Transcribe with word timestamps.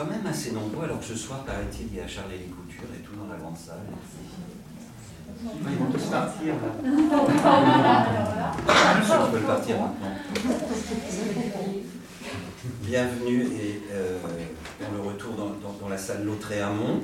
quand 0.00 0.10
même 0.10 0.26
assez 0.26 0.52
nombreux, 0.52 0.84
alors 0.84 1.00
que 1.00 1.04
ce 1.04 1.14
soir, 1.14 1.44
paraît-il, 1.44 1.88
il 1.92 1.96
y 1.96 2.00
a 2.00 2.08
Charles 2.08 2.32
et 2.32 2.48
Couture 2.48 2.88
et 2.98 3.02
tout 3.02 3.14
dans 3.16 3.30
la 3.30 3.38
grande 3.38 3.56
salle. 3.56 3.80
Ils 5.42 5.76
vont 5.76 5.90
tous 5.90 6.04
partir 6.06 6.54
peux 9.32 9.40
partir 9.40 9.76
maintenant. 9.78 10.16
Bienvenue 12.82 13.42
et 13.42 13.80
euh, 13.92 14.18
dans 14.80 14.96
le 14.96 15.02
retour 15.02 15.34
dans, 15.34 15.88
la 15.88 15.98
salle 15.98 16.24
Lautréamont. 16.24 17.02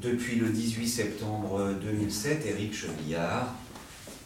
Depuis 0.00 0.36
le 0.36 0.48
18 0.48 0.88
septembre 0.88 1.72
2007, 1.80 2.46
Éric 2.46 2.74
Chevillard 2.74 3.54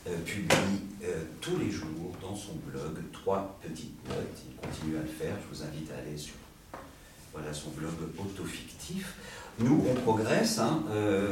euh, 0.06 0.16
publie 0.24 0.80
euh, 1.04 1.24
tous 1.42 1.58
les 1.58 1.70
jours 1.70 2.12
dans 2.22 2.34
son 2.34 2.54
blog 2.66 3.02
trois 3.12 3.58
petites 3.62 4.02
notes. 4.08 4.44
Il 4.48 4.56
continue 4.56 4.96
à 4.96 5.02
le 5.02 5.06
faire. 5.06 5.36
Je 5.42 5.56
vous 5.56 5.62
invite 5.62 5.90
à 5.90 6.00
aller 6.00 6.16
sur 6.16 6.34
voilà 7.36 7.52
son 7.52 7.70
blog 7.70 7.94
autofictif. 8.18 9.14
Nous, 9.58 9.84
on 9.88 9.94
progresse. 9.94 10.58
Hein. 10.58 10.82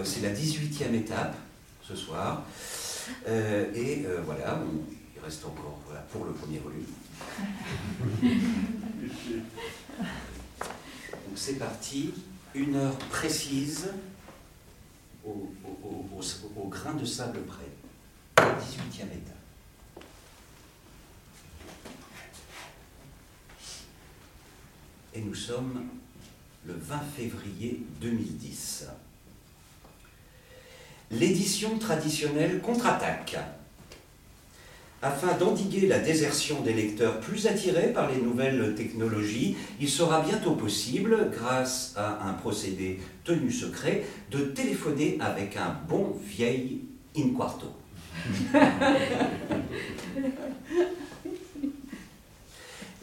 C'est 0.05 0.21
la 0.21 0.31
18e 0.31 0.95
étape 0.95 1.35
ce 1.83 1.97
soir. 1.97 2.45
Euh, 3.27 3.73
et 3.75 4.05
euh, 4.07 4.23
voilà, 4.25 4.59
il 5.15 5.23
reste 5.23 5.45
encore 5.45 5.79
voilà, 5.87 6.01
pour 6.03 6.25
le 6.25 6.33
premier 6.33 6.59
volume. 6.59 6.87
Donc 11.13 11.37
c'est 11.37 11.55
parti, 11.55 12.15
une 12.55 12.77
heure 12.77 12.97
précise 13.11 13.91
au, 15.27 15.53
au, 15.83 16.69
grain 16.69 16.95
de 16.95 17.05
sable 17.05 17.41
près, 17.43 17.69
18e 18.37 19.05
étape. 19.05 19.35
Et 25.15 25.21
nous 25.21 25.35
sommes 25.35 25.89
le 26.67 26.75
20 26.75 27.01
février 27.17 27.83
2010 28.01 28.87
l'édition 31.11 31.79
traditionnelle 31.79 32.61
contre-attaque. 32.61 33.37
Afin 35.03 35.37
d'endiguer 35.37 35.87
la 35.87 35.99
désertion 35.99 36.63
des 36.63 36.73
lecteurs 36.73 37.21
plus 37.21 37.47
attirés 37.47 37.93
par 37.93 38.11
les 38.11 38.17
nouvelles 38.17 38.75
technologies, 38.75 39.55
il 39.79 39.89
sera 39.89 40.23
bientôt 40.23 40.53
possible, 40.53 41.31
grâce 41.31 41.93
à 41.97 42.27
un 42.27 42.33
procédé 42.33 43.01
tenu 43.23 43.53
secret, 43.53 44.05
de 44.31 44.39
téléphoner 44.39 45.19
avec 45.21 45.59
un 45.59 45.77
bon 45.89 46.17
vieil 46.25 46.81
in 47.17 47.35
quarto. 47.37 47.67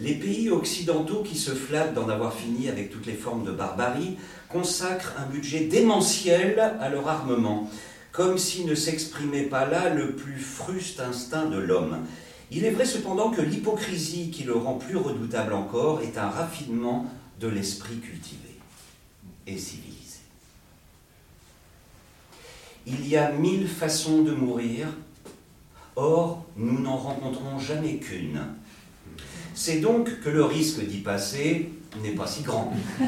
Les 0.01 0.15
pays 0.15 0.49
occidentaux 0.49 1.21
qui 1.21 1.37
se 1.37 1.51
flattent 1.51 1.93
d'en 1.93 2.09
avoir 2.09 2.33
fini 2.33 2.67
avec 2.69 2.89
toutes 2.89 3.05
les 3.05 3.13
formes 3.13 3.45
de 3.45 3.51
barbarie 3.51 4.17
consacrent 4.49 5.13
un 5.19 5.27
budget 5.27 5.65
démentiel 5.65 6.59
à 6.59 6.89
leur 6.89 7.07
armement, 7.07 7.69
comme 8.11 8.39
s'il 8.39 8.65
ne 8.65 8.73
s'exprimait 8.73 9.43
pas 9.43 9.67
là 9.67 9.93
le 9.93 10.15
plus 10.15 10.39
fruste 10.39 11.01
instinct 11.01 11.45
de 11.45 11.59
l'homme. 11.59 11.99
Il 12.49 12.65
est 12.65 12.71
vrai 12.71 12.85
cependant 12.85 13.29
que 13.29 13.43
l'hypocrisie 13.43 14.31
qui 14.31 14.43
le 14.43 14.55
rend 14.55 14.73
plus 14.73 14.97
redoutable 14.97 15.53
encore 15.53 16.01
est 16.01 16.17
un 16.17 16.29
raffinement 16.29 17.05
de 17.39 17.47
l'esprit 17.47 17.97
cultivé 17.97 18.57
et 19.45 19.57
civilisé. 19.59 20.21
Il 22.87 23.07
y 23.07 23.17
a 23.17 23.31
mille 23.33 23.67
façons 23.67 24.23
de 24.23 24.31
mourir, 24.31 24.87
or 25.95 26.43
nous 26.57 26.79
n'en 26.79 26.97
rencontrons 26.97 27.59
jamais 27.59 27.97
qu'une. 27.97 28.41
C'est 29.63 29.77
donc 29.77 30.21
que 30.21 30.29
le 30.31 30.43
risque 30.43 30.83
d'y 30.83 31.01
passer 31.01 31.69
n'est 32.01 32.15
pas 32.15 32.25
si 32.25 32.41
grand. 32.41 32.73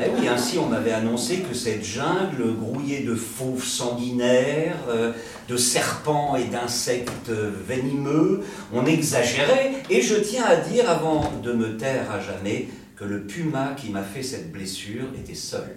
Eh 0.00 0.10
oui, 0.18 0.26
ainsi 0.26 0.58
on 0.58 0.66
m'avait 0.66 0.90
annoncé 0.90 1.38
que 1.38 1.54
cette 1.54 1.84
jungle 1.84 2.56
grouillée 2.56 3.04
de 3.04 3.14
fauves 3.14 3.64
sanguinaires, 3.64 4.80
euh, 4.88 5.12
de 5.48 5.56
serpents 5.56 6.34
et 6.34 6.46
d'insectes 6.46 7.30
venimeux, 7.30 8.42
on 8.72 8.86
exagérait, 8.86 9.84
et 9.88 10.02
je 10.02 10.16
tiens 10.16 10.44
à 10.44 10.56
dire 10.56 10.90
avant 10.90 11.30
de 11.44 11.52
me 11.52 11.76
taire 11.76 12.10
à 12.10 12.20
jamais 12.20 12.66
que 12.96 13.04
le 13.04 13.22
puma 13.24 13.74
qui 13.76 13.90
m'a 13.90 14.02
fait 14.02 14.24
cette 14.24 14.50
blessure 14.50 15.06
était 15.16 15.36
seul. 15.36 15.76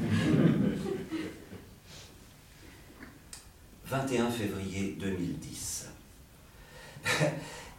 21 3.90 4.30
février 4.30 4.96
2010. 4.98 5.88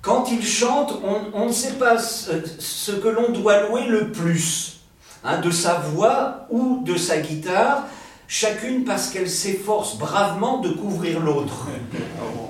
Quand 0.06 0.30
il 0.30 0.46
chante, 0.46 1.02
on, 1.34 1.48
ne 1.48 1.52
sait 1.52 1.80
pas 1.80 1.98
ce, 1.98 2.92
que 2.92 3.08
l'on 3.08 3.32
doit 3.32 3.68
louer 3.68 3.88
le 3.88 4.12
plus, 4.12 4.82
hein, 5.24 5.42
de 5.42 5.50
sa 5.50 5.80
voix 5.80 6.46
ou 6.52 6.84
de 6.84 6.96
sa 6.96 7.18
guitare, 7.18 7.88
chacune 8.28 8.84
parce 8.84 9.10
qu'elle 9.10 9.28
s'efforce 9.28 9.98
bravement 9.98 10.60
de 10.60 10.70
couvrir 10.70 11.22
l'autre. 11.22 11.70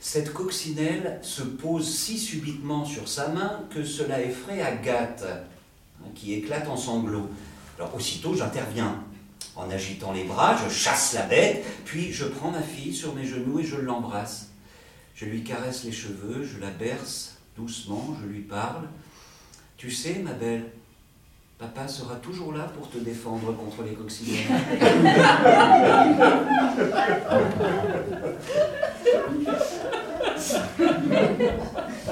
Cette 0.00 0.34
coccinelle 0.34 1.18
se 1.22 1.40
pose 1.44 1.88
si 1.88 2.18
subitement 2.18 2.84
sur 2.84 3.08
sa 3.08 3.28
main 3.28 3.62
que 3.70 3.84
cela 3.84 4.20
effraie 4.20 4.60
Agathe, 4.60 5.24
hein, 5.24 6.08
qui 6.14 6.34
éclate 6.34 6.68
en 6.68 6.76
sanglots. 6.76 7.30
Alors 7.78 7.94
aussitôt 7.94 8.34
j'interviens. 8.34 9.02
En 9.56 9.70
agitant 9.70 10.12
les 10.12 10.24
bras, 10.24 10.56
je 10.56 10.72
chasse 10.72 11.12
la 11.14 11.22
bête, 11.22 11.64
puis 11.84 12.12
je 12.12 12.24
prends 12.24 12.50
ma 12.50 12.62
fille 12.62 12.94
sur 12.94 13.14
mes 13.14 13.24
genoux 13.24 13.60
et 13.60 13.64
je 13.64 13.76
l'embrasse. 13.76 14.48
Je 15.14 15.26
lui 15.26 15.44
caresse 15.44 15.84
les 15.84 15.92
cheveux, 15.92 16.44
je 16.44 16.60
la 16.60 16.70
berce 16.70 17.34
doucement, 17.56 18.16
je 18.20 18.26
lui 18.26 18.40
parle. 18.40 18.88
Tu 19.76 19.90
sais, 19.90 20.18
ma 20.24 20.32
belle, 20.32 20.70
papa 21.58 21.86
sera 21.88 22.16
toujours 22.16 22.52
là 22.52 22.64
pour 22.76 22.90
te 22.90 22.98
défendre 22.98 23.56
contre 23.56 23.82
les 23.84 23.94
coccinelles. 23.94 24.44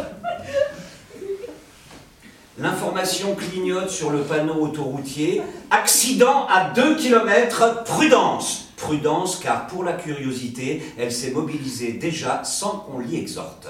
L'information 2.63 3.35
clignote 3.35 3.91
sur 3.91 4.11
le 4.11 4.23
panneau 4.23 4.55
autoroutier. 4.55 5.43
Accident 5.73 6.47
à 6.47 6.71
2 6.71 6.95
km, 6.95 7.83
prudence. 7.83 8.69
Prudence 8.77 9.41
car 9.41 9.67
pour 9.67 9.83
la 9.83 9.95
curiosité, 9.95 10.81
elle 10.97 11.11
s'est 11.11 11.33
mobilisée 11.33 11.95
déjà 11.95 12.45
sans 12.45 12.79
qu'on 12.79 13.01
l'y 13.01 13.17
exhorte. 13.17 13.67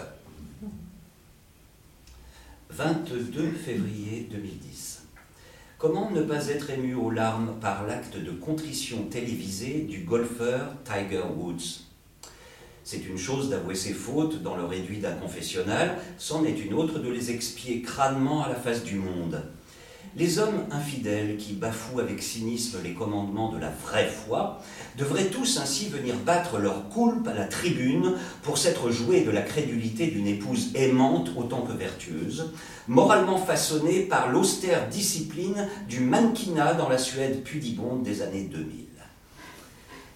22 2.69 3.53
février 3.53 4.29
2010. 4.31 5.05
Comment 5.79 6.11
ne 6.11 6.21
pas 6.21 6.49
être 6.49 6.69
ému 6.69 6.95
aux 6.95 7.11
larmes 7.11 7.55
par 7.63 7.87
l'acte 7.87 8.19
de 8.19 8.31
contrition 8.33 9.05
télévisé 9.05 9.87
du 9.89 10.01
golfeur 10.01 10.67
Tiger 10.85 11.25
Woods? 11.35 11.92
C'est 12.85 13.07
une 13.07 13.19
chose 13.19 13.51
d'avouer 13.51 13.75
ses 13.75 13.93
fautes 13.93 14.43
dans 14.43 14.57
le 14.57 14.65
réduit 14.65 14.99
d'un 14.99 15.13
confessionnal, 15.13 15.99
c'en 16.19 16.45
est 16.45 16.65
une 16.65 16.75
autre 16.75 16.99
de 16.99 17.09
les 17.09 17.31
expier 17.31 17.83
crânement 17.83 18.43
à 18.43 18.49
la 18.49 18.57
face 18.57 18.83
du 18.83 18.97
monde. 18.97 19.43
Les 20.15 20.39
hommes 20.39 20.67
infidèles 20.71 21.39
qui 21.39 21.55
bafouent 21.55 22.01
avec 22.01 22.23
cynisme 22.23 22.79
les 22.85 22.93
commandements 22.93 23.51
de 23.51 23.59
la 23.59 23.71
vraie 23.71 24.09
foi 24.09 24.61
devraient 24.99 25.31
tous 25.31 25.59
ainsi 25.59 25.89
venir 25.89 26.17
battre 26.17 26.59
leur 26.59 26.91
coulpe 26.91 27.27
à 27.29 27.33
la 27.33 27.47
tribune 27.47 28.17
pour 28.43 28.59
s'être 28.59 28.91
joués 28.91 29.23
de 29.23 29.31
la 29.31 29.41
crédulité 29.41 30.09
d'une 30.09 30.27
épouse 30.27 30.73
aimante 30.75 31.31
autant 31.35 31.63
que 31.63 31.73
vertueuse, 31.73 32.53
moralement 32.89 33.39
façonnée 33.39 34.01
par 34.01 34.31
l'austère 34.31 34.91
discipline 34.91 35.67
du 35.89 36.01
mannequinat 36.01 36.75
dans 36.75 36.91
la 36.91 36.99
Suède 36.99 37.43
pudibonde 37.43 38.03
des 38.03 38.21
années 38.21 38.51
2000. 38.53 38.82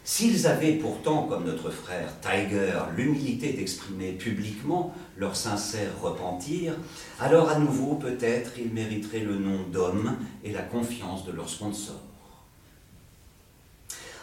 S'ils 0.08 0.46
avaient 0.46 0.74
pourtant, 0.74 1.24
comme 1.24 1.46
notre 1.46 1.68
frère 1.68 2.12
Tiger, 2.20 2.78
l'humilité 2.96 3.52
d'exprimer 3.52 4.12
publiquement 4.12 4.94
leur 5.16 5.34
sincère 5.34 5.90
repentir, 6.00 6.74
alors 7.20 7.50
à 7.50 7.58
nouveau 7.58 7.96
peut-être 7.96 8.52
ils 8.56 8.72
mériteraient 8.72 9.24
le 9.26 9.34
nom 9.34 9.64
d'homme 9.72 10.16
et 10.44 10.52
la 10.52 10.62
confiance 10.62 11.26
de 11.26 11.32
leurs 11.32 11.48
sponsors. 11.48 12.04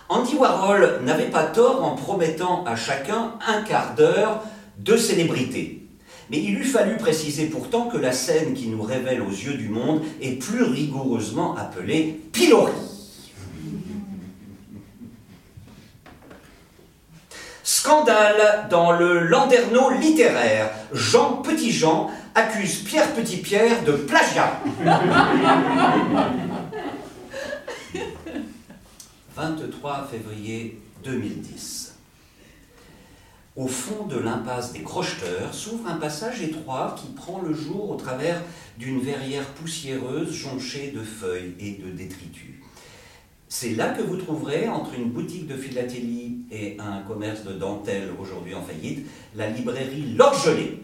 Andy 0.07 0.35
Warhol 0.35 1.01
n'avait 1.03 1.29
pas 1.29 1.43
tort 1.43 1.83
en 1.83 1.95
promettant 1.95 2.63
à 2.63 2.77
chacun 2.77 3.33
un 3.45 3.61
quart 3.63 3.93
d'heure 3.95 4.41
de 4.77 4.95
célébrité. 4.95 5.85
Mais 6.29 6.37
il 6.37 6.57
eût 6.57 6.63
fallu 6.63 6.95
préciser 6.95 7.47
pourtant 7.47 7.89
que 7.89 7.97
la 7.97 8.13
scène 8.13 8.53
qui 8.53 8.69
nous 8.69 8.83
révèle 8.83 9.21
aux 9.21 9.29
yeux 9.29 9.57
du 9.57 9.67
monde 9.67 10.01
est 10.21 10.39
plus 10.39 10.63
rigoureusement 10.63 11.57
appelée 11.57 12.21
pilori. 12.31 12.71
Scandale 17.83 18.69
dans 18.69 18.93
le 18.93 19.27
landerneau 19.27 19.89
littéraire. 19.89 20.71
Jean 20.93 21.41
Petitjean 21.41 22.09
accuse 22.33 22.77
Pierre 22.77 23.13
Petitpierre 23.13 23.83
de 23.83 23.91
plagiat. 23.91 24.57
23 29.35 30.07
février 30.09 30.79
2010. 31.03 31.95
Au 33.57 33.67
fond 33.67 34.05
de 34.05 34.17
l'impasse 34.17 34.71
des 34.71 34.83
crocheteurs 34.83 35.53
s'ouvre 35.53 35.89
un 35.89 35.97
passage 35.97 36.41
étroit 36.41 36.95
qui 36.97 37.11
prend 37.11 37.41
le 37.41 37.53
jour 37.53 37.89
au 37.89 37.95
travers 37.95 38.41
d'une 38.77 39.01
verrière 39.01 39.47
poussiéreuse 39.55 40.31
jonchée 40.31 40.91
de 40.91 41.03
feuilles 41.03 41.55
et 41.59 41.81
de 41.83 41.91
détritus. 41.91 42.52
C'est 43.55 43.75
là 43.75 43.89
que 43.89 44.01
vous 44.01 44.17
trouverez, 44.17 44.67
entre 44.67 44.95
une 44.95 45.11
boutique 45.11 45.45
de 45.45 45.55
philatélie 45.55 46.39
et 46.51 46.75
un 46.79 47.03
commerce 47.03 47.43
de 47.43 47.53
dentelle 47.53 48.09
aujourd'hui 48.19 48.55
en 48.55 48.63
faillite, 48.63 49.05
la 49.35 49.47
librairie 49.47 50.15
L'Orgelé, 50.17 50.81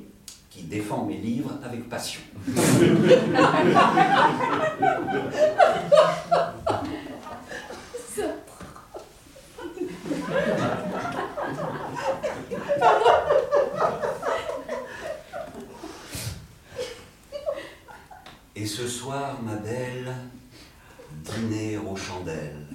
qui 0.52 0.62
défend 0.62 1.04
mes 1.04 1.18
livres 1.18 1.58
avec 1.64 1.90
passion. 1.90 2.22
Et 18.56 18.68
ce 18.68 18.88
soir, 18.88 19.40
ma 19.42 19.56
belle, 19.56 20.14
dîner 21.12 21.78
aux 21.78 21.96
chandelles. 21.96 22.66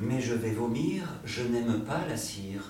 Mais 0.00 0.20
je 0.20 0.34
vais 0.34 0.50
vomir, 0.50 1.04
je 1.24 1.42
n'aime 1.42 1.80
pas 1.80 1.97
la 2.08 2.16
cire. 2.16 2.62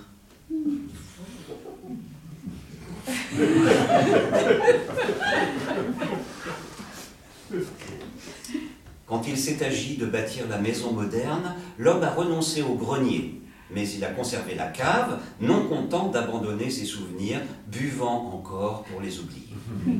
Quand 9.07 9.27
il 9.27 9.37
s'est 9.37 9.63
agi 9.63 9.97
de 9.97 10.05
bâtir 10.05 10.47
la 10.49 10.59
maison 10.59 10.91
moderne, 10.91 11.55
l'homme 11.77 12.03
a 12.03 12.11
renoncé 12.11 12.61
au 12.61 12.75
grenier, 12.75 13.41
mais 13.71 13.89
il 13.89 14.03
a 14.03 14.09
conservé 14.09 14.55
la 14.55 14.67
cave, 14.67 15.19
non 15.39 15.67
content 15.67 16.09
d'abandonner 16.09 16.69
ses 16.69 16.85
souvenirs, 16.85 17.41
buvant 17.67 18.33
encore 18.33 18.83
pour 18.83 19.01
les 19.01 19.19
oublier. 19.19 19.47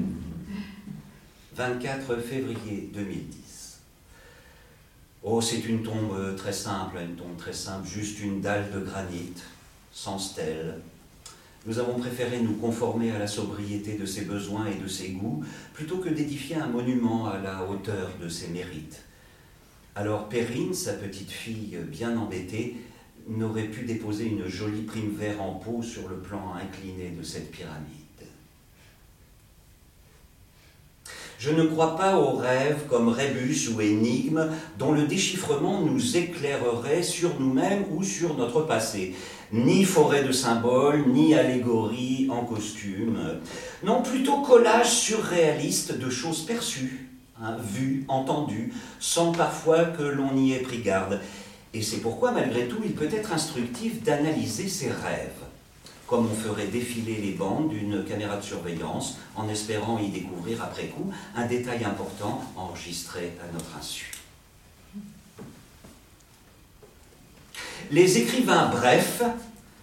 24 1.56 2.18
février 2.22 2.90
2010. 2.94 3.59
Oh, 5.22 5.42
c'est 5.42 5.66
une 5.66 5.84
tombe 5.84 6.14
euh, 6.16 6.34
très 6.34 6.54
simple, 6.54 6.98
une 6.98 7.16
tombe 7.16 7.36
très 7.38 7.52
simple, 7.52 7.86
juste 7.86 8.22
une 8.22 8.40
dalle 8.40 8.72
de 8.72 8.80
granit, 8.80 9.34
sans 9.92 10.18
stèle. 10.18 10.80
Nous 11.66 11.78
avons 11.78 12.00
préféré 12.00 12.40
nous 12.40 12.54
conformer 12.54 13.12
à 13.12 13.20
la 13.20 13.28
sobriété 13.28 13.98
de 13.98 14.06
ses 14.06 14.22
besoins 14.22 14.68
et 14.68 14.82
de 14.82 14.88
ses 14.88 15.10
goûts, 15.10 15.44
plutôt 15.74 15.98
que 15.98 16.08
d'édifier 16.08 16.56
un 16.56 16.68
monument 16.68 17.28
à 17.28 17.38
la 17.38 17.70
hauteur 17.70 18.12
de 18.22 18.30
ses 18.30 18.48
mérites. 18.48 19.04
Alors 19.94 20.30
Perrine, 20.30 20.74
sa 20.74 20.94
petite 20.94 21.32
fille 21.32 21.78
bien 21.86 22.18
embêtée, 22.18 22.78
n'aurait 23.28 23.68
pu 23.68 23.84
déposer 23.84 24.26
une 24.26 24.48
jolie 24.48 24.84
prime 24.84 25.14
vert 25.14 25.42
en 25.42 25.56
pot 25.56 25.84
sur 25.84 26.08
le 26.08 26.20
plan 26.20 26.54
incliné 26.54 27.10
de 27.10 27.24
cette 27.24 27.52
pyramide. 27.52 27.99
Je 31.40 31.52
ne 31.52 31.64
crois 31.64 31.96
pas 31.96 32.18
aux 32.18 32.36
rêves 32.36 32.82
comme 32.90 33.08
rébus 33.08 33.70
ou 33.70 33.80
énigmes 33.80 34.50
dont 34.78 34.92
le 34.92 35.04
déchiffrement 35.04 35.80
nous 35.80 36.18
éclairerait 36.18 37.02
sur 37.02 37.40
nous-mêmes 37.40 37.86
ou 37.96 38.04
sur 38.04 38.36
notre 38.36 38.64
passé. 38.64 39.16
Ni 39.54 39.86
forêt 39.86 40.24
de 40.24 40.34
symboles, 40.34 41.06
ni 41.08 41.34
allégorie 41.34 42.28
en 42.30 42.44
costume. 42.44 43.40
Non, 43.86 44.02
plutôt 44.02 44.42
collage 44.42 44.92
surréaliste 44.92 45.98
de 45.98 46.10
choses 46.10 46.46
perçues, 46.46 47.08
hein, 47.42 47.56
vues, 47.58 48.04
entendues, 48.10 48.74
sans 49.00 49.32
parfois 49.32 49.86
que 49.86 50.04
l'on 50.04 50.36
y 50.36 50.52
ait 50.52 50.60
pris 50.60 50.80
garde. 50.80 51.22
Et 51.74 51.82
c'est 51.82 52.02
pourquoi, 52.02 52.32
malgré 52.32 52.68
tout, 52.68 52.82
il 52.84 52.92
peut 52.92 53.10
être 53.14 53.32
instructif 53.32 54.04
d'analyser 54.04 54.68
ses 54.68 54.90
rêves 54.90 55.49
comme 56.10 56.28
on 56.32 56.36
ferait 56.36 56.66
défiler 56.66 57.20
les 57.22 57.34
bandes 57.34 57.70
d'une 57.70 58.04
caméra 58.04 58.38
de 58.38 58.44
surveillance 58.44 59.20
en 59.36 59.48
espérant 59.48 60.00
y 60.00 60.10
découvrir 60.10 60.64
après 60.64 60.88
coup 60.88 61.12
un 61.36 61.46
détail 61.46 61.86
important 61.86 62.42
enregistré 62.56 63.34
à 63.40 63.54
notre 63.54 63.78
insu. 63.78 64.12
Les 67.92 68.18
écrivains 68.18 68.70
brefs, 68.70 69.22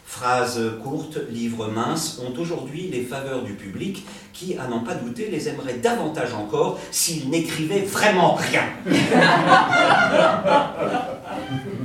phrases 0.05 0.61
courtes, 0.83 1.19
livres 1.31 1.69
minces, 1.69 2.21
ont 2.21 2.37
aujourd'hui 2.41 2.89
les 2.89 3.03
faveurs 3.03 3.43
du 3.43 3.55
public 3.55 4.05
qui, 4.33 4.59
à 4.59 4.67
n'en 4.67 4.81
pas 4.81 4.95
douter, 4.95 5.31
les 5.31 5.49
aimerait 5.49 5.79
davantage 5.79 6.35
encore 6.35 6.81
s'ils 6.91 7.31
n'écrivaient 7.31 7.83
vraiment 7.83 8.35
rien. 8.35 8.65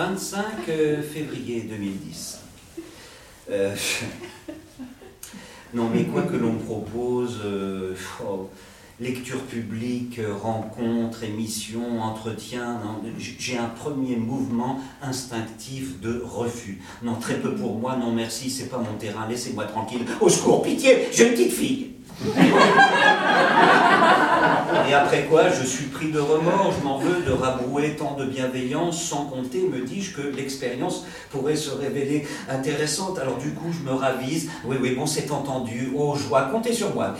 25 0.00 0.44
euh, 0.70 1.02
février 1.02 1.60
2010. 1.60 2.38
Euh, 3.50 3.76
non, 5.74 5.90
mais 5.94 6.04
quoi 6.04 6.22
que 6.22 6.36
l'on 6.36 6.54
propose, 6.54 7.38
euh, 7.44 7.94
oh, 8.24 8.48
lecture 8.98 9.42
publique, 9.42 10.18
rencontre, 10.42 11.22
émission, 11.24 12.00
entretien, 12.00 12.80
j'ai 13.38 13.58
un 13.58 13.68
premier 13.68 14.16
mouvement 14.16 14.80
instinctif 15.02 16.00
de 16.00 16.22
refus. 16.24 16.80
Non, 17.02 17.16
très 17.16 17.34
peu 17.34 17.54
pour 17.54 17.78
moi, 17.78 17.96
non 17.96 18.10
merci, 18.10 18.48
c'est 18.48 18.70
pas 18.70 18.78
mon 18.78 18.96
terrain, 18.96 19.28
laissez-moi 19.28 19.66
tranquille. 19.66 20.06
Au 20.22 20.30
secours, 20.30 20.62
pitié, 20.62 21.08
j'ai 21.12 21.26
une 21.26 21.34
petite 21.34 21.52
fille. 21.52 21.89
Et 24.88 24.94
après 24.94 25.26
quoi, 25.26 25.50
je 25.50 25.64
suis 25.64 25.86
pris 25.86 26.10
de 26.10 26.18
remords, 26.18 26.74
je 26.78 26.84
m'en 26.84 26.98
veux 26.98 27.22
de 27.22 27.30
rabrouer 27.30 27.94
tant 27.96 28.16
de 28.16 28.24
bienveillance, 28.24 29.02
sans 29.02 29.26
compter, 29.26 29.68
me 29.68 29.84
dis-je, 29.84 30.14
que 30.14 30.22
l'expérience 30.22 31.04
pourrait 31.30 31.56
se 31.56 31.70
révéler 31.70 32.26
intéressante. 32.48 33.18
Alors 33.18 33.36
du 33.38 33.52
coup, 33.52 33.72
je 33.72 33.88
me 33.88 33.94
ravise. 33.94 34.50
Oui, 34.64 34.76
oui, 34.80 34.94
bon, 34.96 35.06
c'est 35.06 35.30
entendu. 35.30 35.92
Oh, 35.96 36.16
joie, 36.16 36.48
comptez 36.50 36.72
sur 36.72 36.92
moi. 36.94 37.14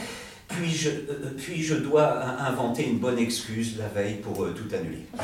Puis 0.49 0.71
je, 0.71 0.91
euh, 0.91 1.35
puis 1.37 1.63
je 1.63 1.77
dois 1.77 2.25
inventer 2.41 2.89
une 2.89 2.99
bonne 2.99 3.19
excuse 3.19 3.77
la 3.79 3.87
veille 3.87 4.17
pour 4.17 4.43
euh, 4.43 4.53
tout 4.53 4.75
annuler. 4.75 5.07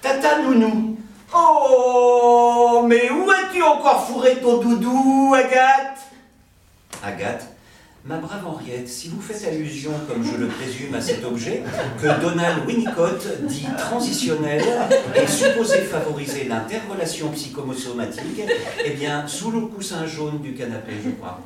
Tata 0.00 0.42
Nounou, 0.42 0.93
Oh, 1.36 2.84
mais 2.86 3.10
où 3.10 3.28
as-tu 3.30 3.62
encore 3.62 4.06
fourré 4.06 4.36
ton 4.36 4.58
doudou, 4.58 5.34
Agathe? 5.34 5.98
Agathe 7.02 7.48
Ma 8.06 8.18
brave 8.18 8.46
Henriette, 8.46 8.86
si 8.86 9.08
vous 9.08 9.20
faites 9.20 9.48
allusion, 9.48 9.92
comme 10.06 10.22
je 10.22 10.36
le 10.36 10.46
présume, 10.48 10.94
à 10.94 11.00
cet 11.00 11.24
objet, 11.24 11.62
que 12.00 12.20
Donald 12.20 12.66
Winnicott 12.66 13.26
dit 13.48 13.66
transitionnel 13.78 14.62
et 15.14 15.26
supposé 15.26 15.78
favoriser 15.78 16.44
l'interrelation 16.44 17.30
psychosomatique, 17.30 18.42
eh 18.84 18.90
bien, 18.90 19.26
sous 19.26 19.50
le 19.50 19.62
coussin 19.62 20.06
jaune 20.06 20.40
du 20.42 20.52
canapé, 20.52 20.92
je 21.02 21.10
crois. 21.12 21.40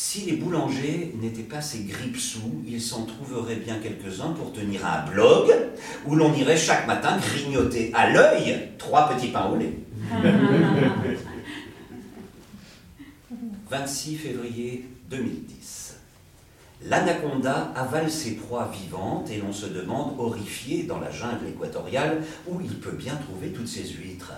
Si 0.00 0.20
les 0.20 0.34
boulangers 0.34 1.12
n'étaient 1.20 1.42
pas 1.42 1.60
ces 1.60 1.80
grippe-sous, 1.80 2.62
ils 2.64 2.80
s'en 2.80 3.04
trouveraient 3.04 3.56
bien 3.56 3.80
quelques-uns 3.82 4.30
pour 4.30 4.52
tenir 4.52 4.86
un 4.86 5.10
blog 5.10 5.52
où 6.06 6.14
l'on 6.14 6.32
irait 6.34 6.56
chaque 6.56 6.86
matin 6.86 7.18
grignoter 7.18 7.90
à 7.94 8.08
l'œil 8.08 8.68
trois 8.78 9.08
petits 9.08 9.32
pains 9.32 9.50
au 9.50 9.56
lait. 9.56 9.72
26 13.68 14.14
février 14.14 14.86
2010. 15.10 15.96
L'anaconda 16.84 17.72
avale 17.74 18.08
ses 18.08 18.36
proies 18.36 18.70
vivantes 18.72 19.28
et 19.32 19.38
l'on 19.38 19.52
se 19.52 19.66
demande, 19.66 20.14
horrifié 20.16 20.84
dans 20.84 21.00
la 21.00 21.10
jungle 21.10 21.48
équatoriale, 21.48 22.22
où 22.46 22.60
il 22.60 22.78
peut 22.78 22.94
bien 22.96 23.16
trouver 23.16 23.48
toutes 23.48 23.66
ces 23.66 23.88
huîtres. 23.88 24.32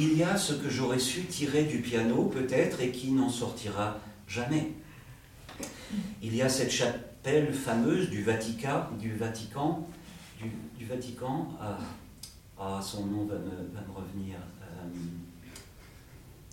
Il 0.00 0.16
y 0.16 0.22
a 0.22 0.38
ce 0.38 0.54
que 0.54 0.70
j'aurais 0.70 0.98
su 0.98 1.24
tirer 1.24 1.64
du 1.64 1.80
piano 1.80 2.24
peut-être 2.24 2.80
et 2.80 2.90
qui 2.90 3.10
n'en 3.10 3.28
sortira 3.28 3.98
jamais. 4.26 4.72
Il 6.22 6.34
y 6.34 6.40
a 6.40 6.48
cette 6.48 6.70
chapelle 6.70 7.52
fameuse 7.52 8.08
du 8.08 8.22
Vatican, 8.22 8.84
du 8.98 9.14
Vatican, 9.14 9.86
du, 10.78 10.86
Vatican, 10.86 11.48
ah, 12.58 12.80
son 12.82 13.04
nom 13.06 13.26
va 13.26 13.34
me, 13.34 13.94
revenir, 13.94 14.36
euh, 14.62 14.88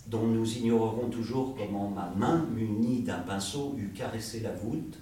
dont 0.08 0.26
nous 0.26 0.58
ignorerons 0.58 1.08
toujours 1.08 1.56
comment 1.56 1.88
ma 1.88 2.12
main 2.16 2.46
munie 2.54 3.00
d'un 3.00 3.20
pinceau 3.20 3.74
eût 3.78 3.92
caressé 3.96 4.40
la 4.40 4.52
voûte. 4.52 4.98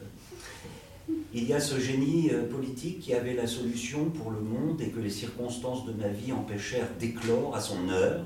Il 1.33 1.45
y 1.45 1.53
a 1.53 1.61
ce 1.61 1.79
génie 1.79 2.31
euh, 2.33 2.49
politique 2.49 3.01
qui 3.01 3.15
avait 3.15 3.35
la 3.35 3.47
solution 3.47 4.07
pour 4.07 4.31
le 4.31 4.41
monde 4.41 4.81
et 4.81 4.89
que 4.89 5.01
les 5.01 5.11
circonstances 5.11 5.85
de 5.85 5.93
ma 5.93 6.09
vie 6.09 6.33
empêchèrent 6.33 6.89
d'éclore 6.99 7.55
à 7.55 7.61
son 7.61 7.89
heure, 7.91 8.23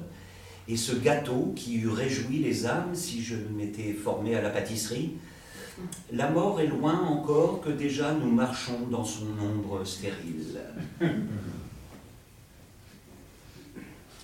et 0.69 0.77
ce 0.77 0.93
gâteau 0.95 1.53
qui 1.57 1.77
eût 1.77 1.89
réjoui 1.89 2.39
les 2.39 2.67
âmes 2.67 2.95
si 2.95 3.23
je 3.23 3.35
m'étais 3.57 3.93
formé 3.93 4.37
à 4.37 4.43
la 4.43 4.51
pâtisserie. 4.51 5.15
La 6.13 6.31
mort 6.31 6.61
est 6.61 6.67
loin 6.67 7.01
encore 7.01 7.61
que 7.61 7.71
déjà 7.71 8.13
nous 8.13 8.31
marchons 8.31 8.87
dans 8.91 9.05
son 9.05 9.27
ombre 9.41 9.85
stérile. 9.85 10.61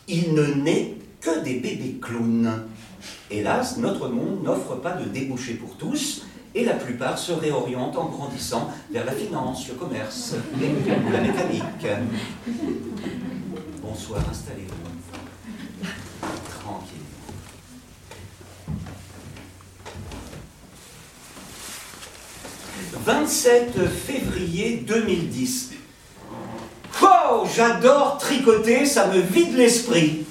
Il 0.09 0.35
ne 0.35 0.45
naît 0.47 0.95
que 1.21 1.43
des 1.43 1.59
bébés 1.59 1.99
clowns. 2.01 2.63
Hélas, 3.31 3.79
notre 3.79 4.09
monde 4.09 4.45
n'offre 4.45 4.77
pas 4.77 4.93
de 4.93 5.09
débouchés 5.09 5.55
pour 5.55 5.77
tous, 5.77 6.26
et 6.57 6.65
la 6.65 6.73
plupart 6.73 7.19
se 7.19 7.33
réorientent 7.33 7.99
en 7.99 8.07
grandissant 8.07 8.71
vers 8.91 9.05
la 9.05 9.13
finance, 9.13 9.69
le 9.69 9.75
commerce 9.75 10.35
la 11.13 11.21
mécanique. 11.21 11.63
Bonsoir, 13.83 14.23
installez-vous. 14.31 14.75
Tranquille. 16.63 16.97
27 23.05 23.89
février 23.89 24.79
2010. 24.79 25.75
Oh, 27.03 27.47
j'adore 27.55 28.17
tricoter, 28.17 28.87
ça 28.87 29.09
me 29.09 29.21
vide 29.21 29.55
l'esprit 29.55 30.25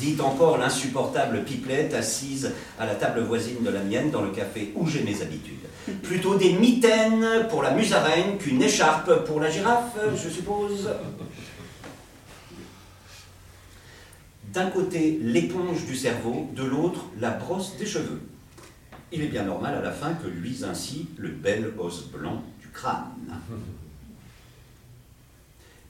dit 0.00 0.20
encore 0.20 0.56
l'insupportable 0.56 1.44
pipelette 1.44 1.92
assise 1.94 2.52
à 2.78 2.86
la 2.86 2.94
table 2.94 3.20
voisine 3.20 3.62
de 3.62 3.70
la 3.70 3.82
mienne 3.82 4.10
dans 4.10 4.22
le 4.22 4.30
café 4.30 4.72
où 4.74 4.86
j'ai 4.86 5.02
mes 5.02 5.20
habitudes. 5.20 5.56
Plutôt 6.02 6.36
des 6.36 6.54
mitaines 6.54 7.46
pour 7.50 7.62
la 7.62 7.72
musaraigne 7.72 8.38
qu'une 8.38 8.62
écharpe 8.62 9.24
pour 9.26 9.40
la 9.40 9.50
girafe, 9.50 9.96
je 10.16 10.28
suppose. 10.28 10.90
D'un 14.52 14.70
côté, 14.70 15.18
l'éponge 15.22 15.84
du 15.86 15.94
cerveau, 15.94 16.48
de 16.56 16.64
l'autre, 16.64 17.04
la 17.20 17.30
brosse 17.30 17.76
des 17.76 17.86
cheveux. 17.86 18.22
Il 19.12 19.22
est 19.22 19.28
bien 19.28 19.44
normal 19.44 19.74
à 19.74 19.82
la 19.82 19.92
fin 19.92 20.14
que 20.14 20.28
luise 20.28 20.64
ainsi 20.64 21.08
le 21.18 21.28
bel 21.28 21.72
os 21.78 22.04
blanc 22.08 22.42
du 22.60 22.68
crâne. 22.68 23.40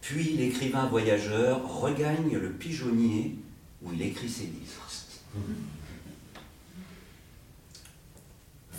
Puis 0.01 0.37
l'écrivain 0.37 0.87
voyageur 0.87 1.81
regagne 1.81 2.37
le 2.37 2.51
pigeonnier 2.51 3.37
où 3.83 3.93
il 3.93 4.03
écrit 4.03 4.29
ses 4.29 4.45
livres. 4.45 4.91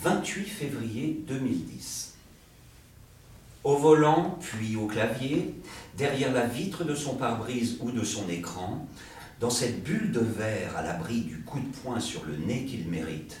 28 0.02 0.44
février 0.44 1.22
2010. 1.28 2.14
Au 3.62 3.76
volant, 3.76 4.36
puis 4.40 4.74
au 4.74 4.86
clavier, 4.86 5.54
derrière 5.96 6.32
la 6.32 6.46
vitre 6.46 6.82
de 6.82 6.96
son 6.96 7.14
pare-brise 7.14 7.76
ou 7.80 7.92
de 7.92 8.02
son 8.02 8.28
écran, 8.28 8.88
dans 9.38 9.50
cette 9.50 9.84
bulle 9.84 10.10
de 10.10 10.20
verre 10.20 10.76
à 10.76 10.82
l'abri 10.82 11.20
du 11.20 11.40
coup 11.42 11.60
de 11.60 11.76
poing 11.82 12.00
sur 12.00 12.24
le 12.24 12.36
nez 12.36 12.64
qu'il 12.64 12.88
mérite, 12.88 13.40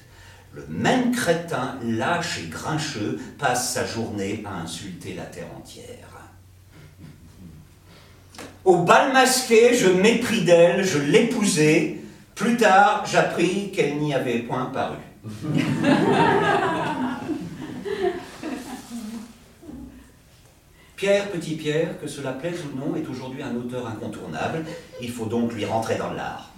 le 0.52 0.64
même 0.68 1.12
crétin, 1.12 1.78
lâche 1.82 2.38
et 2.38 2.48
grincheux, 2.48 3.18
passe 3.38 3.72
sa 3.72 3.84
journée 3.84 4.44
à 4.46 4.60
insulter 4.60 5.14
la 5.14 5.24
terre 5.24 5.52
entière. 5.56 6.11
Au 8.64 8.78
bal 8.84 9.12
masqué, 9.12 9.74
je 9.74 9.88
mépris 9.88 10.42
d'elle, 10.42 10.84
je 10.84 10.98
l'épousai. 10.98 12.00
Plus 12.34 12.56
tard, 12.56 13.04
j'appris 13.10 13.72
qu'elle 13.72 13.98
n'y 13.98 14.14
avait 14.14 14.38
point 14.40 14.66
paru. 14.66 14.96
Pierre 20.96 21.28
Petit 21.30 21.56
Pierre, 21.56 22.00
que 22.00 22.06
cela 22.06 22.30
plaise 22.32 22.60
ou 22.64 22.78
non, 22.78 22.94
est 22.94 23.08
aujourd'hui 23.08 23.42
un 23.42 23.56
auteur 23.56 23.88
incontournable. 23.88 24.64
Il 25.00 25.10
faut 25.10 25.26
donc 25.26 25.52
lui 25.52 25.64
rentrer 25.64 25.96
dans 25.96 26.12
l'art. 26.12 26.52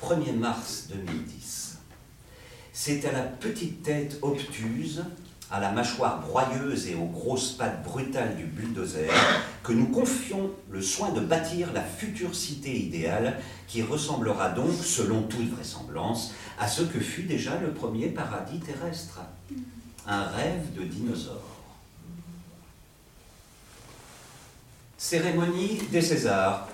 1er 0.00 0.32
mars 0.36 0.86
2010. 0.90 1.78
C'est 2.72 3.04
à 3.04 3.12
la 3.12 3.22
petite 3.22 3.82
tête 3.82 4.18
obtuse 4.22 5.04
à 5.50 5.58
la 5.58 5.72
mâchoire 5.72 6.20
broyeuse 6.20 6.86
et 6.86 6.94
aux 6.94 7.06
grosses 7.06 7.52
pattes 7.52 7.82
brutales 7.82 8.36
du 8.36 8.44
bulldozer, 8.44 9.10
que 9.64 9.72
nous 9.72 9.88
confions 9.88 10.50
le 10.70 10.80
soin 10.80 11.10
de 11.10 11.20
bâtir 11.20 11.72
la 11.72 11.82
future 11.82 12.34
cité 12.34 12.78
idéale 12.78 13.40
qui 13.66 13.82
ressemblera 13.82 14.50
donc, 14.50 14.72
selon 14.82 15.22
toute 15.22 15.50
vraisemblance, 15.50 16.32
à 16.58 16.68
ce 16.68 16.82
que 16.82 17.00
fut 17.00 17.24
déjà 17.24 17.58
le 17.58 17.72
premier 17.72 18.08
paradis 18.08 18.60
terrestre. 18.60 19.20
Un 20.06 20.24
rêve 20.24 20.72
de 20.74 20.84
dinosaure. 20.84 21.56
Cérémonie 24.96 25.80
des 25.90 26.02
Césars. 26.02 26.68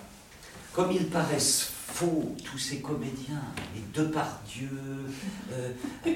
Comme 0.72 0.92
ils 0.92 1.06
paraissent 1.06 1.72
faux, 1.96 2.34
tous 2.44 2.58
ces 2.58 2.80
comédiens, 2.80 3.42
les 3.74 4.02
Depardieu, 4.02 4.68
euh, 5.52 5.72
euh, 6.06 6.12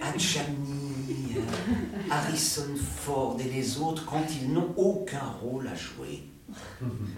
Harrison 2.10 2.76
Ford 2.76 3.38
et 3.40 3.48
les 3.48 3.78
autres, 3.78 4.04
quand 4.04 4.24
ils 4.42 4.52
n'ont 4.52 4.74
aucun 4.76 5.24
rôle 5.42 5.66
à 5.68 5.74
jouer 5.74 6.22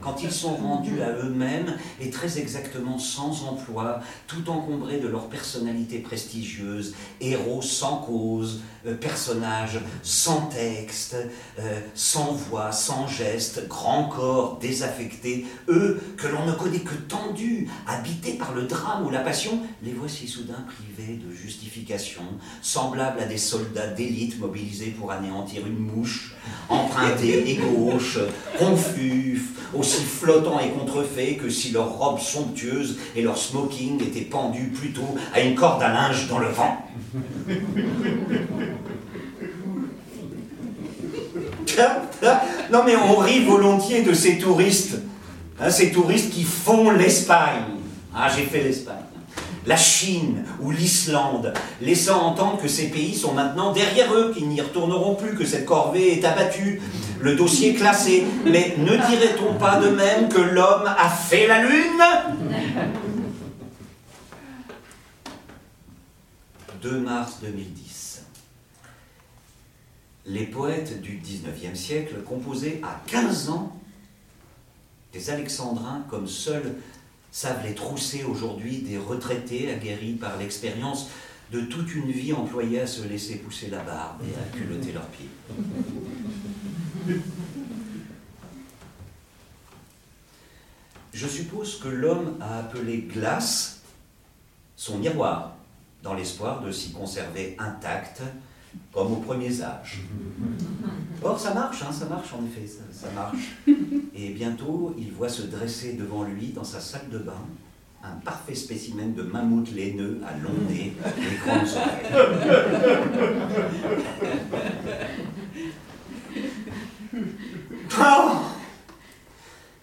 quand 0.00 0.22
ils 0.22 0.32
sont 0.32 0.54
rendus 0.54 1.02
à 1.02 1.10
eux-mêmes 1.10 1.76
et 2.00 2.10
très 2.10 2.38
exactement 2.38 2.98
sans 2.98 3.44
emploi, 3.44 4.00
tout 4.26 4.48
encombrés 4.50 4.98
de 4.98 5.08
leur 5.08 5.28
personnalité 5.28 5.98
prestigieuse, 5.98 6.94
héros 7.20 7.62
sans 7.62 7.98
cause, 7.98 8.60
euh, 8.86 8.94
personnages 8.94 9.78
sans 10.02 10.46
texte, 10.46 11.16
euh, 11.58 11.80
sans 11.94 12.32
voix, 12.32 12.72
sans 12.72 13.06
geste, 13.06 13.68
grand 13.68 14.08
corps 14.08 14.58
désaffectés, 14.58 15.46
eux 15.68 16.00
que 16.16 16.26
l'on 16.26 16.46
ne 16.46 16.52
connaît 16.52 16.80
que 16.80 16.94
tendus, 16.94 17.68
habités 17.86 18.32
par 18.32 18.52
le 18.54 18.62
drame 18.62 19.06
ou 19.06 19.10
la 19.10 19.20
passion, 19.20 19.60
les 19.82 19.92
voici 19.92 20.26
soudain 20.26 20.64
privés 20.66 21.16
de 21.16 21.32
justification, 21.32 22.22
semblables 22.60 23.20
à 23.20 23.26
des 23.26 23.38
soldats 23.38 23.88
d'élite 23.88 24.40
mobilisés 24.40 24.90
pour 24.90 25.12
anéantir 25.12 25.66
une 25.66 25.78
mouche, 25.78 26.34
empruntés 26.68 27.50
et 27.50 27.56
gauches, 27.56 28.18
confus, 28.58 29.21
aussi 29.74 30.02
flottants 30.02 30.60
et 30.60 30.70
contrefaits 30.70 31.38
que 31.38 31.48
si 31.48 31.70
leurs 31.70 31.98
robes 31.98 32.20
somptueuses 32.20 32.98
et 33.16 33.22
leur 33.22 33.36
smoking 33.36 34.02
étaient 34.02 34.20
pendus 34.22 34.68
plutôt 34.68 35.14
à 35.34 35.40
une 35.40 35.54
corde 35.54 35.82
à 35.82 35.88
linge 35.88 36.28
dans 36.28 36.38
le 36.38 36.48
vent. 36.48 36.86
Non 42.70 42.82
mais 42.84 42.96
on 42.96 43.16
rit 43.16 43.44
volontiers 43.44 44.02
de 44.02 44.12
ces 44.12 44.38
touristes, 44.38 44.98
hein, 45.60 45.70
ces 45.70 45.90
touristes 45.90 46.30
qui 46.30 46.44
font 46.44 46.90
l'Espagne. 46.90 47.62
Ah, 48.14 48.28
j'ai 48.34 48.44
fait 48.44 48.62
l'Espagne 48.62 49.11
la 49.66 49.76
Chine 49.76 50.44
ou 50.60 50.70
l'Islande, 50.70 51.52
laissant 51.80 52.20
entendre 52.22 52.60
que 52.60 52.68
ces 52.68 52.88
pays 52.88 53.14
sont 53.14 53.34
maintenant 53.34 53.72
derrière 53.72 54.12
eux, 54.12 54.32
qu'ils 54.34 54.48
n'y 54.48 54.60
retourneront 54.60 55.14
plus, 55.14 55.36
que 55.36 55.46
cette 55.46 55.66
corvée 55.66 56.18
est 56.18 56.24
abattue, 56.24 56.80
le 57.20 57.36
dossier 57.36 57.74
classé. 57.74 58.24
Mais 58.44 58.74
ne 58.78 58.96
dirait-on 58.96 59.54
pas 59.54 59.80
de 59.80 59.88
même 59.88 60.28
que 60.28 60.40
l'homme 60.40 60.86
a 60.86 61.08
fait 61.08 61.46
la 61.46 61.62
Lune? 61.62 62.02
2 66.82 66.98
mars 66.98 67.38
2010. 67.40 68.24
Les 70.26 70.46
poètes 70.46 71.00
du 71.00 71.20
19e 71.20 71.76
siècle 71.76 72.22
composaient 72.26 72.80
à 72.82 73.00
15 73.06 73.50
ans 73.50 73.72
des 75.12 75.30
alexandrins 75.30 76.04
comme 76.08 76.26
seuls 76.26 76.74
savent 77.32 77.64
les 77.64 77.74
trousser 77.74 78.24
aujourd'hui 78.24 78.82
des 78.82 78.98
retraités 78.98 79.72
aguerris 79.72 80.12
par 80.12 80.36
l'expérience 80.36 81.08
de 81.50 81.62
toute 81.62 81.94
une 81.94 82.10
vie 82.10 82.32
employée 82.32 82.80
à 82.80 82.86
se 82.86 83.02
laisser 83.02 83.36
pousser 83.36 83.68
la 83.68 83.82
barbe 83.82 84.20
et 84.22 84.34
à 84.38 84.56
culotter 84.56 84.92
leurs 84.92 85.06
pieds. 85.06 85.28
Je 91.12 91.26
suppose 91.26 91.78
que 91.78 91.88
l'homme 91.88 92.36
a 92.40 92.58
appelé 92.58 92.98
glace 92.98 93.80
son 94.76 94.98
miroir, 94.98 95.56
dans 96.02 96.14
l'espoir 96.14 96.62
de 96.62 96.70
s'y 96.70 96.92
conserver 96.92 97.56
intact 97.58 98.22
comme 98.92 99.12
aux 99.12 99.16
premiers 99.16 99.62
âges. 99.62 100.00
Or, 101.22 101.38
ça 101.38 101.54
marche, 101.54 101.82
hein, 101.82 101.92
ça 101.92 102.06
marche 102.06 102.32
en 102.34 102.44
effet, 102.44 102.66
ça, 102.92 103.08
marche. 103.14 103.56
Et 104.14 104.30
bientôt, 104.30 104.94
il 104.98 105.12
voit 105.12 105.28
se 105.28 105.42
dresser 105.42 105.94
devant 105.94 106.24
lui, 106.24 106.48
dans 106.48 106.64
sa 106.64 106.80
salle 106.80 107.08
de 107.10 107.18
bain, 107.18 107.46
un 108.02 108.16
parfait 108.24 108.54
spécimen 108.54 109.14
de 109.14 109.22
mammouth 109.22 109.72
laineux 109.72 110.20
à 110.26 110.36
long 110.42 110.54
nez 110.68 110.92
et 111.18 111.36
grandes 111.46 111.68
oreilles. 111.76 112.82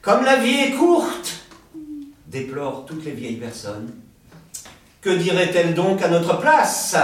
Comme 0.01 0.23
la 0.23 0.37
vie 0.37 0.55
est 0.55 0.71
courte, 0.71 1.45
déplorent 2.27 2.85
toutes 2.85 3.05
les 3.05 3.11
vieilles 3.11 3.35
personnes. 3.35 3.93
Que 5.01 5.11
dirait-elle 5.11 5.75
donc 5.75 6.01
à 6.01 6.09
notre 6.09 6.39
place? 6.39 6.95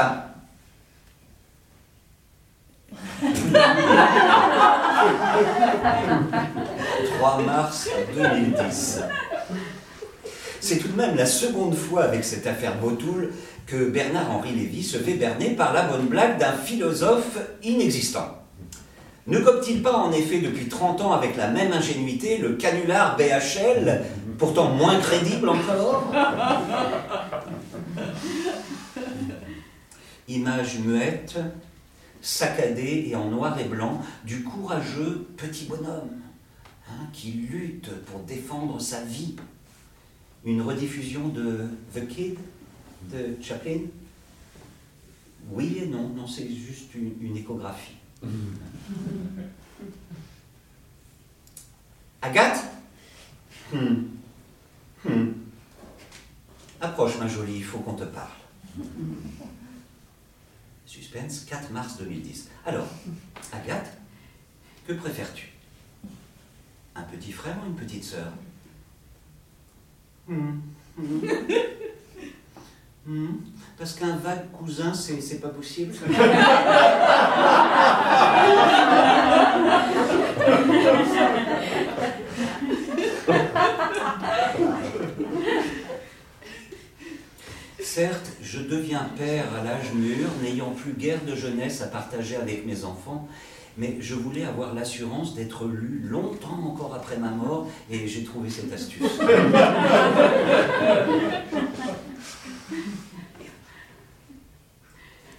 3 7.18 7.42
mars 7.42 7.90
2010. 8.16 9.02
C'est 10.60 10.78
tout 10.78 10.88
de 10.88 10.98
même 10.98 11.16
la 11.16 11.26
seconde 11.26 11.76
fois 11.76 12.04
avec 12.04 12.24
cette 12.24 12.48
affaire 12.48 12.76
Botoul 12.78 13.32
que 13.68 13.90
Bernard-Henri 13.90 14.52
Lévy 14.52 14.84
se 14.84 14.98
fait 14.98 15.14
berner 15.14 15.52
par 15.52 15.74
la 15.74 15.84
bonne 15.84 16.08
blague 16.08 16.38
d'un 16.38 16.54
philosophe 16.54 17.38
inexistant. 17.64 18.42
Ne 19.28 19.40
gobe-t-il 19.40 19.82
pas 19.82 19.94
en 19.94 20.12
effet 20.12 20.40
depuis 20.40 20.68
30 20.68 21.02
ans 21.02 21.12
avec 21.14 21.36
la 21.36 21.48
même 21.48 21.74
ingénuité 21.74 22.38
le 22.38 22.54
canular 22.54 23.18
BHL, 23.18 24.04
pourtant 24.38 24.70
moins 24.70 25.00
crédible 25.00 25.50
encore? 25.50 26.12
Image 30.28 30.80
muette, 30.80 31.38
saccadée 32.26 33.06
et 33.08 33.16
en 33.16 33.30
noir 33.30 33.58
et 33.60 33.66
blanc 33.66 34.02
du 34.26 34.44
courageux 34.44 35.28
petit 35.38 35.66
bonhomme 35.66 36.10
hein, 36.90 37.08
qui 37.14 37.34
lutte 37.34 37.92
pour 38.06 38.22
défendre 38.22 38.82
sa 38.82 39.04
vie. 39.04 39.36
Une 40.44 40.64
rediffusion 40.64 41.28
de 41.30 41.68
The 41.94 42.08
Kid 42.08 42.40
de 43.12 43.38
Chaplin? 43.42 43.82
Oui 45.52 45.78
et 45.84 45.86
non, 45.86 46.10
non, 46.10 46.26
c'est 46.26 46.50
juste 46.50 46.96
une, 46.96 47.38
échographie. 47.38 47.98
Agathe? 52.24 52.64
Hmm. 53.72 54.06
Hmm. 55.08 55.32
Approche, 56.82 57.20
ma 57.20 57.28
jolie, 57.28 57.58
il 57.58 57.64
faut 57.64 57.78
qu'on 57.80 57.94
te 57.94 58.06
parle. 58.06 58.32
Suspense, 60.96 61.46
4 61.50 61.72
mars 61.72 61.98
2010. 61.98 62.48
Alors, 62.66 62.88
Agathe, 63.52 63.98
que 64.88 64.94
préfères-tu? 64.94 65.52
Un 66.96 67.04
petit 67.04 67.34
frère 67.34 67.58
ou 67.62 67.68
une 67.68 67.76
petite 67.76 68.06
sœur? 68.06 68.32
Hmm. 70.26 70.62
Hmm. 73.06 73.28
Parce 73.78 73.96
qu'un 73.96 74.16
vague 74.16 74.50
cousin, 74.52 74.94
c'est 74.94 75.42
pas 75.42 75.50
possible. 75.50 75.94
Certes, 87.96 88.32
je 88.44 88.60
deviens 88.60 89.10
père 89.18 89.46
à 89.56 89.64
l'âge 89.64 89.94
mûr, 89.94 90.28
n'ayant 90.44 90.72
plus 90.72 90.92
guère 90.92 91.24
de 91.24 91.34
jeunesse 91.34 91.82
à 91.82 91.88
partager 91.88 92.36
avec 92.36 92.66
mes 92.66 92.84
enfants, 92.84 93.26
mais 93.78 93.96
je 94.02 94.16
voulais 94.16 94.44
avoir 94.44 94.74
l'assurance 94.74 95.34
d'être 95.34 95.66
lu 95.66 96.02
longtemps 96.04 96.60
encore 96.66 96.94
après 96.94 97.16
ma 97.16 97.30
mort, 97.30 97.70
et 97.90 98.06
j'ai 98.06 98.26
trouvé 98.26 98.50
cette 98.50 98.74
astuce. 98.74 99.00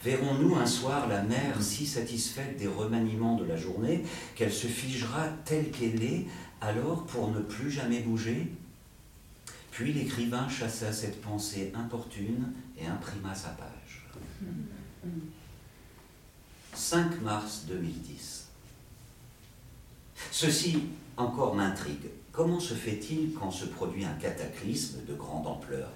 Verrons-nous 0.02 0.56
un 0.56 0.64
soir 0.64 1.08
la 1.10 1.20
mère 1.24 1.60
si 1.60 1.84
satisfaite 1.84 2.56
des 2.56 2.68
remaniements 2.68 3.36
de 3.36 3.44
la 3.44 3.58
journée 3.58 4.02
qu'elle 4.34 4.50
se 4.50 4.66
figera 4.66 5.26
telle 5.44 5.70
qu'elle 5.70 6.02
est, 6.02 6.24
alors 6.62 7.04
pour 7.04 7.30
ne 7.30 7.40
plus 7.40 7.70
jamais 7.70 8.00
bouger? 8.00 8.50
Puis 9.76 9.92
l'écrivain 9.92 10.48
chassa 10.48 10.90
cette 10.90 11.20
pensée 11.20 11.70
importune 11.74 12.50
et 12.78 12.86
imprima 12.86 13.34
sa 13.34 13.50
page. 13.50 14.08
5 16.72 17.20
mars 17.20 17.66
2010. 17.68 18.46
Ceci 20.30 20.82
encore 21.18 21.54
m'intrigue. 21.54 22.08
Comment 22.32 22.58
se 22.58 22.72
fait-il 22.72 23.34
quand 23.34 23.50
se 23.50 23.66
produit 23.66 24.06
un 24.06 24.14
cataclysme 24.14 25.04
de 25.06 25.12
grande 25.12 25.46
ampleur? 25.46 25.90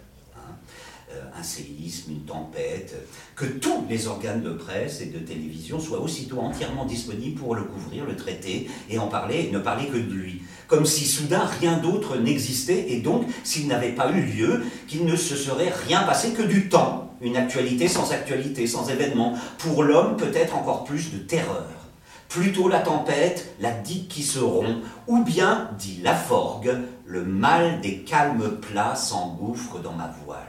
Un 1.37 1.43
séisme, 1.43 2.13
une 2.13 2.25
tempête, 2.25 2.95
que 3.35 3.45
tous 3.45 3.85
les 3.89 4.07
organes 4.07 4.43
de 4.43 4.53
presse 4.53 5.01
et 5.01 5.07
de 5.07 5.19
télévision 5.19 5.81
soient 5.81 6.01
aussitôt 6.01 6.39
entièrement 6.39 6.85
disponibles 6.85 7.41
pour 7.41 7.55
le 7.55 7.65
couvrir, 7.65 8.05
le 8.05 8.17
traiter 8.17 8.69
et 8.89 8.99
en 8.99 9.09
parler 9.09 9.49
et 9.49 9.51
ne 9.51 9.59
parler 9.59 9.87
que 9.87 9.97
de 9.97 10.13
lui. 10.13 10.43
Comme 10.69 10.87
si 10.87 11.05
soudain 11.05 11.45
rien 11.61 11.79
d'autre 11.79 12.17
n'existait 12.17 12.93
et 12.93 13.01
donc 13.01 13.27
s'il 13.43 13.67
n'avait 13.67 13.93
pas 13.93 14.11
eu 14.13 14.23
lieu, 14.23 14.63
qu'il 14.87 15.05
ne 15.05 15.17
se 15.17 15.35
serait 15.35 15.73
rien 15.87 16.03
passé 16.03 16.31
que 16.31 16.43
du 16.43 16.69
temps. 16.69 17.13
Une 17.21 17.37
actualité 17.37 17.89
sans 17.89 18.13
actualité, 18.13 18.67
sans 18.67 18.89
événement. 18.89 19.35
Pour 19.59 19.83
l'homme, 19.83 20.17
peut-être 20.17 20.57
encore 20.57 20.85
plus 20.85 21.13
de 21.13 21.19
terreur. 21.19 21.67
Plutôt 22.29 22.69
la 22.69 22.79
tempête, 22.79 23.55
la 23.59 23.73
digue 23.73 24.07
qui 24.07 24.23
se 24.23 24.39
rompt, 24.39 24.85
ou 25.09 25.25
bien, 25.25 25.71
dit 25.79 25.99
Laforgue, 26.03 26.79
le 27.11 27.25
mal 27.25 27.81
des 27.81 27.99
calmes 28.03 28.61
plats 28.61 28.95
s'engouffre 28.95 29.81
dans 29.81 29.93
ma 29.93 30.15
voile. 30.25 30.47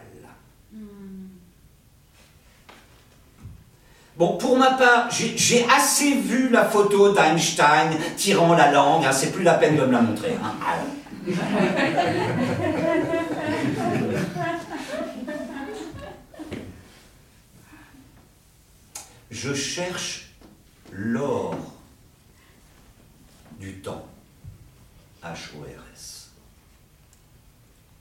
Bon, 4.16 4.38
pour 4.38 4.58
ma 4.58 4.74
part, 4.74 5.10
j'ai 5.10 5.66
assez 5.66 6.14
vu 6.14 6.50
la 6.50 6.66
photo 6.66 7.14
d'Einstein 7.14 7.98
tirant 8.16 8.54
la 8.54 8.72
langue, 8.72 9.04
hein, 9.04 9.12
c'est 9.12 9.32
plus 9.32 9.42
la 9.44 9.56
peine 9.56 9.76
de 9.76 9.86
me 9.86 9.92
la 9.92 10.02
montrer. 10.02 10.38
Hein. 10.44 10.54
Je 19.32 19.54
cherche 19.56 20.34
l'or 20.92 21.56
du 23.60 23.80
temps. 23.80 24.06
H-O-R-S. 25.24 26.21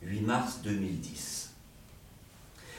8 0.03 0.21
mars 0.23 0.61
2010. 0.65 1.51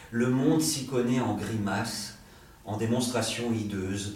Le 0.09 0.29
monde 0.31 0.61
s'y 0.61 0.87
connaît 0.87 1.19
en 1.19 1.35
grimaces 1.35 2.17
en 2.65 2.77
démonstration 2.77 3.53
hideuse. 3.53 4.15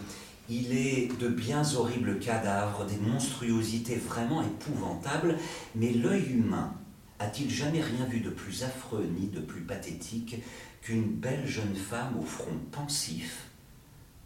Il 0.49 0.75
est 0.75 1.15
de 1.19 1.27
bien 1.27 1.61
horribles 1.75 2.17
cadavres, 2.17 2.85
des 2.85 2.97
monstruosités 2.97 3.95
vraiment 3.95 4.41
épouvantables, 4.41 5.37
mais 5.75 5.91
l'œil 5.91 6.31
humain 6.31 6.73
a-t-il 7.19 7.49
jamais 7.49 7.81
rien 7.81 8.05
vu 8.05 8.21
de 8.21 8.31
plus 8.31 8.63
affreux 8.63 9.07
ni 9.19 9.27
de 9.27 9.39
plus 9.39 9.61
pathétique 9.61 10.37
qu'une 10.81 11.03
belle 11.03 11.45
jeune 11.45 11.75
femme 11.75 12.17
au 12.19 12.25
front 12.25 12.57
pensif? 12.71 13.49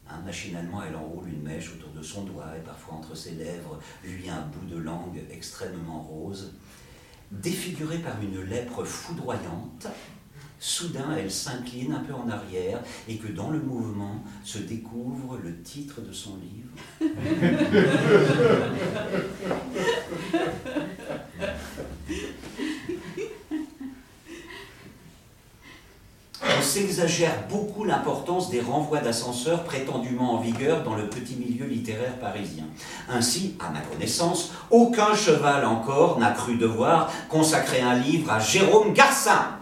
Hein, 0.10 0.22
Machinalement, 0.26 0.82
elle 0.84 0.96
enroule 0.96 1.28
une 1.30 1.44
mèche 1.44 1.74
autour 1.74 1.92
de 1.92 2.02
son 2.02 2.24
doigt 2.24 2.58
et 2.58 2.64
parfois 2.64 2.96
entre 2.96 3.16
ses 3.16 3.32
lèvres, 3.32 3.80
lui 4.06 4.30
un 4.30 4.42
bout 4.42 4.74
de 4.74 4.78
langue 4.78 5.22
extrêmement 5.30 6.02
rose. 6.02 6.54
Défigurée 7.32 8.00
par 8.00 8.16
une 8.22 8.42
lèpre 8.42 8.84
foudroyante, 8.84 9.88
soudain 10.60 11.16
elle 11.18 11.32
s'incline 11.32 11.94
un 11.94 12.00
peu 12.00 12.14
en 12.14 12.28
arrière 12.28 12.82
et 13.08 13.18
que 13.18 13.28
dans 13.28 13.52
le 13.52 13.60
mouvement 13.60 14.24
se 14.44 14.58
découvre 14.58 15.38
le 15.38 15.62
titre 15.62 16.02
de 16.02 16.12
son 16.12 16.38
livre. 16.38 16.70
On 27.10 27.12
s'exagère 27.12 27.48
beaucoup 27.50 27.86
l'importance 27.86 28.52
des 28.52 28.62
renvois 28.62 29.00
d'ascenseurs 29.00 29.64
prétendument 29.64 30.36
en 30.36 30.42
vigueur 30.42 30.84
dans 30.84 30.94
le 30.94 31.10
petit 31.10 31.36
milieu 31.38 31.66
littéraire 31.66 32.14
parisien. 32.20 32.66
Ainsi, 33.10 33.56
à 33.60 33.72
ma 33.72 33.80
connaissance, 33.80 34.52
aucun 34.70 35.16
cheval 35.16 35.66
encore 35.66 36.20
n'a 36.20 36.30
cru 36.30 36.58
devoir 36.58 37.12
consacrer 37.28 37.82
un 37.82 37.96
livre 37.96 38.32
à 38.32 38.40
Jérôme 38.40 38.94
Garcin. 38.94 39.58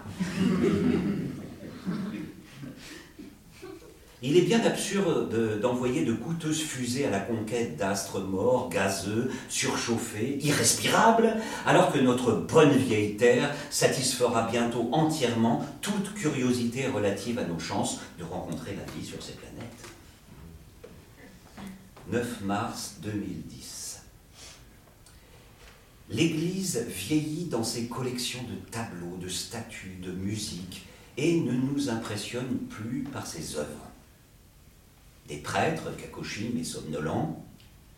Il 4.30 4.36
est 4.36 4.42
bien 4.42 4.60
absurde 4.66 5.62
d'envoyer 5.62 6.04
de, 6.04 6.12
coûteuses 6.12 6.62
fusées 6.62 7.06
à 7.06 7.10
la 7.10 7.22
conquête 7.22 7.78
d'astres 7.78 8.20
morts, 8.20 8.68
gazeux, 8.68 9.32
surchauffés, 9.48 10.38
irrespirables, 10.42 11.34
alors 11.66 11.94
que 11.94 12.00
notre 12.00 12.34
bonne 12.34 12.76
vieille 12.76 13.16
Terre 13.16 13.56
satisfera 13.70 14.50
bientôt 14.52 14.90
entièrement 14.92 15.66
toute 15.80 16.14
curiosité 16.14 16.88
relative 16.88 17.40
à 17.40 17.46
nos 17.46 17.58
chances 17.58 18.02
de 18.20 18.26
rencontrer 18.26 18.76
la 18.76 18.84
vie 18.92 19.08
sur 19.08 19.24
ces 19.24 19.32
planètes. 19.32 19.64
9 22.12 22.42
mars 22.42 22.96
2010. 23.04 24.02
L'Église 26.10 26.86
vieillit 26.90 27.46
dans 27.46 27.64
ses 27.64 27.88
collections 27.88 28.44
de 28.44 28.72
tableaux, 28.72 29.16
de 29.22 29.30
statues, 29.30 30.00
de 30.02 30.12
musique, 30.12 30.86
et 31.16 31.40
ne 31.40 31.54
nous 31.54 31.90
impressionne 31.90 32.58
plus 32.70 33.04
par 33.14 33.26
ses 33.26 33.56
œuvres. 33.56 33.88
Des 35.28 35.38
prêtres, 35.38 35.96
cacochimes 35.98 36.58
et 36.58 36.64
somnolents, 36.64 37.44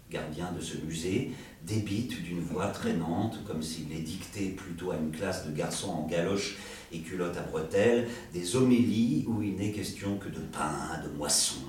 gardiens 0.09 0.51
de 0.51 0.61
ce 0.61 0.77
musée, 0.77 1.31
débitent 1.63 2.21
d'une 2.23 2.41
voix 2.41 2.67
traînante, 2.67 3.43
comme 3.45 3.61
s'ils 3.61 3.89
les 3.89 3.99
dictaient 3.99 4.49
plutôt 4.49 4.91
à 4.91 4.95
une 4.95 5.11
classe 5.11 5.45
de 5.45 5.51
garçons 5.51 5.89
en 5.89 6.07
galoche 6.07 6.57
et 6.91 6.99
culottes 6.99 7.37
à 7.37 7.41
bretelles, 7.41 8.07
des 8.33 8.55
homélies 8.55 9.25
où 9.27 9.43
il 9.43 9.55
n'est 9.55 9.71
question 9.71 10.17
que 10.17 10.29
de 10.29 10.39
pain, 10.39 10.99
de 11.03 11.09
moisson, 11.17 11.61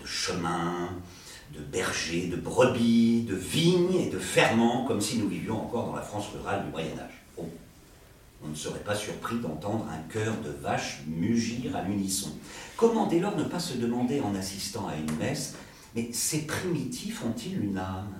de 0.00 0.06
chemin, 0.06 0.90
de 1.52 1.60
bergers, 1.60 2.28
de 2.28 2.36
brebis, 2.36 3.22
de 3.28 3.34
vignes 3.34 3.94
et 3.94 4.10
de 4.10 4.18
ferments, 4.18 4.84
comme 4.86 5.00
si 5.00 5.18
nous 5.18 5.28
vivions 5.28 5.62
encore 5.62 5.86
dans 5.86 5.96
la 5.96 6.02
France 6.02 6.28
rurale 6.34 6.64
du 6.64 6.70
Moyen 6.70 6.98
Âge. 6.98 7.18
On 8.44 8.48
ne 8.48 8.54
serait 8.54 8.78
pas 8.78 8.94
surpris 8.94 9.36
d'entendre 9.40 9.86
un 9.90 9.98
chœur 10.12 10.34
de 10.44 10.50
vaches 10.50 11.00
mugir 11.08 11.74
à 11.74 11.82
l'unisson. 11.82 12.30
Comment 12.78 13.06
dès 13.06 13.18
lors 13.18 13.36
ne 13.36 13.42
pas 13.42 13.58
se 13.58 13.76
demander 13.76 14.20
en 14.20 14.36
assistant 14.36 14.86
à 14.86 14.94
une 14.94 15.10
messe 15.16 15.56
Mais 15.96 16.10
ces 16.12 16.46
primitifs 16.46 17.24
ont-ils 17.24 17.60
une 17.60 17.76
âme? 17.76 18.14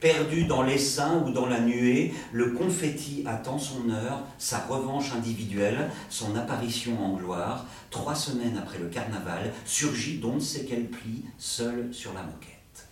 Perdu 0.00 0.46
dans 0.46 0.62
l'essaim 0.62 1.24
ou 1.26 1.30
dans 1.30 1.44
la 1.44 1.60
nuée, 1.60 2.14
le 2.32 2.52
confetti 2.52 3.22
attend 3.26 3.58
son 3.58 3.90
heure, 3.90 4.20
sa 4.38 4.60
revanche 4.60 5.12
individuelle, 5.12 5.90
son 6.08 6.34
apparition 6.34 6.98
en 7.04 7.12
gloire. 7.14 7.66
Trois 7.90 8.14
semaines 8.14 8.56
après 8.56 8.78
le 8.78 8.88
carnaval, 8.88 9.52
surgit 9.66 10.20
d'on 10.20 10.36
ne 10.36 10.40
sait 10.40 10.64
quel 10.66 10.86
pli, 10.86 11.24
seul 11.36 11.92
sur 11.92 12.14
la 12.14 12.22
moquette. 12.22 12.88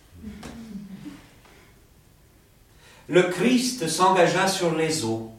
Le 3.07 3.23
Christ 3.23 3.87
s'engagea 3.87 4.47
sur 4.47 4.75
les 4.75 5.03
eaux. 5.03 5.31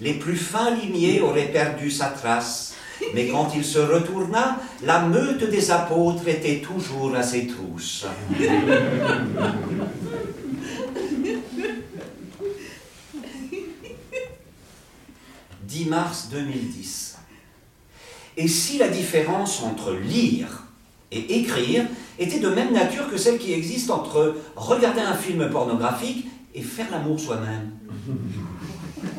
Les 0.00 0.14
plus 0.14 0.36
fins 0.36 0.70
limiers 0.74 1.20
auraient 1.20 1.50
perdu 1.52 1.90
sa 1.90 2.06
trace, 2.06 2.74
mais 3.14 3.28
quand 3.28 3.50
il 3.54 3.64
se 3.64 3.78
retourna, 3.78 4.60
la 4.82 5.00
meute 5.00 5.48
des 5.48 5.70
apôtres 5.70 6.28
était 6.28 6.58
toujours 6.58 7.14
à 7.14 7.22
ses 7.22 7.46
trousses. 7.46 8.06
10 15.62 15.84
mars 15.86 16.28
2010. 16.30 17.18
Et 18.36 18.48
si 18.48 18.78
la 18.78 18.88
différence 18.88 19.62
entre 19.62 19.94
lire 19.94 20.64
et 21.10 21.38
écrire 21.38 21.86
était 22.18 22.40
de 22.40 22.48
même 22.48 22.72
nature 22.72 23.10
que 23.10 23.16
celle 23.16 23.38
qui 23.38 23.54
existe 23.54 23.90
entre 23.90 24.36
regarder 24.56 25.00
un 25.00 25.14
film 25.14 25.48
pornographique 25.50 26.26
et 26.54 26.60
faire 26.62 26.90
l'amour 26.90 27.18
soi-même? 27.18 27.72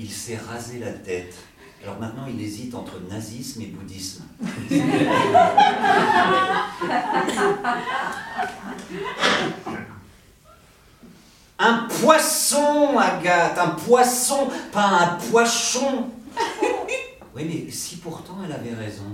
Il 0.00 0.10
s'est 0.10 0.36
rasé 0.36 0.78
la 0.78 0.92
tête 0.92 1.34
alors 1.82 1.98
maintenant, 2.00 2.26
il 2.28 2.40
hésite 2.42 2.74
entre 2.74 3.00
nazisme 3.08 3.62
et 3.62 3.66
bouddhisme. 3.66 4.24
un 11.58 11.88
poisson, 12.00 12.98
Agathe, 12.98 13.58
un 13.58 13.68
poisson, 13.68 14.48
pas 14.72 14.86
un 14.86 15.06
poisson. 15.30 16.08
Oui, 17.36 17.44
mais 17.46 17.70
si 17.70 17.96
pourtant 17.98 18.38
elle 18.44 18.52
avait 18.52 18.74
raison. 18.74 19.04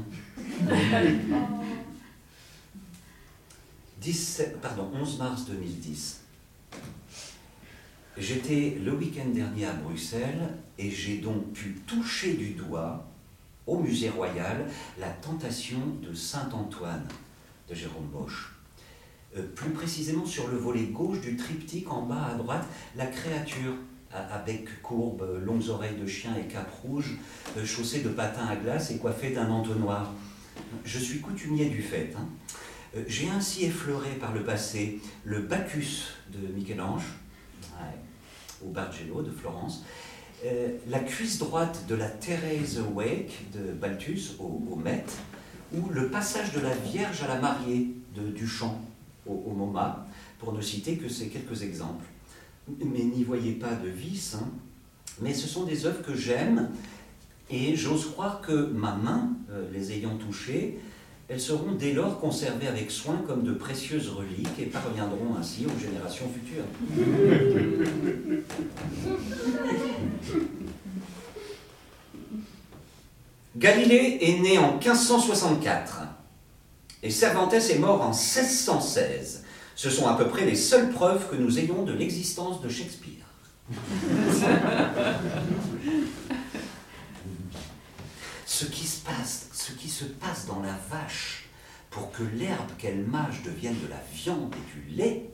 17, 4.04 4.60
pardon, 4.60 4.90
11 4.92 5.18
mars 5.18 5.46
2010. 5.46 6.20
J'étais 8.18 8.76
le 8.84 8.92
week-end 8.92 9.30
dernier 9.34 9.64
à 9.64 9.72
Bruxelles 9.72 10.50
et 10.78 10.90
j'ai 10.90 11.16
donc 11.16 11.54
pu 11.54 11.76
toucher 11.86 12.34
du 12.34 12.50
doigt 12.50 13.06
au 13.66 13.78
musée 13.78 14.10
royal 14.10 14.68
la 15.00 15.08
tentation 15.08 15.78
de 16.02 16.12
Saint-Antoine 16.12 17.08
de 17.70 17.74
Jérôme 17.74 18.08
Bosch. 18.12 18.52
Euh, 19.38 19.42
plus 19.54 19.70
précisément 19.70 20.26
sur 20.26 20.48
le 20.48 20.58
volet 20.58 20.84
gauche 20.84 21.22
du 21.22 21.38
triptyque 21.38 21.90
en 21.90 22.02
bas 22.02 22.26
à 22.26 22.34
droite, 22.34 22.66
la 22.96 23.06
créature 23.06 23.72
à, 24.12 24.38
bec 24.40 24.82
courbe, 24.82 25.26
longues 25.46 25.70
oreilles 25.70 25.96
de 25.96 26.06
chien 26.06 26.36
et 26.36 26.46
cap 26.46 26.70
rouge, 26.82 27.16
euh, 27.56 27.64
chaussée 27.64 28.02
de 28.02 28.10
patins 28.10 28.46
à 28.48 28.56
glace 28.56 28.90
et 28.90 28.98
coiffée 28.98 29.30
d'un 29.30 29.48
entonnoir. 29.48 30.12
Je 30.84 30.98
suis 30.98 31.20
coutumier 31.20 31.70
du 31.70 31.80
fait. 31.80 32.12
Hein. 32.18 32.28
Euh, 32.96 33.02
j'ai 33.06 33.28
ainsi 33.28 33.64
effleuré 33.64 34.10
par 34.20 34.32
le 34.32 34.42
passé 34.42 35.00
le 35.24 35.40
Bacchus 35.40 36.04
de 36.32 36.52
Michel-Ange, 36.54 37.04
au 38.64 38.70
Bargello 38.70 39.22
de 39.22 39.30
Florence, 39.30 39.84
euh, 40.44 40.68
la 40.88 41.00
cuisse 41.00 41.38
droite 41.38 41.84
de 41.88 41.94
la 41.94 42.08
Thérèse 42.08 42.80
Wake 42.94 43.50
de 43.52 43.72
Balthus 43.72 44.36
au, 44.38 44.76
Met, 44.76 45.04
ou 45.72 45.88
le 45.90 46.08
passage 46.08 46.52
de 46.52 46.60
la 46.60 46.74
Vierge 46.74 47.22
à 47.22 47.28
la 47.28 47.40
mariée 47.40 47.94
de 48.14 48.30
Duchamp 48.30 48.80
au, 49.26 49.52
MoMA, 49.52 50.06
pour 50.38 50.52
ne 50.52 50.60
citer 50.60 50.96
que 50.96 51.08
ces 51.08 51.28
quelques 51.28 51.62
exemples. 51.62 52.04
Mais 52.68 53.04
n'y 53.04 53.24
voyez 53.24 53.52
pas 53.52 53.74
de 53.74 53.88
vice, 53.88 54.36
hein. 54.38 54.46
mais 55.20 55.34
ce 55.34 55.46
sont 55.46 55.64
des 55.64 55.86
œuvres 55.86 56.02
que 56.02 56.14
j'aime, 56.14 56.70
et 57.50 57.76
j'ose 57.76 58.10
croire 58.10 58.40
que 58.40 58.66
ma 58.66 58.94
main, 58.94 59.30
euh, 59.50 59.70
les 59.72 59.92
ayant 59.92 60.16
touchées, 60.16 60.78
elles 61.28 61.40
seront 61.40 61.72
dès 61.72 61.92
lors 61.92 62.20
conservées 62.20 62.68
avec 62.68 62.90
soin 62.90 63.22
comme 63.26 63.44
de 63.44 63.52
précieuses 63.52 64.10
reliques 64.10 64.58
et 64.58 64.66
parviendront 64.66 65.36
ainsi 65.38 65.66
aux 65.66 65.80
générations 65.80 66.28
futures. 66.28 66.64
Galilée 73.56 74.18
est 74.20 74.40
né 74.40 74.58
en 74.58 74.72
1564 74.72 76.02
et 77.02 77.10
Cervantes 77.10 77.54
est 77.54 77.78
mort 77.78 78.02
en 78.02 78.08
1616. 78.08 79.44
Ce 79.76 79.90
sont 79.90 80.06
à 80.06 80.14
peu 80.14 80.26
près 80.26 80.44
les 80.44 80.56
seules 80.56 80.90
preuves 80.90 81.28
que 81.30 81.36
nous 81.36 81.58
ayons 81.58 81.84
de 81.84 81.92
l'existence 81.92 82.60
de 82.60 82.68
Shakespeare. 82.68 83.24
ce 88.54 88.66
qui 88.66 88.86
se 88.86 89.00
passe, 89.00 89.48
ce 89.52 89.72
qui 89.72 89.88
se 89.88 90.04
passe 90.04 90.46
dans 90.46 90.60
la 90.60 90.78
vache 90.88 91.46
pour 91.90 92.12
que 92.12 92.22
l'herbe 92.22 92.70
qu'elle 92.78 93.04
mâche 93.04 93.42
devienne 93.42 93.74
de 93.82 93.88
la 93.88 94.00
viande 94.12 94.54
et 94.54 94.90
du 94.90 94.96
lait, 94.96 95.28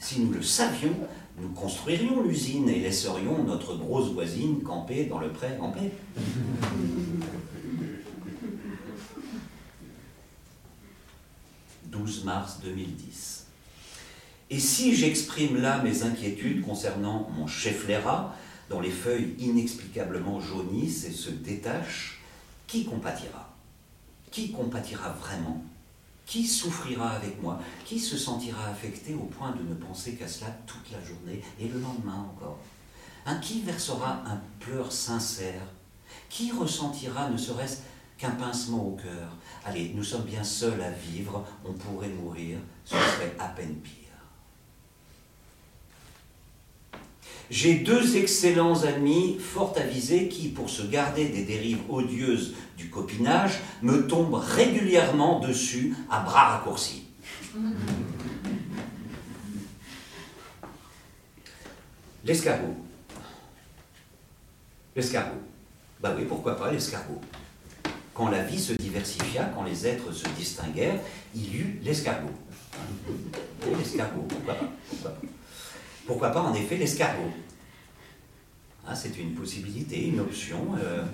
si 0.00 0.20
nous 0.20 0.32
le 0.32 0.42
savions, 0.42 0.96
nous 1.40 1.50
construirions 1.50 2.22
l'usine 2.22 2.68
et 2.68 2.80
laisserions 2.80 3.44
notre 3.44 3.76
grosse 3.76 4.10
voisine 4.10 4.60
camper 4.62 5.04
dans 5.04 5.20
le 5.20 5.30
pré 5.30 5.56
en 5.60 5.70
paix. 5.70 5.92
12 11.86 12.24
mars 12.24 12.58
2010. 12.64 13.46
Et 14.50 14.58
si 14.58 14.96
j'exprime 14.96 15.60
là 15.60 15.82
mes 15.82 16.02
inquiétudes 16.02 16.62
concernant 16.62 17.30
mon 17.36 17.46
chef 17.46 17.86
Léra, 17.86 18.34
dont 18.70 18.80
les 18.80 18.90
feuilles 18.90 19.34
inexplicablement 19.38 20.40
jaunissent 20.40 21.04
et 21.04 21.12
se 21.12 21.30
détachent, 21.30 22.20
qui 22.66 22.84
compatira? 22.84 23.54
Qui 24.30 24.52
compatira 24.52 25.10
vraiment? 25.10 25.62
Qui 26.26 26.46
souffrira 26.46 27.10
avec 27.10 27.40
moi? 27.40 27.58
Qui 27.86 27.98
se 27.98 28.18
sentira 28.18 28.66
affecté 28.66 29.14
au 29.14 29.24
point 29.24 29.52
de 29.52 29.62
ne 29.62 29.74
penser 29.74 30.14
qu'à 30.14 30.28
cela 30.28 30.50
toute 30.66 30.92
la 30.92 31.02
journée 31.02 31.42
et 31.58 31.68
le 31.68 31.80
lendemain 31.80 32.26
encore? 32.34 32.58
Qui 33.42 33.62
versera 33.62 34.22
un 34.26 34.40
pleur 34.60 34.92
sincère? 34.92 35.62
Qui 36.28 36.50
ressentira 36.52 37.30
ne 37.30 37.36
serait-ce 37.36 37.78
qu'un 38.18 38.30
pincement 38.32 38.86
au 38.86 38.96
cœur? 38.96 39.36
Allez, 39.64 39.92
nous 39.94 40.04
sommes 40.04 40.24
bien 40.24 40.44
seuls 40.44 40.80
à 40.80 40.90
vivre, 40.90 41.46
on 41.64 41.72
pourrait 41.72 42.08
mourir, 42.08 42.58
ce 42.84 42.94
serait 42.94 43.34
à 43.38 43.48
peine 43.48 43.76
pire. 43.76 43.97
J'ai 47.50 47.76
deux 47.76 48.16
excellents 48.16 48.84
amis 48.84 49.38
fort 49.40 49.74
avisés 49.78 50.28
qui, 50.28 50.48
pour 50.48 50.68
se 50.68 50.82
garder 50.82 51.28
des 51.28 51.44
dérives 51.44 51.80
odieuses 51.88 52.54
du 52.76 52.90
copinage, 52.90 53.60
me 53.80 54.06
tombent 54.06 54.34
régulièrement 54.34 55.40
dessus 55.40 55.94
à 56.10 56.20
bras 56.20 56.58
raccourcis. 56.58 57.04
L'escargot. 62.22 62.76
L'escargot. 64.94 65.40
Bah 66.00 66.14
oui, 66.16 66.26
pourquoi 66.28 66.54
pas 66.54 66.70
l'escargot. 66.70 67.20
Quand 68.12 68.28
la 68.28 68.42
vie 68.42 68.60
se 68.60 68.74
diversifia, 68.74 69.50
quand 69.54 69.62
les 69.62 69.86
êtres 69.86 70.12
se 70.12 70.28
distinguèrent, 70.36 71.00
il 71.34 71.54
y 71.54 71.58
eut 71.58 71.80
l'escargot. 71.82 72.28
l'escargot, 73.78 74.20
pourquoi 74.28 74.54
pas, 74.54 74.60
pourquoi 74.90 75.10
pas 75.12 75.20
pourquoi 76.08 76.30
pas 76.30 76.40
en 76.40 76.54
effet 76.54 76.76
l'escargot 76.76 77.30
ah, 78.88 78.94
C'est 78.94 79.18
une 79.18 79.34
possibilité, 79.34 80.08
une 80.08 80.20
option. 80.20 80.74
Euh... 80.82 81.04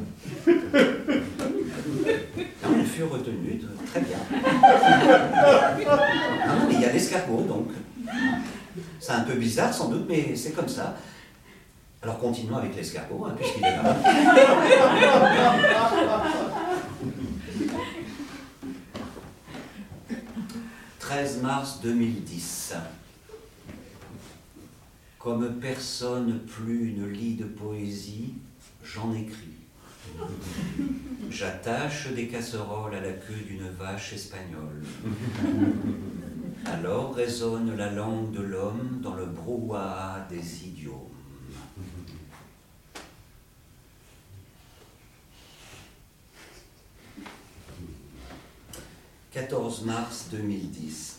Non, 2.63 2.85
fut 2.85 3.03
retenue, 3.03 3.61
très 3.91 4.01
bien. 4.01 4.19
Non, 6.47 6.69
mais 6.69 6.75
il 6.75 6.81
y 6.81 6.85
a 6.85 6.93
l'escargot, 6.93 7.43
donc. 7.43 7.71
C'est 9.01 9.13
un 9.13 9.23
peu 9.23 9.35
bizarre 9.35 9.75
sans 9.75 9.89
doute, 9.89 10.07
mais 10.09 10.37
c'est 10.37 10.53
comme 10.53 10.69
ça. 10.69 10.97
Alors 12.01 12.19
continuons 12.21 12.59
avec 12.59 12.77
l'escargot, 12.77 13.25
hein, 13.27 13.35
puisqu'il 13.37 13.65
est 13.65 13.77
là. 13.77 13.97
13 21.01 21.43
mars 21.43 21.81
2010. 21.83 22.75
Comme 25.25 25.59
personne 25.59 26.41
plus 26.41 26.93
ne 26.93 27.07
lit 27.07 27.37
de 27.37 27.47
poésie, 27.47 28.35
j'en 28.85 29.15
écris. 29.15 29.55
J'attache 31.31 32.13
des 32.13 32.29
casseroles 32.29 32.95
à 32.95 33.01
la 33.01 33.13
queue 33.13 33.43
d'une 33.47 33.71
vache 33.71 34.13
espagnole. 34.13 34.85
Alors 36.67 37.15
résonne 37.15 37.75
la 37.75 37.91
langue 37.91 38.33
de 38.33 38.43
l'homme 38.43 39.01
dans 39.03 39.15
le 39.15 39.25
brouhaha 39.25 40.27
des 40.29 40.67
idiomes. 40.67 40.93
14 49.33 49.85
mars 49.87 50.29
2010. 50.31 51.14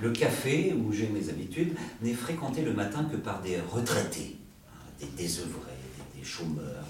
Le 0.00 0.10
café, 0.10 0.74
où 0.74 0.92
j'ai 0.92 1.08
mes 1.08 1.28
habitudes, 1.28 1.74
n'est 2.00 2.14
fréquenté 2.14 2.62
le 2.62 2.72
matin 2.72 3.06
que 3.10 3.16
par 3.16 3.42
des 3.42 3.58
retraités, 3.70 4.36
hein, 4.68 4.78
des 4.98 5.06
désœuvrés, 5.22 5.76
des, 6.16 6.24
chômeurs. 6.24 6.84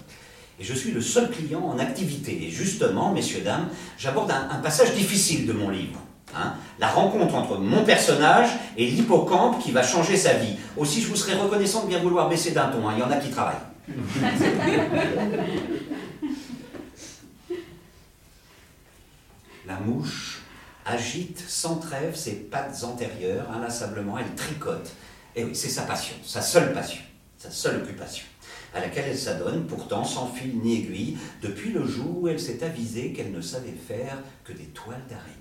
Et 0.59 0.65
je 0.65 0.75
suis 0.75 0.91
le 0.93 1.01
seul 1.01 1.31
client 1.31 1.61
en 1.61 1.79
activité. 1.79 2.47
Et 2.47 2.51
justement, 2.51 3.13
messieurs, 3.13 3.43
dames, 3.43 3.69
j'aborde 3.99 4.31
un, 4.31 4.59
passage 4.59 4.95
difficile 4.95 5.47
de 5.47 5.53
mon 5.53 5.71
livre. 5.71 6.01
Hein, 6.37 6.55
la 6.79 6.89
rencontre 6.89 7.35
entre 7.35 7.59
mon 7.59 7.85
personnage 7.85 8.51
et 8.77 8.87
l'hippocampe 8.87 9.61
qui 9.61 9.73
va 9.73 9.83
changer 9.83 10.17
sa 10.17 10.35
vie. 10.35 10.55
Aussi, 10.77 11.01
je 11.01 11.09
vous 11.09 11.17
serais 11.17 11.35
reconnaissant 11.35 11.83
de 11.85 11.89
bien 11.89 11.99
vouloir 12.01 12.29
baisser 12.29 12.53
d'un 12.53 12.69
ton. 12.69 12.89
Hein, 12.89 12.93
il 12.97 13.01
y 13.01 13.03
en 13.03 13.11
a 13.11 13.17
qui 13.17 13.31
travaillent. 13.31 13.57
La 19.67 19.79
mouche 19.81 20.30
agite 20.87 21.43
sans 21.47 21.77
trêve 21.77 22.15
ses 22.17 22.35
pattes 22.35 22.85
antérieures, 22.85 23.51
inlassablement, 23.51 24.19
elle 24.19 24.35
tricote. 24.35 24.91
Et 25.37 25.45
oui, 25.45 25.55
c'est 25.55 25.69
sa 25.69 25.83
passion, 25.83 26.15
sa 26.25 26.43
seule 26.43 26.73
passion, 26.73 27.03
sa 27.39 27.51
seule 27.51 27.83
occupation, 27.83 28.25
à 28.75 28.81
laquelle 28.81 29.05
elle 29.09 29.19
s'adonne, 29.19 29.67
pourtant 29.67 30.05
sans 30.05 30.27
fil 30.27 30.59
ni 30.59 30.79
aiguille, 30.79 31.17
depuis 31.43 31.71
le 31.71 31.87
jour 31.87 32.23
où 32.23 32.29
elle 32.29 32.41
s'est 32.41 32.65
avisée 32.65 33.13
qu'elle 33.13 33.33
ne 33.33 33.41
savait 33.41 33.77
faire 33.87 34.19
que 34.45 34.53
des 34.53 34.65
toiles 34.65 35.03
d'araignée. 35.09 35.37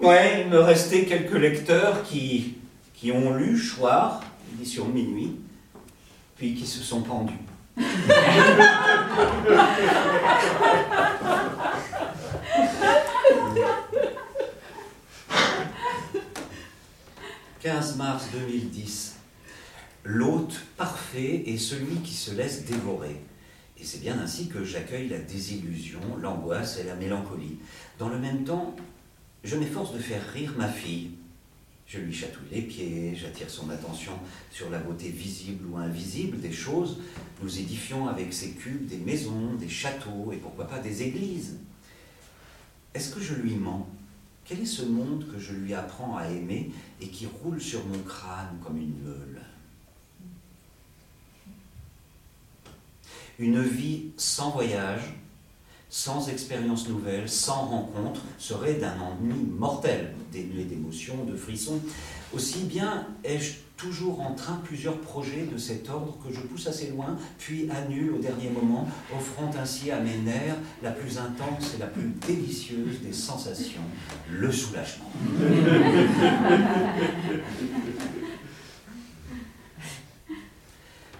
Ouais, 0.00 0.42
il 0.42 0.48
me 0.48 0.60
restait 0.60 1.06
quelques 1.06 1.32
lecteurs 1.32 2.04
qui, 2.04 2.58
qui 2.94 3.10
ont 3.10 3.34
lu 3.34 3.58
Choir, 3.58 4.20
édition 4.54 4.86
Minuit, 4.86 5.34
puis 6.36 6.54
qui 6.54 6.66
se 6.66 6.82
sont 6.82 7.02
pendus. 7.02 7.34
15 17.68 17.96
mars 17.96 18.28
2010. 18.32 19.16
L'hôte 20.04 20.58
parfait 20.78 21.42
est 21.44 21.58
celui 21.58 21.96
qui 21.96 22.14
se 22.14 22.34
laisse 22.34 22.64
dévorer. 22.64 23.20
Et 23.78 23.84
c'est 23.84 24.00
bien 24.00 24.18
ainsi 24.18 24.48
que 24.48 24.64
j'accueille 24.64 25.10
la 25.10 25.18
désillusion, 25.18 26.00
l'angoisse 26.18 26.78
et 26.78 26.84
la 26.84 26.94
mélancolie. 26.94 27.58
Dans 27.98 28.08
le 28.08 28.18
même 28.18 28.44
temps, 28.44 28.74
je 29.44 29.54
m'efforce 29.54 29.92
de 29.92 29.98
faire 29.98 30.26
rire 30.32 30.54
ma 30.56 30.66
fille. 30.66 31.10
Je 31.86 31.98
lui 31.98 32.14
chatouille 32.14 32.48
les 32.50 32.62
pieds, 32.62 33.14
j'attire 33.14 33.50
son 33.50 33.68
attention 33.68 34.12
sur 34.50 34.70
la 34.70 34.78
beauté 34.78 35.10
visible 35.10 35.66
ou 35.66 35.76
invisible 35.76 36.40
des 36.40 36.52
choses. 36.52 37.00
Nous 37.42 37.58
édifions 37.58 38.08
avec 38.08 38.32
ces 38.32 38.52
cubes 38.52 38.86
des 38.86 38.96
maisons, 38.96 39.56
des 39.60 39.68
châteaux 39.68 40.32
et 40.32 40.38
pourquoi 40.38 40.68
pas 40.68 40.78
des 40.78 41.02
églises. 41.02 41.58
Est-ce 42.94 43.14
que 43.14 43.20
je 43.20 43.34
lui 43.34 43.56
mens? 43.56 43.86
Quel 44.48 44.60
est 44.60 44.66
ce 44.66 44.82
monde 44.82 45.26
que 45.30 45.38
je 45.38 45.52
lui 45.52 45.74
apprends 45.74 46.16
à 46.16 46.26
aimer 46.26 46.70
et 47.02 47.08
qui 47.08 47.26
roule 47.26 47.60
sur 47.60 47.84
mon 47.84 47.98
crâne 47.98 48.58
comme 48.64 48.78
une 48.78 48.96
meule 49.04 49.42
Une 53.38 53.62
vie 53.62 54.06
sans 54.16 54.50
voyage, 54.50 55.02
sans 55.90 56.30
expérience 56.30 56.88
nouvelle, 56.88 57.28
sans 57.28 57.66
rencontre, 57.66 58.22
serait 58.38 58.74
d'un 58.74 58.98
ennui 58.98 59.44
mortel, 59.44 60.14
dénué 60.32 60.64
d'émotions, 60.64 61.24
de 61.24 61.36
frissons. 61.36 61.80
Aussi 62.32 62.64
bien 62.64 63.06
ai-je 63.24 63.67
toujours 63.78 64.20
en 64.20 64.34
train 64.34 64.60
plusieurs 64.64 65.00
projets 65.00 65.48
de 65.50 65.56
cet 65.56 65.88
ordre 65.88 66.18
que 66.22 66.34
je 66.34 66.40
pousse 66.40 66.66
assez 66.66 66.88
loin, 66.88 67.16
puis 67.38 67.70
annule 67.70 68.14
au 68.14 68.18
dernier 68.18 68.50
moment, 68.50 68.88
offrant 69.16 69.50
ainsi 69.58 69.90
à 69.90 70.00
mes 70.00 70.16
nerfs 70.16 70.56
la 70.82 70.90
plus 70.90 71.16
intense 71.16 71.74
et 71.76 71.78
la 71.78 71.86
plus 71.86 72.12
délicieuse 72.26 73.00
des 73.00 73.12
sensations, 73.12 73.80
le 74.30 74.50
soulagement. 74.50 75.10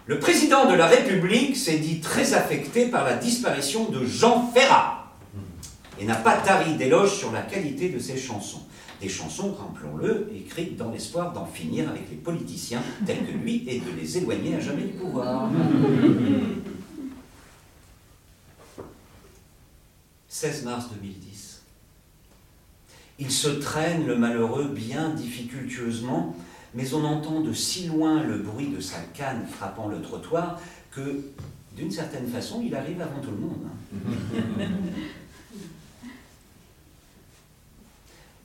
Le 0.06 0.18
président 0.18 0.68
de 0.70 0.74
la 0.74 0.86
République 0.86 1.56
s'est 1.56 1.78
dit 1.78 2.00
très 2.00 2.34
affecté 2.34 2.86
par 2.86 3.04
la 3.04 3.14
disparition 3.14 3.88
de 3.90 4.04
Jean 4.04 4.50
Ferrat 4.52 5.14
et 6.00 6.04
n'a 6.04 6.14
pas 6.14 6.38
tari 6.38 6.74
d'éloges 6.76 7.14
sur 7.16 7.30
la 7.30 7.42
qualité 7.42 7.90
de 7.90 7.98
ses 7.98 8.16
chansons. 8.16 8.62
Des 9.00 9.08
chansons, 9.08 9.54
rappelons-le, 9.54 10.30
écrites 10.34 10.76
dans 10.76 10.90
l'espoir 10.90 11.32
d'en 11.32 11.46
finir 11.46 11.88
avec 11.88 12.10
les 12.10 12.16
politiciens 12.16 12.82
tels 13.06 13.24
que 13.24 13.32
lui 13.32 13.64
et 13.68 13.78
de 13.80 13.90
les 13.98 14.18
éloigner 14.18 14.56
à 14.56 14.60
jamais 14.60 14.82
du 14.82 14.94
pouvoir. 14.94 15.48
16 20.28 20.64
mars 20.64 20.86
2010. 20.94 21.62
Il 23.20 23.30
se 23.30 23.48
traîne, 23.48 24.06
le 24.06 24.16
malheureux, 24.16 24.68
bien 24.68 25.10
difficultueusement 25.10 26.36
mais 26.74 26.94
on 26.94 27.04
entend 27.04 27.40
de 27.40 27.52
si 27.52 27.86
loin 27.86 28.22
le 28.22 28.38
bruit 28.38 28.68
de 28.68 28.80
sa 28.80 29.00
canne 29.14 29.46
frappant 29.46 29.88
le 29.88 30.00
trottoir 30.02 30.60
que, 30.90 31.24
d'une 31.76 31.90
certaine 31.90 32.28
façon, 32.28 32.62
il 32.64 32.74
arrive 32.74 33.00
avant 33.00 33.20
tout 33.20 33.30
le 33.30 33.36
monde. 33.36 33.66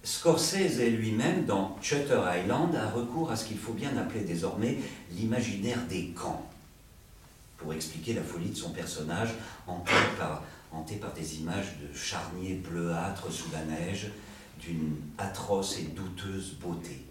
Hein. 0.06 0.10
Scorsese 0.24 0.80
lui-même, 0.80 1.44
dans 1.44 1.78
Shutter 1.82 2.22
Island, 2.34 2.74
a 2.78 2.90
recours 2.90 3.30
à 3.30 3.36
ce 3.36 3.44
qu'il 3.44 3.58
faut 3.58 3.74
bien 3.74 3.98
appeler 3.98 4.22
désormais 4.22 4.78
l'imaginaire 5.12 5.86
des 5.90 6.12
camps, 6.12 6.50
pour 7.58 7.74
expliquer 7.74 8.14
la 8.14 8.22
folie 8.22 8.52
de 8.52 8.56
son 8.56 8.70
personnage, 8.70 9.32
hanté 9.68 9.92
par, 10.18 10.42
hanté 10.72 10.96
par 10.96 11.12
des 11.12 11.42
images 11.42 11.74
de 11.82 11.94
charniers 11.94 12.54
bleuâtres 12.54 13.30
sous 13.34 13.52
la 13.52 13.66
neige, 13.66 14.12
d'une 14.62 14.96
atroce 15.18 15.80
et 15.80 15.90
douteuse 15.94 16.54
beauté. 16.54 17.04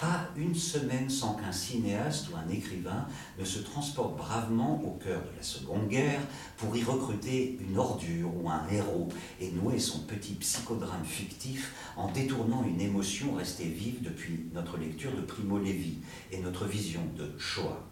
Pas 0.00 0.30
une 0.34 0.54
semaine 0.54 1.10
sans 1.10 1.34
qu'un 1.34 1.52
cinéaste 1.52 2.30
ou 2.30 2.36
un 2.36 2.48
écrivain 2.50 3.06
ne 3.38 3.44
se 3.44 3.58
transporte 3.58 4.16
bravement 4.16 4.82
au 4.82 4.92
cœur 4.92 5.20
de 5.20 5.36
la 5.36 5.42
Seconde 5.42 5.88
Guerre 5.88 6.22
pour 6.56 6.74
y 6.74 6.82
recruter 6.82 7.58
une 7.60 7.76
ordure 7.76 8.34
ou 8.34 8.48
un 8.48 8.66
héros 8.70 9.10
et 9.42 9.50
nouer 9.50 9.78
son 9.78 9.98
petit 10.04 10.32
psychodrame 10.36 11.04
fictif 11.04 11.74
en 11.98 12.10
détournant 12.10 12.64
une 12.64 12.80
émotion 12.80 13.34
restée 13.34 13.66
vive 13.66 14.00
depuis 14.00 14.46
notre 14.54 14.78
lecture 14.78 15.14
de 15.14 15.20
Primo 15.20 15.58
Levi 15.58 15.98
et 16.32 16.38
notre 16.38 16.64
vision 16.64 17.02
de 17.18 17.38
Shoah. 17.38 17.86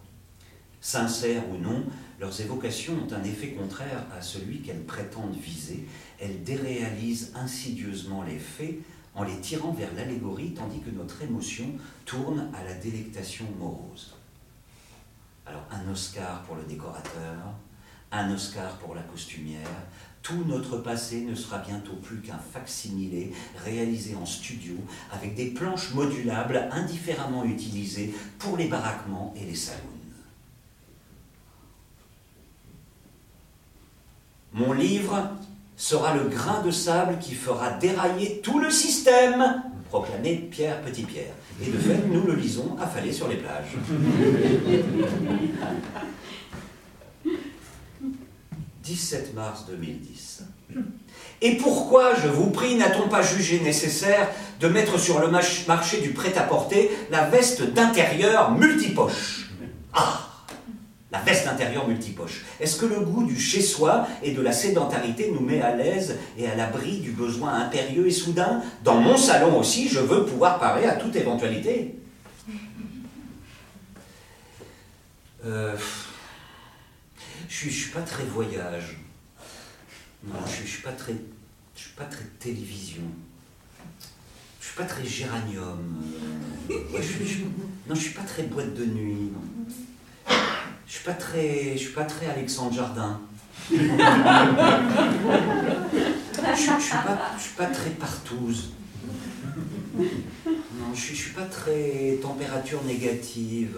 Sincères 0.81 1.47
ou 1.51 1.57
non, 1.57 1.83
leurs 2.19 2.41
évocations 2.41 2.93
ont 2.93 3.13
un 3.13 3.23
effet 3.23 3.49
contraire 3.49 4.07
à 4.17 4.23
celui 4.23 4.61
qu'elles 4.61 4.85
prétendent 4.85 5.37
viser. 5.37 5.85
Elles 6.19 6.41
déréalisent 6.43 7.33
insidieusement 7.35 8.23
les 8.23 8.39
faits 8.39 8.79
en 9.15 9.23
les 9.23 9.39
tirant 9.39 9.71
vers 9.71 9.93
l'allégorie, 9.95 10.53
tandis 10.53 10.79
que 10.79 10.91
notre 10.91 11.21
émotion 11.21 11.65
tourne 12.05 12.49
à 12.53 12.63
la 12.63 12.73
délectation 12.73 13.45
morose. 13.59 14.15
Alors 15.45 15.65
un 15.71 15.91
Oscar 15.91 16.43
pour 16.43 16.55
le 16.55 16.63
décorateur, 16.63 17.53
un 18.11 18.31
Oscar 18.33 18.77
pour 18.77 18.95
la 18.95 19.01
costumière, 19.01 19.67
tout 20.21 20.43
notre 20.45 20.77
passé 20.77 21.21
ne 21.21 21.33
sera 21.33 21.59
bientôt 21.59 21.95
plus 21.95 22.21
qu'un 22.21 22.37
facsimilé 22.37 23.33
réalisé 23.63 24.15
en 24.15 24.25
studio 24.25 24.75
avec 25.11 25.35
des 25.35 25.47
planches 25.47 25.93
modulables 25.93 26.67
indifféremment 26.71 27.45
utilisées 27.45 28.13
pour 28.37 28.57
les 28.57 28.67
baraquements 28.67 29.33
et 29.37 29.45
les 29.45 29.55
salons. 29.55 29.79
Mon 34.51 34.73
livre 34.73 35.29
sera 35.79 36.13
le 36.13 36.25
grain 36.25 36.61
de 36.61 36.69
sable 36.71 37.17
qui 37.19 37.33
fera 37.33 37.71
dérailler 37.71 38.41
tout 38.43 38.59
le 38.59 38.69
système, 38.69 39.63
proclamait 39.89 40.35
Pierre 40.35 40.81
Petit-Pierre. 40.81 41.33
Et 41.65 41.71
de 41.71 41.77
fait, 41.77 42.05
nous 42.11 42.21
le 42.23 42.35
lisons 42.35 42.75
affalé 42.79 43.11
sur 43.11 43.27
les 43.29 43.37
plages. 43.37 43.75
«17 48.83 49.33
mars 49.35 49.65
2010. 49.69 50.43
Et 51.41 51.57
pourquoi, 51.57 52.15
je 52.15 52.27
vous 52.27 52.49
prie, 52.49 52.75
n'a-t-on 52.75 53.07
pas 53.07 53.21
jugé 53.21 53.59
nécessaire 53.59 54.29
de 54.59 54.67
mettre 54.67 54.99
sur 54.99 55.19
le 55.19 55.29
marché 55.29 56.01
du 56.01 56.09
prêt-à-porter 56.09 56.91
la 57.11 57.25
veste 57.29 57.61
d'intérieur 57.71 58.51
multipoche? 58.51 59.51
Ah 59.93 60.28
la 61.11 61.19
veste 61.21 61.47
intérieure 61.47 61.87
multipoche. 61.87 62.45
Est-ce 62.59 62.77
que 62.79 62.85
le 62.85 62.99
goût 62.99 63.23
du 63.25 63.39
chez-soi 63.39 64.07
et 64.21 64.31
de 64.31 64.41
la 64.41 64.51
sédentarité 64.51 65.31
nous 65.31 65.39
met 65.39 65.59
à 65.61 65.75
l'aise 65.75 66.17
et 66.37 66.47
à 66.47 66.55
l'abri 66.55 66.99
du 66.99 67.11
besoin 67.11 67.53
impérieux 67.55 68.05
et 68.07 68.11
soudain? 68.11 68.61
Dans 68.83 69.01
mon 69.01 69.17
salon 69.17 69.57
aussi, 69.59 69.89
je 69.89 69.99
veux 69.99 70.25
pouvoir 70.25 70.59
parer 70.59 70.85
à 70.85 70.95
toute 70.95 71.15
éventualité. 71.15 71.95
Euh, 75.45 75.75
je 77.47 77.65
ne 77.65 77.71
suis, 77.71 77.89
pas 77.91 78.01
très 78.01 78.23
voyage. 78.25 78.97
Non, 80.23 80.35
je 80.45 80.61
ne 80.61 80.67
suis 80.67 80.81
pas 80.83 80.91
très, 80.91 81.13
Je 81.75 81.81
suis 81.81 81.93
pas 81.93 82.03
très 82.05 82.25
télévision. 82.39 83.01
Je 84.61 84.65
suis 84.67 84.75
pas 84.75 84.83
très 84.85 85.05
géranium. 85.05 86.03
Euh, 86.71 87.01
je 87.01 87.25
je- 87.25 87.39
non, 87.87 87.95
je 87.95 87.99
suis 87.99 88.13
pas 88.13 88.21
très 88.21 88.43
boîte 88.43 88.75
de 88.75 88.85
nuit. 88.85 89.31
non. 89.33 89.41
Je 90.89 90.95
suis 90.95 91.03
pas 91.03 91.13
très, 91.13 91.73
je 91.73 91.77
suis 91.77 91.93
pas 91.93 92.05
très 92.05 92.25
Alexandre 92.25 92.73
Jardin. 92.73 93.21
je, 93.71 93.77
je 93.77 93.81
suis 96.55 96.67
pas, 96.67 97.31
je 97.37 97.43
suis 97.43 97.55
pas 97.55 97.67
très 97.67 97.91
partouze. 97.91 98.71
Non, 99.95 100.95
je 100.95 100.99
je 100.99 101.13
suis 101.13 101.33
pas 101.33 101.45
très 101.45 102.17
température 102.19 102.83
négative. 102.85 103.77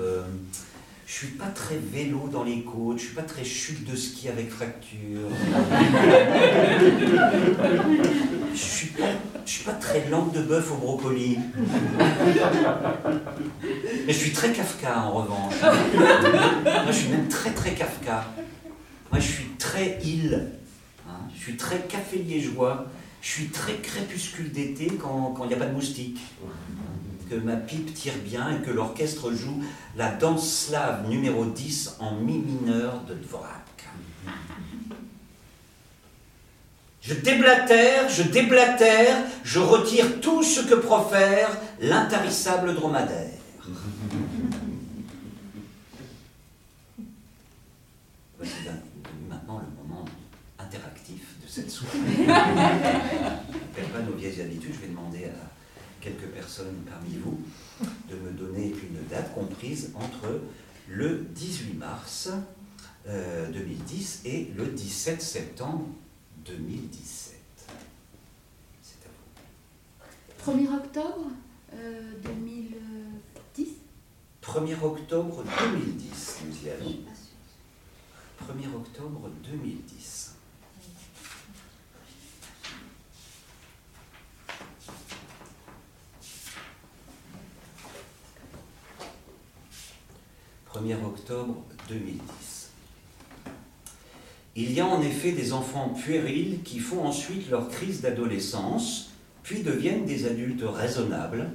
Je 1.12 1.18
suis 1.18 1.36
pas 1.36 1.48
très 1.48 1.76
vélo 1.76 2.30
dans 2.32 2.46
les 2.46 2.62
côtes. 2.64 2.98
Je 2.98 3.04
suis 3.08 3.14
pas 3.14 3.22
très 3.24 3.44
chute 3.44 3.84
de 3.84 3.98
ski 3.98 4.30
avec 4.30 4.50
fracture. 4.50 5.28
Je 8.54 8.58
suis 8.58 8.88
pas, 8.88 9.10
suis 9.46 9.66
pas 9.66 9.74
très 9.74 10.08
langue 10.10 10.32
de 10.32 10.42
bœuf 10.42 10.72
au 10.72 10.78
brocoli. 10.78 11.38
Mais 14.08 14.14
je 14.14 14.18
suis 14.18 14.32
très 14.32 14.54
Kafka 14.54 15.02
en 15.02 15.12
revanche. 15.12 15.56
Moi, 15.62 16.86
je 16.88 16.94
suis 16.94 17.10
même 17.10 17.28
très 17.28 17.52
très 17.52 17.74
Kafka. 17.74 18.24
Moi, 19.12 19.20
je 19.20 19.28
suis 19.28 19.48
très 19.60 20.00
île. 20.06 20.48
hein. 21.10 21.12
Je 21.36 21.44
suis 21.44 21.58
très 21.58 21.80
café 21.90 22.20
liégeois. 22.20 22.86
Je 23.22 23.28
suis 23.30 23.48
très 23.48 23.74
crépuscule 23.76 24.50
d'été 24.54 24.88
quand 25.00 25.34
quand 25.36 25.44
il 25.44 25.50
n'y 25.50 25.56
a 25.56 25.58
pas 25.58 25.66
de 25.66 25.74
moustiques. 25.74 26.22
Que 27.32 27.38
ma 27.38 27.56
pipe 27.56 27.94
tire 27.94 28.18
bien 28.26 28.58
et 28.58 28.62
que 28.62 28.72
l'orchestre 28.72 29.32
joue 29.32 29.64
la 29.96 30.12
danse 30.12 30.66
slave 30.66 31.08
numéro 31.08 31.46
10 31.46 31.96
en 32.00 32.16
mi 32.16 32.40
mineur 32.40 33.06
de 33.08 33.14
Dvorak. 33.14 33.88
Je 37.00 37.14
déblatère, 37.14 38.10
je 38.10 38.24
déblatère, 38.24 39.16
je 39.46 39.60
retire 39.60 40.20
tout 40.20 40.44
ce 40.44 40.60
que 40.60 40.76
profère 40.76 41.58
l'intarissable 41.80 42.76
dromadaire. 42.76 43.40
Voici 48.38 48.56
maintenant 49.30 49.62
le 49.62 49.82
moment 49.82 50.04
interactif 50.60 51.22
de 51.42 51.48
cette 51.48 51.72
soirée. 51.72 51.98
Je 52.18 52.24
ne 52.24 52.26
perds 52.26 53.90
pas 53.94 54.02
nos 54.02 54.18
vieilles 54.18 54.42
habitudes, 54.42 54.74
je 54.74 54.82
vais 54.82 54.88
demander 54.88 55.28
à 55.28 55.61
quelques 56.02 56.28
personnes 56.28 56.76
parmi 56.90 57.16
vous 57.18 57.40
de 58.10 58.16
me 58.16 58.32
donner 58.32 58.68
une 58.68 59.08
date 59.10 59.34
comprise 59.34 59.92
entre 59.96 60.42
le 60.90 61.26
18 61.30 61.76
mars 61.76 62.30
euh, 63.08 63.50
2010 63.52 64.22
et 64.26 64.52
le 64.56 64.68
17 64.68 65.22
septembre 65.22 65.86
2017. 66.46 67.40
C'est 68.82 68.98
à 69.06 70.52
vous. 70.54 70.60
1er 70.60 70.76
octobre 70.76 71.28
euh, 71.74 72.12
2010 72.24 72.82
1er 74.42 74.84
octobre 74.84 75.44
2010, 75.44 76.40
nous 76.48 76.68
y 76.68 76.70
allons. 76.72 76.98
Pas 77.06 77.12
sûr. 77.16 78.56
1er 78.56 78.76
octobre 78.76 79.30
2010. 79.44 80.36
«1er 90.82 91.04
octobre 91.06 91.56
2010. 91.90 92.70
Il 94.56 94.74
y 94.74 94.80
a 94.80 94.86
en 94.86 95.02
effet 95.02 95.32
des 95.32 95.54
enfants 95.54 95.90
puérils 95.90 96.62
qui 96.64 96.80
font 96.80 97.06
ensuite 97.06 97.50
leur 97.50 97.70
crise 97.70 98.02
d'adolescence, 98.02 99.12
puis 99.44 99.62
deviennent 99.62 100.06
des 100.06 100.26
adultes 100.26 100.64
raisonnables, 100.64 101.50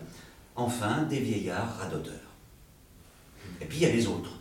enfin 0.55 1.03
des 1.03 1.21
vieillards 1.21 1.79
radoteurs. 1.79 2.15
Et 3.61 3.67
puis 3.67 3.79
il 3.79 3.83
y 3.83 3.87
a 3.87 3.93
les 3.93 4.07
autres. 4.07 4.39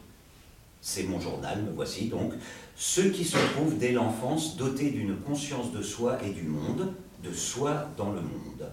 C'est 0.82 1.04
mon 1.04 1.20
journal, 1.20 1.64
me 1.64 1.72
voici 1.72 2.08
donc. 2.08 2.34
Ceux 2.76 3.10
qui 3.10 3.26
se 3.26 3.38
trouvent 3.54 3.78
dès 3.78 3.92
l'enfance 3.92 4.56
dotés 4.56 4.92
d'une 4.92 5.18
conscience 5.18 5.72
de 5.72 5.82
soi 5.82 6.20
et 6.24 6.30
du 6.30 6.44
monde, 6.44 6.94
de 7.24 7.34
soi 7.34 7.90
dans 7.98 8.12
le 8.12 8.22
monde, 8.22 8.72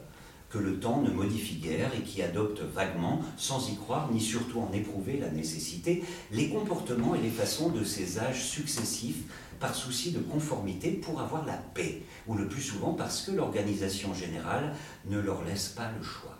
que 0.53 0.59
le 0.59 0.79
temps 0.79 1.01
ne 1.01 1.11
modifie 1.11 1.57
guère 1.57 1.91
et 1.99 2.03
qui 2.03 2.23
adoptent 2.23 2.61
vaguement, 2.61 3.21
sans 3.39 3.71
y 3.71 3.77
croire 3.77 4.11
ni 4.13 4.21
surtout 4.21 4.61
en 4.61 4.71
éprouver 4.73 5.17
la 5.19 5.31
nécessité, 5.31 6.05
les 6.31 6.51
comportements 6.51 7.15
et 7.15 7.21
les 7.21 7.31
façons 7.31 7.71
de 7.71 7.83
ces 7.83 8.19
âges 8.19 8.45
successifs 8.45 9.23
par 9.59 9.75
souci 9.75 10.13
de 10.13 10.19
conformité 10.19 10.91
pour 10.91 11.21
avoir 11.21 11.47
la 11.47 11.57
paix, 11.57 12.03
ou 12.27 12.35
le 12.35 12.49
plus 12.49 12.61
souvent 12.61 12.93
parce 12.93 13.23
que 13.23 13.31
l'organisation 13.31 14.13
générale 14.13 14.75
ne 15.09 15.19
leur 15.19 15.43
laisse 15.45 15.69
pas 15.69 15.91
le 15.99 16.05
choix. 16.05 16.37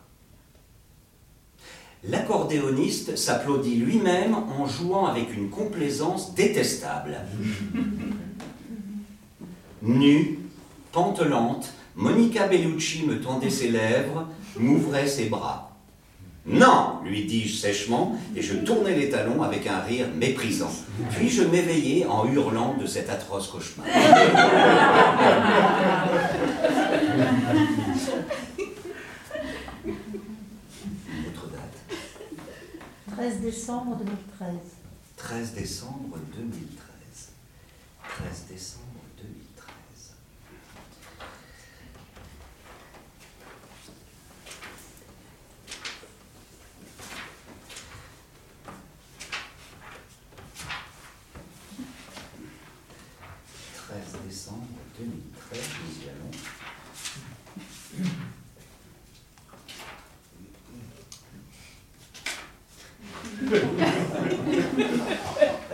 L'accordéoniste 2.05 3.17
s'applaudit 3.17 3.77
lui-même 3.77 4.35
en 4.35 4.67
jouant 4.67 5.07
avec 5.07 5.33
une 5.35 5.49
complaisance 5.49 6.35
détestable. 6.35 7.17
Nue, 9.83 10.39
pantelante, 10.91 11.73
Monica 11.95 12.49
Bellucci 12.49 13.05
me 13.07 13.21
tendait 13.21 13.51
ses 13.51 13.69
lèvres, 13.69 14.27
m'ouvrait 14.57 15.07
ses 15.07 15.27
bras. 15.27 15.69
Non, 16.45 16.99
lui 17.05 17.25
dis-je 17.25 17.57
sèchement, 17.57 18.19
et 18.35 18.43
je 18.43 18.55
tournai 18.55 18.97
les 18.97 19.11
talons 19.11 19.43
avec 19.43 19.67
un 19.67 19.79
rire 19.79 20.09
méprisant. 20.17 20.73
Puis 21.11 21.29
je 21.29 21.43
m'éveillai 21.43 22.05
en 22.07 22.27
hurlant 22.27 22.75
de 22.81 22.87
cet 22.87 23.11
atroce 23.11 23.49
cauchemar? 23.49 23.87
Une 29.87 29.93
autre 31.29 31.49
date. 31.53 31.97
13 33.17 33.41
décembre 33.41 33.97
2013. 33.97 34.49
13 35.17 35.55
décembre 35.55 36.19
2013. 36.35 37.31
13 38.19 38.47
décembre 38.51 38.83
2013. 39.17 39.29
«13 53.93 53.99
décembre 54.27 54.82
2013, 54.99 55.61
nous 55.85 55.95
y 56.05 56.09
allons. 56.11 56.31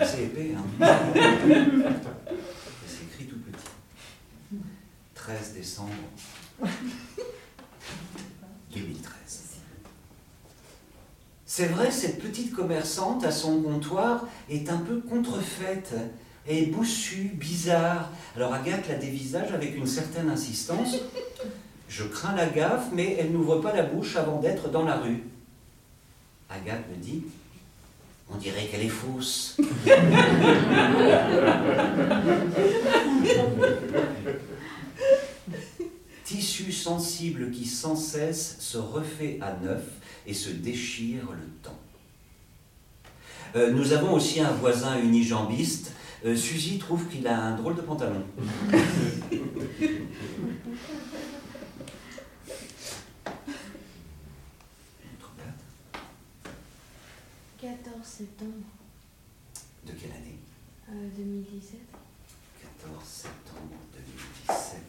C'est 0.05 0.23
épais, 0.25 0.55
hein 0.57 0.65
C'est 2.87 3.03
écrit 3.05 3.27
tout 3.27 3.39
petit. 3.39 3.69
13 5.15 5.55
décembre 5.55 5.93
2013. 8.73 9.09
C'est 11.45 11.67
vrai, 11.67 11.91
cette 11.91 12.23
petite 12.23 12.55
commerçante 12.55 13.25
à 13.25 13.33
son 13.33 13.63
comptoir 13.63 14.27
est 14.49 14.71
un 14.71 14.79
peu 14.79 15.01
contrefaite 15.01 15.93
et 16.47 16.67
boussue, 16.67 17.33
bizarre. 17.35 18.11
Alors 18.37 18.53
Agathe 18.55 18.89
la 18.89 18.95
dévisage 18.95 19.53
avec 19.53 19.77
une 19.77 19.87
certaine 19.87 20.29
insistance. 20.31 20.97
Je 21.89 22.05
crains 22.05 22.37
la 22.37 22.47
gaffe, 22.47 22.89
mais 22.93 23.17
elle 23.19 23.33
n'ouvre 23.33 23.57
pas 23.59 23.75
la 23.75 23.83
bouche 23.83 24.17
avant 24.17 24.41
d'être 24.41 24.69
dans 24.71 24.85
la 24.85 24.97
rue. 24.97 25.25
Agathe 26.51 26.89
me 26.91 26.97
dit 26.97 27.25
On 28.31 28.37
dirait 28.37 28.67
qu'elle 28.67 28.83
est 28.83 28.89
fausse. 28.89 29.57
Tissu 36.25 36.73
sensible 36.73 37.51
qui 37.51 37.65
sans 37.65 37.97
cesse 37.97 38.57
se 38.61 38.77
refait 38.77 39.39
à 39.41 39.55
neuf 39.65 39.83
et 40.27 40.35
se 40.35 40.51
déchire 40.51 41.23
le 41.33 41.49
temps. 41.63 41.79
Euh, 43.57 43.73
nous 43.73 43.95
avons 43.95 44.13
aussi 44.13 44.41
un 44.41 44.51
voisin 44.51 44.99
unijambiste. 44.99 45.93
Euh, 46.25 46.35
Suzy 46.35 46.79
trouve 46.79 47.07
qu'il 47.09 47.27
a 47.29 47.39
un 47.39 47.57
drôle 47.57 47.77
de 47.77 47.81
pantalon. 47.83 48.25
Autre 55.15 55.33
date 55.39 55.65
14 57.61 58.05
septembre 58.05 58.53
De 59.87 59.93
quelle 59.93 60.11
année 60.11 60.39
euh, 60.91 61.09
2017. 61.17 61.79
14 62.81 63.05
septembre 63.05 63.77
2017. 63.95 64.83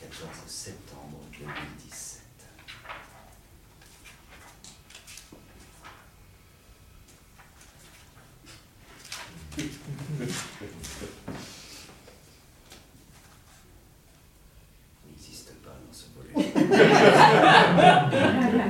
14 0.00 0.30
septembre 0.46 1.18
2017. 1.32 2.22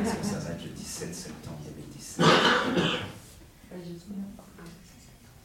Parce 0.04 0.16
que 0.16 0.26
ça 0.26 0.38
va 0.38 0.50
être 0.54 0.64
le 0.64 0.70
17 0.70 1.14
septembre 1.14 1.58
2017. 1.64 2.26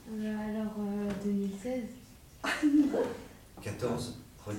Euh, 0.10 0.36
alors, 0.50 0.76
euh, 0.80 1.10
2016. 1.24 1.84
14, 3.80 4.16
re- 4.46 4.54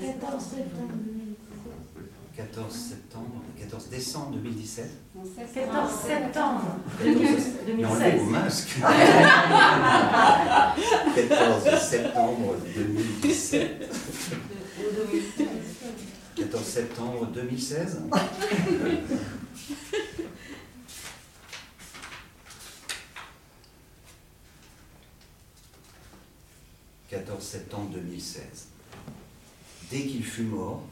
14 0.00 0.44
septembre 0.44 0.94
2016. 1.04 1.36
14 2.36 2.74
septembre, 2.74 3.42
14 3.58 3.88
décembre 3.90 4.30
2017. 4.36 4.90
14 5.54 5.92
septembre 6.06 6.62
Mais 7.04 7.10
enlevez 7.14 7.42
2016. 7.66 8.20
vos 8.22 8.30
masques. 8.30 8.76
14 11.14 11.78
septembre 11.82 12.56
2017. 12.74 13.90
14 16.36 16.64
septembre 16.64 17.26
2016. 17.26 17.98
«14 27.08 27.41
septembre 27.52 27.90
2016. 27.90 28.68
Dès 29.90 30.06
qu'il 30.06 30.24
fut 30.24 30.44
mort, 30.44 30.82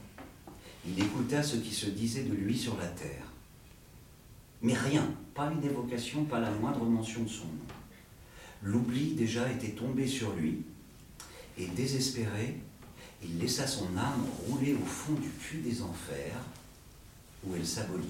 il 0.86 1.02
écouta 1.02 1.42
ce 1.42 1.56
qui 1.56 1.72
se 1.72 1.86
disait 1.86 2.24
de 2.24 2.34
lui 2.34 2.58
sur 2.58 2.76
la 2.76 2.86
terre. 2.86 3.24
Mais 4.61 4.74
rien, 4.74 5.08
pas 5.34 5.50
une 5.50 5.64
évocation, 5.64 6.24
pas 6.24 6.38
la 6.38 6.50
moindre 6.50 6.84
mention 6.84 7.22
de 7.22 7.30
son 7.30 7.46
nom. 7.46 7.66
L'oubli 8.62 9.14
déjà 9.14 9.50
était 9.50 9.70
tombé 9.70 10.06
sur 10.06 10.34
lui, 10.34 10.58
et 11.56 11.66
désespéré, 11.68 12.58
il 13.24 13.38
laissa 13.38 13.66
son 13.66 13.96
âme 13.96 14.26
rouler 14.46 14.74
au 14.74 14.84
fond 14.84 15.14
du 15.14 15.30
puits 15.30 15.62
des 15.62 15.80
enfers, 15.80 16.44
où 17.42 17.54
elle 17.56 17.66
s'abolit. 17.66 18.04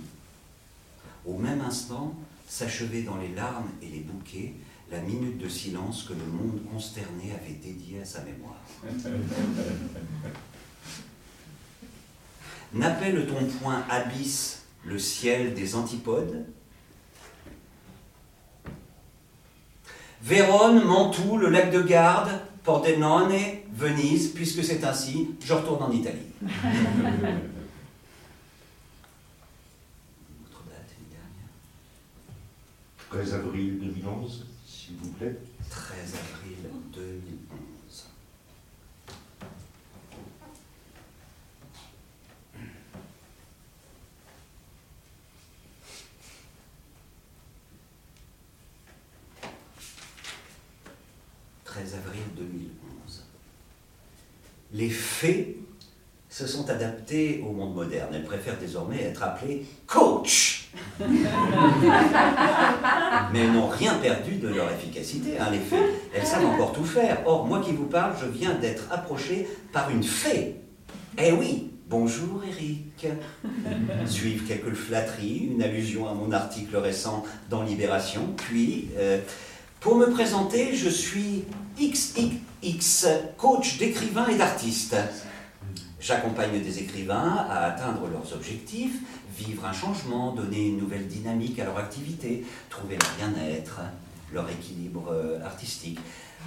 Au 1.25 1.39
même 1.39 1.61
instant, 1.61 2.17
s'achevait 2.49 3.03
dans 3.03 3.17
les 3.17 3.33
larmes 3.33 3.71
et 3.81 3.87
les 3.87 4.01
bouquets 4.01 4.55
la 4.91 5.01
minute 5.01 5.39
de 5.39 5.49
silence 5.49 6.03
que 6.03 6.13
le 6.15 6.25
monde 6.25 6.61
consterné 6.71 7.33
avait 7.33 7.55
dédiée 7.55 8.01
à 8.01 8.05
sa 8.05 8.23
mémoire. 8.23 8.61
N'appelle-t-on 12.73 13.47
point 13.59 13.85
abysse 13.89 14.65
le 14.85 14.99
ciel 14.99 15.55
des 15.55 15.77
antipodes? 15.77 16.45
Vérone, 20.23 20.85
Mantoue, 20.85 21.39
le 21.39 21.49
lac 21.49 21.73
de 21.73 21.83
Garde, 21.83 22.31
Pordenone, 22.63 23.33
Venise, 23.73 24.33
puisque 24.33 24.63
c'est 24.63 24.85
ainsi, 24.85 25.31
je 25.43 25.55
retourne 25.55 25.83
en 25.83 25.91
Italie. 25.93 26.19
Autre 26.43 26.53
date, 30.69 30.95
une 30.99 31.07
dernière? 31.09 31.49
13 33.11 33.35
avril 33.35 33.81
2011, 33.81 34.50
s'il 34.91 34.99
vous 34.99 35.13
plaît. 35.13 35.37
13 35.69 36.15
avril 36.15 36.57
2011. 36.93 38.07
«13 51.65 51.95
avril 51.95 52.23
2011. 52.37 53.25
Les 54.73 54.91
fées 54.91 55.59
se 56.29 56.47
sont 56.47 56.69
adaptées 56.69 57.41
au 57.47 57.53
monde 57.53 57.75
moderne. 57.75 58.13
Elles 58.13 58.25
préfèrent 58.25 58.59
désormais 58.59 59.03
être 59.03 59.23
appelées 59.23 59.65
coach. 59.87 60.71
Mais 63.41 63.47
elles 63.47 63.53
n'ont 63.53 63.69
rien 63.69 63.95
perdu 63.95 64.35
de 64.37 64.49
leur 64.49 64.71
efficacité, 64.71 65.39
hein, 65.39 65.49
les 65.51 65.59
fées. 65.59 65.77
Elles 66.15 66.27
savent 66.27 66.45
encore 66.45 66.73
tout 66.73 66.85
faire. 66.85 67.23
Or, 67.25 67.47
moi 67.47 67.63
qui 67.65 67.73
vous 67.73 67.87
parle, 67.87 68.13
je 68.21 68.27
viens 68.27 68.55
d'être 68.55 68.83
approché 68.91 69.49
par 69.73 69.89
une 69.89 70.03
fée. 70.03 70.57
Eh 71.17 71.33
oui, 71.33 71.71
bonjour 71.89 72.43
Eric. 72.47 73.07
Suivent 74.07 74.47
quelques 74.47 74.75
flatteries, 74.75 75.49
une 75.53 75.63
allusion 75.63 76.07
à 76.07 76.13
mon 76.13 76.33
article 76.33 76.77
récent 76.77 77.25
dans 77.49 77.63
Libération. 77.63 78.35
Puis, 78.37 78.91
euh, 78.99 79.21
pour 79.81 79.95
me 79.95 80.11
présenter, 80.11 80.75
je 80.75 80.91
suis 80.91 81.45
XXX, 81.79 83.07
coach 83.39 83.79
d'écrivains 83.79 84.29
et 84.29 84.37
d'artistes. 84.37 84.97
J'accompagne 85.99 86.63
des 86.63 86.79
écrivains 86.79 87.47
à 87.49 87.67
atteindre 87.67 88.09
leurs 88.11 88.35
objectifs, 88.35 88.97
vivre 89.45 89.65
un 89.65 89.73
changement, 89.73 90.33
donner 90.33 90.69
une 90.69 90.79
nouvelle 90.79 91.07
dynamique 91.07 91.59
à 91.59 91.65
leur 91.65 91.79
activité, 91.79 92.45
trouver 92.69 92.97
leur 92.97 93.33
bien-être, 93.33 93.81
leur 94.33 94.49
équilibre 94.49 95.09
euh, 95.13 95.45
artistique. 95.45 95.99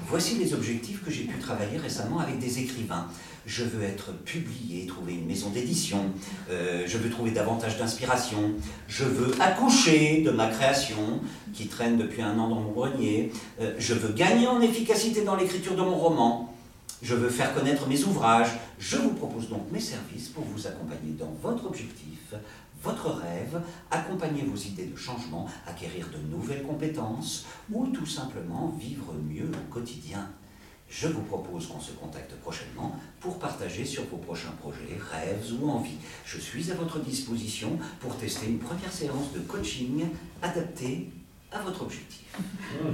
Voici 0.07 0.35
les 0.35 0.53
objectifs 0.53 1.03
que 1.03 1.11
j'ai 1.11 1.23
pu 1.23 1.37
travailler 1.37 1.77
récemment 1.77 2.19
avec 2.19 2.39
des 2.39 2.59
écrivains. 2.59 3.07
Je 3.45 3.63
veux 3.63 3.83
être 3.83 4.11
publié, 4.23 4.87
trouver 4.87 5.13
une 5.13 5.27
maison 5.27 5.49
d'édition, 5.49 6.05
euh, 6.49 6.83
je 6.87 6.97
veux 6.97 7.09
trouver 7.09 7.31
davantage 7.31 7.77
d'inspiration, 7.77 8.53
je 8.87 9.03
veux 9.03 9.39
accoucher 9.39 10.21
de 10.21 10.31
ma 10.31 10.47
création 10.47 11.21
qui 11.53 11.67
traîne 11.67 11.97
depuis 11.97 12.21
un 12.21 12.39
an 12.39 12.47
dans 12.47 12.61
mon 12.61 12.71
grenier, 12.71 13.31
Euh, 13.61 13.75
je 13.77 13.93
veux 13.93 14.13
gagner 14.13 14.47
en 14.47 14.61
efficacité 14.61 15.23
dans 15.23 15.35
l'écriture 15.35 15.75
de 15.75 15.81
mon 15.81 15.95
roman, 15.95 16.53
je 17.03 17.15
veux 17.15 17.29
faire 17.29 17.53
connaître 17.53 17.87
mes 17.87 18.03
ouvrages. 18.03 18.49
Je 18.79 18.97
vous 18.97 19.13
propose 19.13 19.49
donc 19.49 19.69
mes 19.71 19.79
services 19.79 20.29
pour 20.29 20.43
vous 20.45 20.65
accompagner 20.65 21.11
dans 21.19 21.33
votre 21.41 21.65
objectif, 21.67 22.33
votre 22.83 23.09
rêve, 23.11 23.61
accompagner 23.89 24.43
vos 24.43 24.57
idées 24.57 24.87
de 24.87 24.95
changement, 24.95 25.47
acquérir 25.65 26.09
de 26.09 26.17
nouvelles 26.29 26.63
compétences 26.63 27.45
ou 27.71 27.87
tout 27.87 28.05
simplement 28.05 28.75
vivre 28.77 29.13
mieux 29.13 29.49
au 29.49 29.73
quotidien. 29.73 30.29
Je 30.89 31.07
vous 31.07 31.21
propose 31.21 31.67
qu'on 31.67 31.79
se 31.79 31.93
contacte 31.93 32.35
prochainement 32.35 32.95
pour 33.19 33.39
partager 33.39 33.85
sur 33.85 34.03
vos 34.05 34.17
prochains 34.17 34.51
projets, 34.59 34.99
rêves 35.11 35.51
ou 35.59 35.69
envies. 35.69 35.97
Je 36.25 36.37
suis 36.37 36.71
à 36.71 36.75
votre 36.75 36.99
disposition 36.99 37.79
pour 37.99 38.15
tester 38.17 38.47
une 38.47 38.59
première 38.59 38.91
séance 38.91 39.31
de 39.33 39.39
coaching 39.39 40.05
adaptée 40.41 41.09
à 41.51 41.61
votre 41.61 41.83
objectif. 41.83 42.37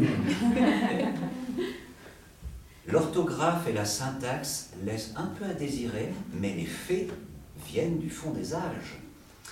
L'orthographe 2.87 3.67
et 3.67 3.73
la 3.73 3.85
syntaxe 3.85 4.71
laissent 4.85 5.13
un 5.15 5.27
peu 5.27 5.45
à 5.45 5.53
désirer, 5.53 6.13
mais 6.33 6.53
les 6.55 6.65
faits 6.65 7.09
viennent 7.67 7.99
du 7.99 8.09
fond 8.09 8.31
des 8.31 8.53
âges. 8.53 8.97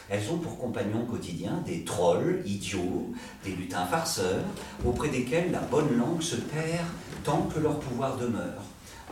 Elles 0.10 0.32
ont 0.32 0.38
pour 0.38 0.58
compagnons 0.58 1.06
quotidiens 1.06 1.62
des 1.66 1.84
trolls 1.84 2.42
idiots, 2.46 3.12
des 3.44 3.52
lutins 3.52 3.86
farceurs, 3.86 4.46
auprès 4.86 5.10
desquels 5.10 5.52
la 5.52 5.60
bonne 5.60 5.98
langue 5.98 6.22
se 6.22 6.38
perd 6.38 6.86
tant 7.24 7.42
que 7.54 7.60
leur 7.60 7.80
pouvoir 7.80 8.16
demeure. 8.18 8.64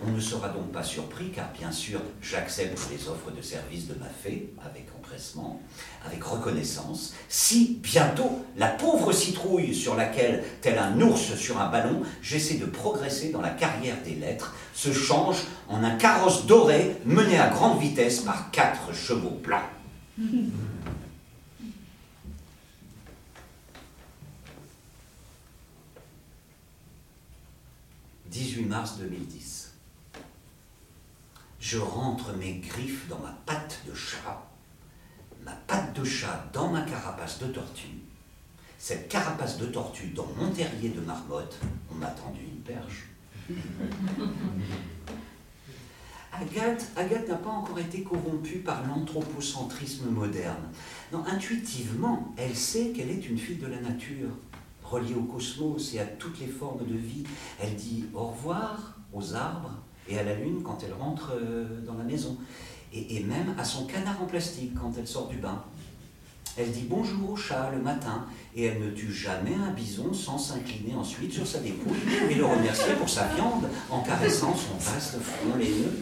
On 0.06 0.12
ne 0.12 0.20
sera 0.20 0.50
donc 0.50 0.72
pas 0.72 0.84
surpris, 0.84 1.32
car 1.32 1.50
bien 1.58 1.72
sûr, 1.72 2.02
j'accepte 2.22 2.80
les 2.92 3.08
offres 3.08 3.32
de 3.36 3.42
service 3.42 3.88
de 3.88 3.94
ma 3.96 4.08
fée 4.08 4.54
avec 4.64 4.88
empressement, 4.98 5.62
avec 6.06 6.22
reconnaissance, 6.24 7.14
si 7.30 7.80
bientôt 7.82 8.44
la 8.58 8.68
pauvre 8.68 9.14
citrouille 9.14 9.74
sur 9.74 9.96
laquelle, 9.96 10.44
tel 10.62 10.78
un 10.78 11.00
ours 11.00 11.36
sur 11.36 11.62
un 11.62 11.70
ballon, 11.70 12.02
j'essaie 12.22 12.56
de 12.56 12.66
progresser 12.66 13.30
dans 13.30 13.42
la 13.42 13.52
carrière 13.52 13.96
des 14.04 14.16
lettres, 14.16 14.54
se 14.74 14.92
change 14.92 15.38
en 15.70 15.82
un 15.84 15.96
carrosse 15.96 16.46
doré 16.46 16.98
mené 17.06 17.38
à 17.38 17.48
grande 17.48 17.80
vitesse 17.80 18.20
par 18.20 18.52
quatre 18.52 18.94
chevaux 18.94 19.40
blancs. 19.42 19.62
18 20.18 20.62
mars 28.66 28.98
2010. 28.98 29.74
Je 31.60 31.78
rentre 31.78 32.32
mes 32.38 32.60
griffes 32.60 33.10
dans 33.10 33.20
ma 33.20 33.36
patte 33.46 33.82
de 33.86 33.94
chat, 33.94 34.48
ma 35.44 35.52
patte 35.52 36.00
de 36.00 36.06
chat 36.06 36.50
dans 36.54 36.70
ma 36.70 36.84
carapace 36.84 37.40
de 37.40 37.48
tortue, 37.48 38.00
cette 38.78 39.10
carapace 39.10 39.58
de 39.58 39.66
tortue 39.66 40.12
dans 40.12 40.28
mon 40.38 40.50
terrier 40.50 40.90
de 40.90 41.02
marmotte, 41.02 41.60
on 41.92 41.96
m'a 41.96 42.12
tendu 42.12 42.40
une 42.42 42.62
perche. 42.62 43.08
Agathe, 46.42 47.28
n'a 47.30 47.36
pas 47.36 47.50
encore 47.50 47.80
été 47.80 48.02
corrompue 48.02 48.60
par 48.60 48.86
l'anthropocentrisme 48.88 50.10
moderne. 50.10 50.70
Intuitivement, 51.28 52.34
elle 52.38 52.56
sait 52.56 52.90
qu'elle 52.90 53.10
est 53.10 53.30
une 53.30 53.38
fille 53.38 53.58
de 53.58 53.68
la 53.68 53.80
nature, 53.80 54.30
reliée 54.84 55.16
au 55.16 55.24
cosmos 55.24 55.94
et 55.94 56.00
à 56.00 56.06
toutes 56.06 56.40
les 56.40 56.48
formes 56.48 56.86
de 56.86 56.96
vie. 56.96 57.24
Elle 57.62 57.76
dit 57.76 58.06
au 58.14 58.26
revoir 58.26 58.98
aux 59.14 59.34
arbres 59.34 59.72
et 60.10 60.20
à 60.20 60.24
la 60.24 60.36
lune 60.36 60.62
quand 60.62 60.80
elle 60.84 60.94
rentre 60.94 61.32
euh, 61.36 61.82
dans 61.82 61.96
la 61.96 62.04
maison, 62.04 62.38
et, 62.94 63.18
et 63.18 63.24
même 63.24 63.56
à 63.58 63.64
son 63.64 63.86
canard 63.86 64.22
en 64.22 64.26
plastique 64.26 64.74
quand 64.76 64.92
elle 64.98 65.08
sort 65.08 65.28
du 65.28 65.38
bain. 65.38 65.64
Elle 66.58 66.72
dit 66.72 66.86
bonjour 66.90 67.32
au 67.32 67.36
chat 67.36 67.70
le 67.76 67.82
matin, 67.82 68.28
et 68.56 68.64
elle 68.64 68.80
ne 68.80 68.90
tue 68.92 69.12
jamais 69.12 69.54
un 69.54 69.72
bison 69.72 70.14
sans 70.14 70.38
s'incliner 70.38 70.96
ensuite 70.96 71.34
sur 71.34 71.46
sa 71.46 71.60
dépouille 71.60 71.98
et 72.30 72.36
le 72.36 72.46
remercier 72.46 72.94
pour 72.94 73.10
sa 73.10 73.28
viande 73.36 73.68
en 73.92 74.02
caressant 74.02 74.56
son 74.56 74.78
vaste 74.78 75.18
front 75.22 75.58
laineux. 75.58 76.02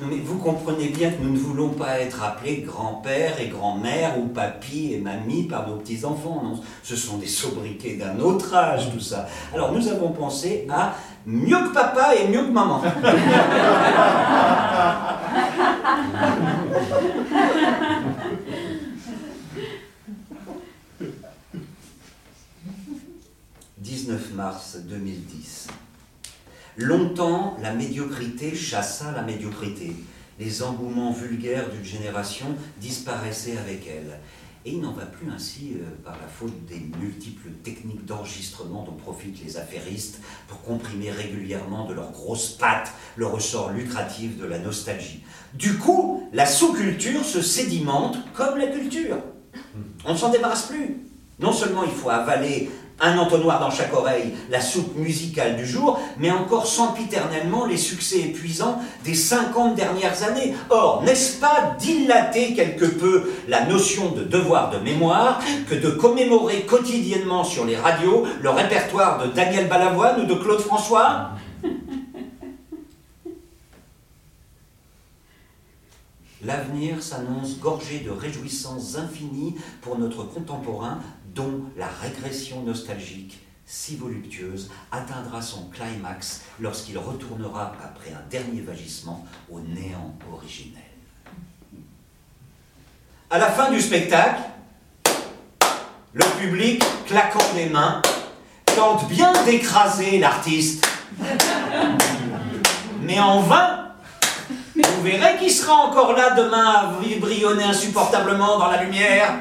Non, 0.00 0.06
mais 0.08 0.18
vous 0.24 0.38
comprenez 0.38 0.88
bien 0.88 1.10
que 1.10 1.22
nous 1.22 1.34
ne 1.34 1.38
voulons 1.38 1.68
pas 1.70 2.00
être 2.00 2.22
appelés 2.22 2.62
grand-père 2.66 3.38
et 3.38 3.48
grand-mère 3.48 4.18
ou 4.18 4.28
papy 4.28 4.94
et 4.94 4.98
mamie 4.98 5.42
par 5.42 5.68
nos 5.68 5.76
petits-enfants. 5.76 6.40
Non, 6.42 6.58
ce 6.82 6.96
sont 6.96 7.18
des 7.18 7.26
sobriquets 7.26 7.96
d'un 7.96 8.18
autre 8.18 8.54
âge, 8.54 8.90
tout 8.90 9.00
ça. 9.00 9.26
Alors 9.52 9.72
nous 9.72 9.88
avons 9.88 10.12
pensé 10.12 10.66
à 10.70 10.94
mieux 11.26 11.68
que 11.68 11.74
papa 11.74 12.14
et 12.14 12.28
mieux 12.28 12.44
que 12.44 12.50
maman. 12.50 12.82
«19 23.78 24.34
mars 24.34 24.78
2010. 24.88 25.68
Longtemps, 26.80 27.58
la 27.60 27.74
médiocrité 27.74 28.54
chassa 28.54 29.12
la 29.12 29.20
médiocrité. 29.20 29.92
Les 30.38 30.62
engouements 30.62 31.12
vulgaires 31.12 31.68
d'une 31.68 31.84
génération 31.84 32.46
disparaissaient 32.80 33.58
avec 33.58 33.86
elle. 33.86 34.18
Et 34.64 34.72
il 34.72 34.80
n'en 34.80 34.92
va 34.92 35.04
plus 35.04 35.30
ainsi 35.30 35.74
euh, 35.74 35.84
par 36.02 36.14
la 36.14 36.26
faute 36.26 36.64
des 36.64 36.80
multiples 36.98 37.50
techniques 37.62 38.06
d'enregistrement 38.06 38.82
dont 38.84 38.94
profitent 38.94 39.44
les 39.44 39.58
affairistes 39.58 40.22
pour 40.48 40.62
comprimer 40.62 41.10
régulièrement 41.10 41.86
de 41.86 41.92
leurs 41.92 42.12
grosses 42.12 42.48
pattes 42.48 42.92
le 43.16 43.26
ressort 43.26 43.72
lucratif 43.72 44.38
de 44.38 44.46
la 44.46 44.58
nostalgie. 44.58 45.22
Du 45.52 45.76
coup, 45.76 46.30
la 46.32 46.46
sous-culture 46.46 47.24
se 47.26 47.42
sédimente 47.42 48.16
comme 48.32 48.56
la 48.56 48.68
culture. 48.68 49.18
On 50.06 50.14
ne 50.14 50.18
s'en 50.18 50.30
débarrasse 50.30 50.68
plus. 50.68 50.96
Non 51.40 51.52
seulement 51.52 51.84
il 51.84 51.90
faut 51.90 52.10
avaler 52.10 52.70
un 53.00 53.18
entonnoir 53.18 53.60
dans 53.60 53.70
chaque 53.70 53.94
oreille, 53.94 54.34
la 54.50 54.60
soupe 54.60 54.96
musicale 54.96 55.56
du 55.56 55.66
jour, 55.66 56.00
mais 56.18 56.30
encore 56.30 56.66
sempiternellement 56.66 57.66
les 57.66 57.76
succès 57.76 58.20
épuisants 58.20 58.80
des 59.04 59.14
50 59.14 59.74
dernières 59.74 60.22
années. 60.22 60.54
Or, 60.68 61.02
n'est-ce 61.02 61.40
pas 61.40 61.76
dilater 61.78 62.54
quelque 62.54 62.86
peu 62.86 63.30
la 63.48 63.64
notion 63.66 64.12
de 64.12 64.24
devoir 64.24 64.70
de 64.70 64.78
mémoire 64.78 65.40
que 65.68 65.74
de 65.74 65.90
commémorer 65.90 66.62
quotidiennement 66.62 67.44
sur 67.44 67.64
les 67.64 67.76
radios 67.76 68.24
le 68.42 68.50
répertoire 68.50 69.24
de 69.24 69.32
Daniel 69.32 69.68
Balavoine 69.68 70.22
ou 70.22 70.26
de 70.26 70.34
Claude 70.34 70.60
François? 70.60 71.30
L'avenir 76.42 77.02
s'annonce 77.02 77.58
gorgé 77.58 77.98
de 77.98 78.10
réjouissances 78.10 78.96
infinies 78.96 79.56
pour 79.82 79.98
notre 79.98 80.24
contemporain 80.24 80.98
dont 81.34 81.64
la 81.76 81.88
régression 82.02 82.62
nostalgique, 82.62 83.40
si 83.66 83.96
voluptueuse, 83.96 84.70
atteindra 84.90 85.40
son 85.40 85.68
climax 85.68 86.42
lorsqu'il 86.58 86.98
retournera 86.98 87.72
après 87.82 88.10
un 88.12 88.28
dernier 88.28 88.62
vagissement 88.62 89.26
au 89.50 89.60
néant 89.60 90.14
originel. 90.32 90.82
À 93.30 93.38
la 93.38 93.46
fin 93.46 93.70
du 93.70 93.80
spectacle, 93.80 94.40
le 96.12 96.24
public, 96.40 96.82
claquant 97.06 97.54
des 97.54 97.66
mains, 97.66 98.02
tente 98.64 99.08
bien 99.08 99.32
d'écraser 99.44 100.18
l'artiste. 100.18 100.84
Mais 103.02 103.20
en 103.20 103.40
vain, 103.40 103.92
vous 104.74 105.02
verrez 105.02 105.38
qu'il 105.38 105.52
sera 105.52 105.74
encore 105.74 106.14
là 106.14 106.30
demain 106.30 106.64
à 106.66 106.92
vibrionner 107.00 107.64
insupportablement 107.64 108.58
dans 108.58 108.68
la 108.68 108.82
lumière. 108.82 109.38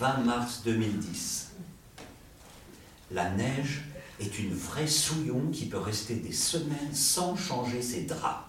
20 0.00 0.24
mars 0.24 0.62
2010. 0.64 1.50
La 3.10 3.28
neige 3.32 3.82
est 4.18 4.38
une 4.38 4.54
vraie 4.54 4.86
souillon 4.86 5.50
qui 5.52 5.66
peut 5.66 5.78
rester 5.78 6.14
des 6.14 6.32
semaines 6.32 6.94
sans 6.94 7.36
changer 7.36 7.82
ses 7.82 8.04
draps. 8.04 8.48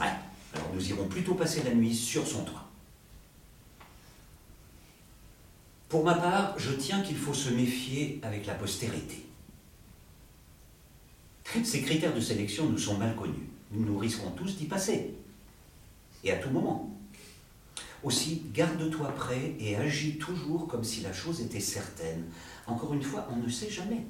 Ouais. 0.00 0.12
Alors 0.54 0.68
nous 0.74 0.88
irons 0.88 1.08
plutôt 1.08 1.34
passer 1.34 1.62
la 1.62 1.74
nuit 1.74 1.94
sur 1.94 2.26
son 2.26 2.42
toit. 2.44 2.64
Pour 5.90 6.04
ma 6.04 6.14
part, 6.14 6.58
je 6.58 6.72
tiens 6.72 7.02
qu'il 7.02 7.18
faut 7.18 7.34
se 7.34 7.50
méfier 7.50 8.18
avec 8.22 8.46
la 8.46 8.54
postérité. 8.54 9.26
Ces 11.64 11.82
critères 11.82 12.14
de 12.14 12.20
sélection 12.20 12.66
nous 12.66 12.78
sont 12.78 12.96
mal 12.96 13.14
connus. 13.14 13.50
Nous 13.72 13.98
risquons 13.98 14.30
tous 14.30 14.56
d'y 14.56 14.64
passer. 14.64 15.14
Et 16.24 16.32
à 16.32 16.36
tout 16.36 16.50
moment. 16.50 16.95
Aussi, 18.02 18.42
garde-toi 18.52 19.08
prêt 19.14 19.54
et 19.58 19.76
agis 19.76 20.18
toujours 20.18 20.68
comme 20.68 20.84
si 20.84 21.00
la 21.00 21.12
chose 21.12 21.40
était 21.40 21.60
certaine. 21.60 22.24
Encore 22.66 22.94
une 22.94 23.02
fois, 23.02 23.26
on 23.32 23.36
ne 23.36 23.48
sait 23.48 23.70
jamais. 23.70 24.04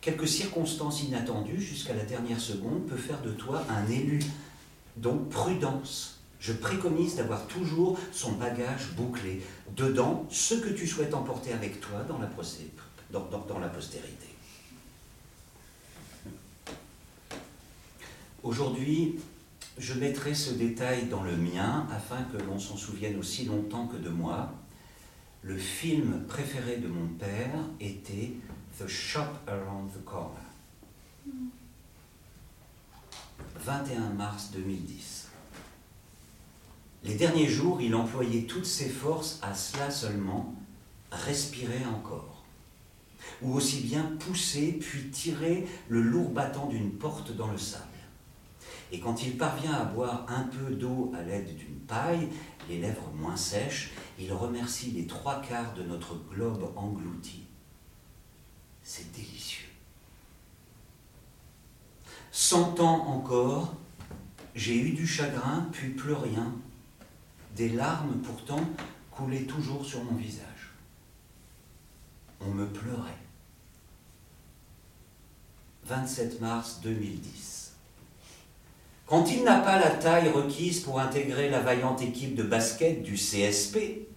Quelques 0.00 0.28
circonstances 0.28 1.02
inattendues 1.02 1.60
jusqu'à 1.60 1.94
la 1.94 2.04
dernière 2.04 2.40
seconde 2.40 2.86
peuvent 2.86 2.98
faire 2.98 3.20
de 3.22 3.30
toi 3.30 3.64
un 3.68 3.90
élu. 3.90 4.20
Donc 4.96 5.28
prudence. 5.28 6.20
Je 6.38 6.52
préconise 6.52 7.16
d'avoir 7.16 7.46
toujours 7.46 7.98
son 8.12 8.32
bagage 8.32 8.92
bouclé. 8.96 9.42
Dedans, 9.74 10.26
ce 10.30 10.54
que 10.54 10.68
tu 10.68 10.86
souhaites 10.86 11.14
emporter 11.14 11.52
avec 11.52 11.80
toi 11.80 12.04
dans 12.08 12.18
la 12.18 12.26
postérité. 13.68 14.26
Aujourd'hui, 18.42 19.16
je 19.78 19.94
mettrai 19.94 20.34
ce 20.34 20.52
détail 20.52 21.06
dans 21.06 21.22
le 21.22 21.36
mien 21.36 21.86
afin 21.92 22.22
que 22.24 22.42
l'on 22.42 22.58
s'en 22.58 22.76
souvienne 22.76 23.18
aussi 23.18 23.44
longtemps 23.44 23.86
que 23.86 23.96
de 23.96 24.08
moi. 24.08 24.52
Le 25.42 25.56
film 25.56 26.24
préféré 26.26 26.78
de 26.78 26.88
mon 26.88 27.06
père 27.08 27.60
était 27.78 28.32
The 28.78 28.88
Shop 28.88 29.20
Around 29.46 29.92
the 29.92 30.04
Corner. 30.04 30.42
21 33.56 34.10
mars 34.10 34.50
2010. 34.52 35.28
Les 37.04 37.14
derniers 37.14 37.48
jours, 37.48 37.80
il 37.80 37.94
employait 37.94 38.42
toutes 38.42 38.66
ses 38.66 38.88
forces 38.88 39.38
à 39.42 39.54
cela 39.54 39.90
seulement, 39.90 40.54
respirer 41.12 41.84
encore. 41.84 42.44
Ou 43.42 43.54
aussi 43.54 43.82
bien 43.82 44.02
pousser 44.18 44.72
puis 44.72 45.10
tirer 45.10 45.66
le 45.88 46.00
lourd 46.00 46.30
battant 46.30 46.66
d'une 46.66 46.92
porte 46.92 47.36
dans 47.36 47.50
le 47.50 47.58
sable. 47.58 47.84
Et 48.92 49.00
quand 49.00 49.22
il 49.22 49.36
parvient 49.36 49.72
à 49.72 49.84
boire 49.84 50.24
un 50.28 50.44
peu 50.44 50.74
d'eau 50.74 51.12
à 51.16 51.22
l'aide 51.22 51.56
d'une 51.56 51.80
paille, 51.80 52.28
les 52.68 52.78
lèvres 52.78 53.10
moins 53.14 53.36
sèches, 53.36 53.92
il 54.18 54.32
remercie 54.32 54.92
les 54.92 55.06
trois 55.06 55.40
quarts 55.40 55.74
de 55.74 55.82
notre 55.82 56.14
globe 56.30 56.72
englouti. 56.76 57.42
C'est 58.82 59.10
délicieux. 59.12 59.66
Cent 62.30 62.78
ans 62.80 63.06
encore, 63.08 63.74
j'ai 64.54 64.78
eu 64.78 64.92
du 64.92 65.06
chagrin, 65.06 65.68
puis 65.72 65.90
plus 65.90 66.12
rien. 66.12 66.52
Des 67.56 67.70
larmes 67.70 68.20
pourtant 68.22 68.60
coulaient 69.10 69.44
toujours 69.44 69.84
sur 69.84 70.04
mon 70.04 70.14
visage. 70.14 70.72
On 72.40 72.50
me 72.50 72.66
pleurait. 72.66 73.18
27 75.86 76.40
mars 76.40 76.80
2010. 76.82 77.55
Quand 79.06 79.30
il 79.30 79.44
n'a 79.44 79.58
pas 79.58 79.78
la 79.78 79.90
taille 79.90 80.30
requise 80.30 80.80
pour 80.80 80.98
intégrer 80.98 81.48
la 81.48 81.60
vaillante 81.60 82.02
équipe 82.02 82.34
de 82.34 82.42
basket 82.42 83.04
du 83.04 83.14
CSP, 83.14 84.08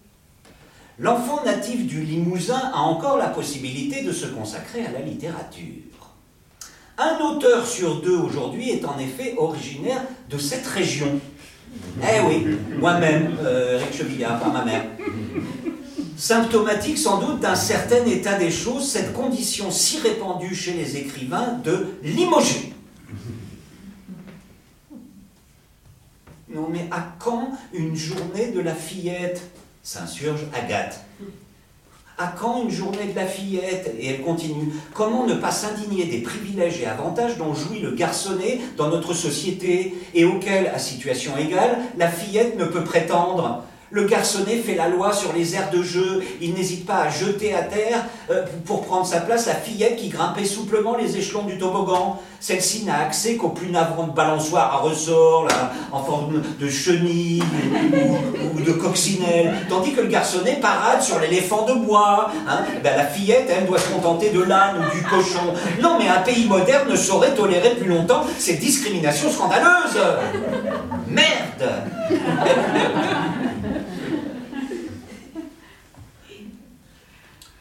l'enfant 0.98 1.44
natif 1.44 1.86
du 1.86 2.02
Limousin 2.02 2.60
a 2.74 2.80
encore 2.80 3.16
la 3.16 3.28
possibilité 3.28 4.02
de 4.02 4.10
se 4.10 4.26
consacrer 4.26 4.84
à 4.84 4.90
la 4.90 4.98
littérature. 4.98 5.84
Un 6.98 7.18
auteur 7.24 7.64
sur 7.68 8.02
deux 8.02 8.16
aujourd'hui 8.16 8.70
est 8.70 8.84
en 8.84 8.98
effet 8.98 9.34
originaire 9.38 10.02
de 10.28 10.38
cette 10.38 10.66
région. 10.66 11.20
Eh 12.02 12.20
oui, 12.26 12.58
moi-même, 12.80 13.36
euh, 13.44 13.78
Eric 13.78 13.96
Chevillard, 13.96 14.40
par 14.40 14.52
ma 14.52 14.64
mère. 14.64 14.86
Symptomatique 16.16 16.98
sans 16.98 17.20
doute 17.20 17.38
d'un 17.38 17.54
certain 17.54 18.04
état 18.06 18.36
des 18.36 18.50
choses, 18.50 18.90
cette 18.90 19.12
condition 19.12 19.70
si 19.70 20.00
répandue 20.00 20.54
chez 20.54 20.72
les 20.72 20.96
écrivains 20.96 21.60
de 21.64 21.86
limoger. 22.02 22.74
Non 26.52 26.66
mais 26.70 26.86
à 26.90 27.06
quand 27.18 27.50
une 27.72 27.94
journée 27.94 28.48
de 28.48 28.60
la 28.60 28.74
fillette? 28.74 29.40
S'insurge 29.82 30.40
Agathe. 30.52 31.00
À 32.18 32.26
quand 32.38 32.62
une 32.64 32.70
journée 32.70 33.06
de 33.12 33.16
la 33.16 33.26
fillette? 33.26 33.94
Et 33.98 34.08
elle 34.08 34.22
continue. 34.22 34.72
Comment 34.92 35.26
ne 35.26 35.34
pas 35.34 35.52
s'indigner 35.52 36.06
des 36.06 36.22
privilèges 36.22 36.80
et 36.80 36.86
avantages 36.86 37.38
dont 37.38 37.54
jouit 37.54 37.78
le 37.78 37.92
garçonnet 37.92 38.60
dans 38.76 38.88
notre 38.88 39.14
société 39.14 39.94
et 40.12 40.24
auxquels, 40.24 40.66
à 40.66 40.78
situation 40.78 41.36
égale, 41.38 41.78
la 41.96 42.08
fillette 42.08 42.58
ne 42.58 42.64
peut 42.64 42.84
prétendre? 42.84 43.64
Le 43.92 44.04
garçonnet 44.04 44.56
fait 44.56 44.76
la 44.76 44.88
loi 44.88 45.12
sur 45.12 45.32
les 45.32 45.56
aires 45.56 45.70
de 45.70 45.82
jeu. 45.82 46.22
Il 46.40 46.54
n'hésite 46.54 46.86
pas 46.86 47.02
à 47.02 47.08
jeter 47.10 47.54
à 47.54 47.62
terre 47.62 48.04
euh, 48.30 48.44
pour 48.64 48.84
prendre 48.84 49.06
sa 49.06 49.20
place 49.20 49.46
la 49.46 49.54
fillette 49.54 49.96
qui 49.96 50.08
grimpait 50.08 50.44
souplement 50.44 50.96
les 50.96 51.16
échelons 51.16 51.44
du 51.44 51.58
toboggan. 51.58 52.20
Celle-ci 52.40 52.84
n'a 52.84 53.00
accès 53.00 53.36
qu'aux 53.36 53.50
plus 53.50 53.70
navrantes 53.70 54.14
balançoires 54.14 54.72
à 54.72 54.78
ressort, 54.78 55.46
en 55.92 56.02
forme 56.02 56.42
de 56.58 56.68
chenille 56.70 57.42
ou, 58.56 58.60
de 58.60 58.72
coccinelle. 58.72 59.66
Tandis 59.68 59.92
que 59.92 60.00
le 60.00 60.06
garçonnet 60.08 60.58
parade 60.60 61.02
sur 61.02 61.20
l'éléphant 61.20 61.66
de 61.66 61.74
bois. 61.74 62.30
hein. 62.48 62.64
Eh 62.74 62.80
ben, 62.80 62.96
la 62.96 63.04
fillette, 63.04 63.50
elle, 63.50 63.66
doit 63.66 63.78
se 63.78 63.90
contenter 63.90 64.30
de 64.30 64.42
l'âne 64.42 64.76
ou 64.78 64.96
du 64.96 65.02
cochon. 65.02 65.52
Non, 65.82 65.98
mais 65.98 66.08
un 66.08 66.20
pays 66.22 66.46
moderne 66.48 66.90
ne 66.90 66.96
saurait 66.96 67.34
tolérer 67.34 67.74
plus 67.74 67.88
longtemps 67.88 68.24
cette 68.38 68.60
discrimination 68.60 69.30
scandaleuse. 69.30 70.00
Merde 71.08 71.70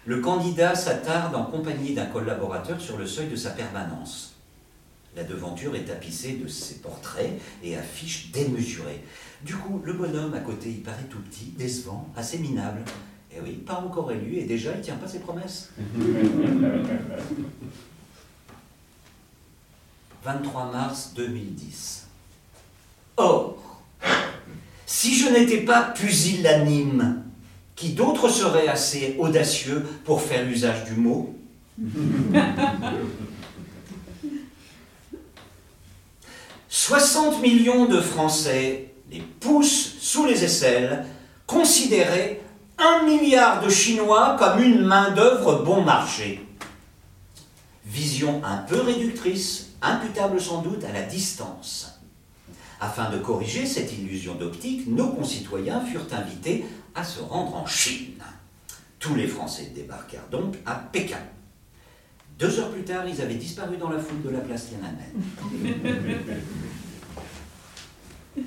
Le 0.06 0.22
candidat 0.22 0.74
s'attarde 0.74 1.36
en 1.36 1.44
compagnie 1.44 1.94
d'un 1.94 2.06
collaborateur 2.06 2.80
sur 2.80 2.98
le 2.98 3.06
seuil 3.06 3.28
de 3.28 3.36
sa 3.36 3.52
permanence. 3.52 4.29
La 5.16 5.24
devanture 5.24 5.76
est 5.76 5.86
tapissée 5.86 6.34
de 6.34 6.48
ses 6.48 6.76
portraits 6.76 7.40
et 7.64 7.76
affiches 7.76 8.32
démesurées. 8.32 9.04
Du 9.44 9.56
coup, 9.56 9.82
le 9.84 9.94
bonhomme 9.94 10.34
à 10.34 10.40
côté, 10.40 10.70
il 10.70 10.82
paraît 10.82 11.08
tout 11.10 11.20
petit, 11.20 11.54
décevant, 11.58 12.08
assez 12.16 12.38
minable. 12.38 12.82
Et 13.36 13.40
oui, 13.42 13.54
pas 13.54 13.76
encore 13.76 14.12
élu 14.12 14.36
et 14.38 14.46
déjà 14.46 14.74
il 14.76 14.82
tient 14.82 14.96
pas 14.96 15.08
ses 15.08 15.20
promesses. 15.20 15.72
23 20.24 20.72
mars 20.72 21.14
2010. 21.16 22.08
Or, 23.18 23.84
si 24.86 25.16
je 25.16 25.30
n'étais 25.30 25.62
pas 25.62 25.84
pusillanime, 25.84 27.24
qui 27.76 27.94
d'autre 27.94 28.30
serait 28.30 28.68
assez 28.68 29.16
audacieux 29.18 29.86
pour 30.04 30.22
faire 30.22 30.48
usage 30.48 30.84
du 30.86 30.96
mot 30.96 31.36
«60 36.70 37.42
millions 37.42 37.86
de 37.86 38.00
Français 38.00 38.94
les 39.10 39.22
poussent 39.22 39.96
sous 40.00 40.26
les 40.28 40.44
aisselles, 40.44 41.04
considérer 41.48 42.42
un 42.78 43.04
milliard 43.06 43.64
de 43.64 43.70
Chinois 43.70 44.36
comme 44.38 44.62
une 44.62 44.82
main-d'œuvre 44.86 45.64
bon 45.64 45.82
marché. 45.82 46.46
Vision 47.86 48.44
un 48.46 48.58
peu 48.58 48.82
réductrice, 48.82 49.72
imputable 49.82 50.40
sans 50.40 50.62
doute 50.62 50.84
à 50.84 50.94
la 50.94 51.02
distance. 51.02 52.00
Afin 52.80 53.10
de 53.10 53.18
corriger 53.18 53.66
cette 53.66 53.92
illusion 53.92 54.36
d'optique, 54.36 54.88
nos 54.88 55.10
concitoyens 55.10 55.84
furent 55.84 56.08
invités 56.12 56.66
à 56.94 57.04
se 57.04 57.20
rendre 57.20 57.56
en 57.56 57.66
Chine. 57.66 58.24
Tous 59.00 59.16
les 59.16 59.28
Français 59.28 59.72
débarquèrent 59.74 60.30
donc 60.30 60.56
à 60.68 60.76
Pékin. 60.76 61.18
Deux 62.40 62.58
heures 62.60 62.72
plus 62.72 62.84
tard, 62.84 63.06
ils 63.06 63.22
avaient 63.22 63.36
disparu 63.36 63.76
dans 63.76 63.90
la 63.90 64.00
foule 64.00 64.22
de 64.22 64.30
la 64.30 64.40
place 64.40 64.70
Tiananmen. 64.70 65.12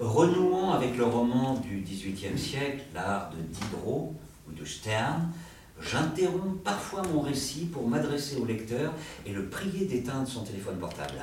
Renouant 0.00 0.72
avec 0.72 0.96
le 0.96 1.04
roman 1.04 1.60
du 1.60 1.82
XVIIIe 1.82 2.38
siècle, 2.38 2.84
l'art 2.94 3.28
de 3.30 3.36
Diderot 3.36 4.14
ou 4.48 4.52
de 4.52 4.64
Stern, 4.64 5.30
j'interromps 5.78 6.58
parfois 6.64 7.02
mon 7.12 7.20
récit 7.20 7.66
pour 7.66 7.86
m'adresser 7.86 8.36
au 8.36 8.46
lecteur 8.46 8.94
et 9.26 9.32
le 9.32 9.44
prier 9.50 9.84
d'éteindre 9.84 10.26
son 10.26 10.42
téléphone 10.42 10.78
portable. 10.78 11.12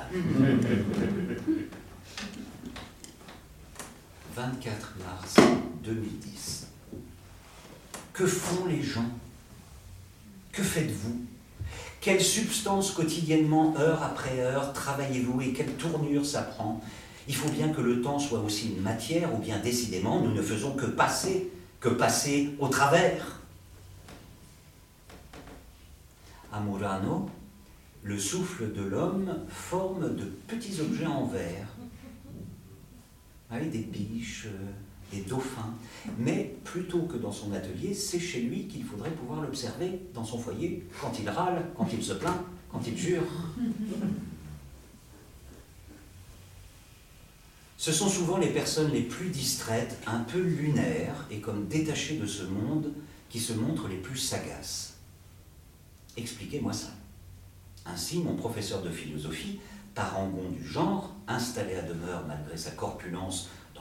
24 4.36 4.94
mars 5.04 5.34
2010. 5.82 6.68
Que 8.12 8.26
font 8.26 8.66
les 8.66 8.80
gens 8.80 9.10
Que 10.52 10.62
faites-vous? 10.62 11.18
Quelle 12.02 12.20
substance 12.20 12.90
quotidiennement, 12.90 13.74
heure 13.78 14.02
après 14.02 14.40
heure, 14.40 14.72
travaillez-vous 14.72 15.40
et 15.40 15.52
quelle 15.52 15.72
tournure 15.74 16.26
ça 16.26 16.42
prend? 16.42 16.82
Il 17.26 17.34
faut 17.34 17.48
bien 17.48 17.70
que 17.70 17.80
le 17.80 18.02
temps 18.02 18.18
soit 18.18 18.40
aussi 18.40 18.74
une 18.74 18.82
matière, 18.82 19.34
ou 19.34 19.38
bien 19.38 19.58
décidément, 19.60 20.20
nous 20.20 20.32
ne 20.32 20.42
faisons 20.42 20.74
que 20.74 20.86
passer, 20.86 21.50
que 21.80 21.88
passer 21.88 22.50
au 22.58 22.68
travers. 22.68 23.40
À 26.52 26.60
Murano, 26.60 27.30
le 28.02 28.18
souffle 28.18 28.72
de 28.72 28.82
l'homme 28.82 29.38
forme 29.48 30.16
de 30.16 30.24
petits 30.24 30.80
objets 30.80 31.06
en 31.06 31.26
verre. 31.26 31.68
Avec 33.50 33.70
des 33.70 33.78
biches, 33.78 34.46
euh, 34.46 34.70
dauphins. 35.20 35.74
Mais 36.18 36.56
plutôt 36.64 37.02
que 37.02 37.16
dans 37.16 37.32
son 37.32 37.52
atelier, 37.52 37.94
c'est 37.94 38.18
chez 38.18 38.40
lui 38.40 38.66
qu'il 38.66 38.84
faudrait 38.84 39.10
pouvoir 39.10 39.40
l'observer 39.40 40.00
dans 40.14 40.24
son 40.24 40.38
foyer, 40.38 40.86
quand 41.00 41.12
il 41.20 41.28
râle, 41.28 41.70
quand 41.76 41.88
il 41.92 42.02
se 42.02 42.14
plaint, 42.14 42.40
quand 42.70 42.80
il 42.86 42.96
jure. 42.96 43.22
Ce 47.76 47.92
sont 47.92 48.08
souvent 48.08 48.38
les 48.38 48.50
personnes 48.50 48.92
les 48.92 49.02
plus 49.02 49.28
distraites, 49.28 49.98
un 50.06 50.20
peu 50.20 50.40
lunaires 50.40 51.26
et 51.30 51.40
comme 51.40 51.66
détachées 51.66 52.16
de 52.16 52.26
ce 52.26 52.44
monde, 52.44 52.92
qui 53.28 53.40
se 53.40 53.52
montrent 53.52 53.88
les 53.88 53.96
plus 53.96 54.18
sagaces. 54.18 54.94
Expliquez-moi 56.16 56.72
ça. 56.72 56.90
Ainsi, 57.86 58.18
mon 58.18 58.36
professeur 58.36 58.82
de 58.82 58.90
philosophie 58.90 59.58
parangon 59.94 60.48
du 60.50 60.66
genre, 60.66 61.14
installé 61.28 61.74
à 61.74 61.82
demeure 61.82 62.24
malgré 62.26 62.56
sa 62.56 62.70
corpulence 62.70 63.48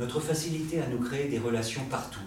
Notre 0.00 0.18
facilité 0.18 0.80
à 0.80 0.86
nous 0.86 0.96
créer 0.96 1.28
des 1.28 1.38
relations 1.38 1.82
partout. 1.90 2.24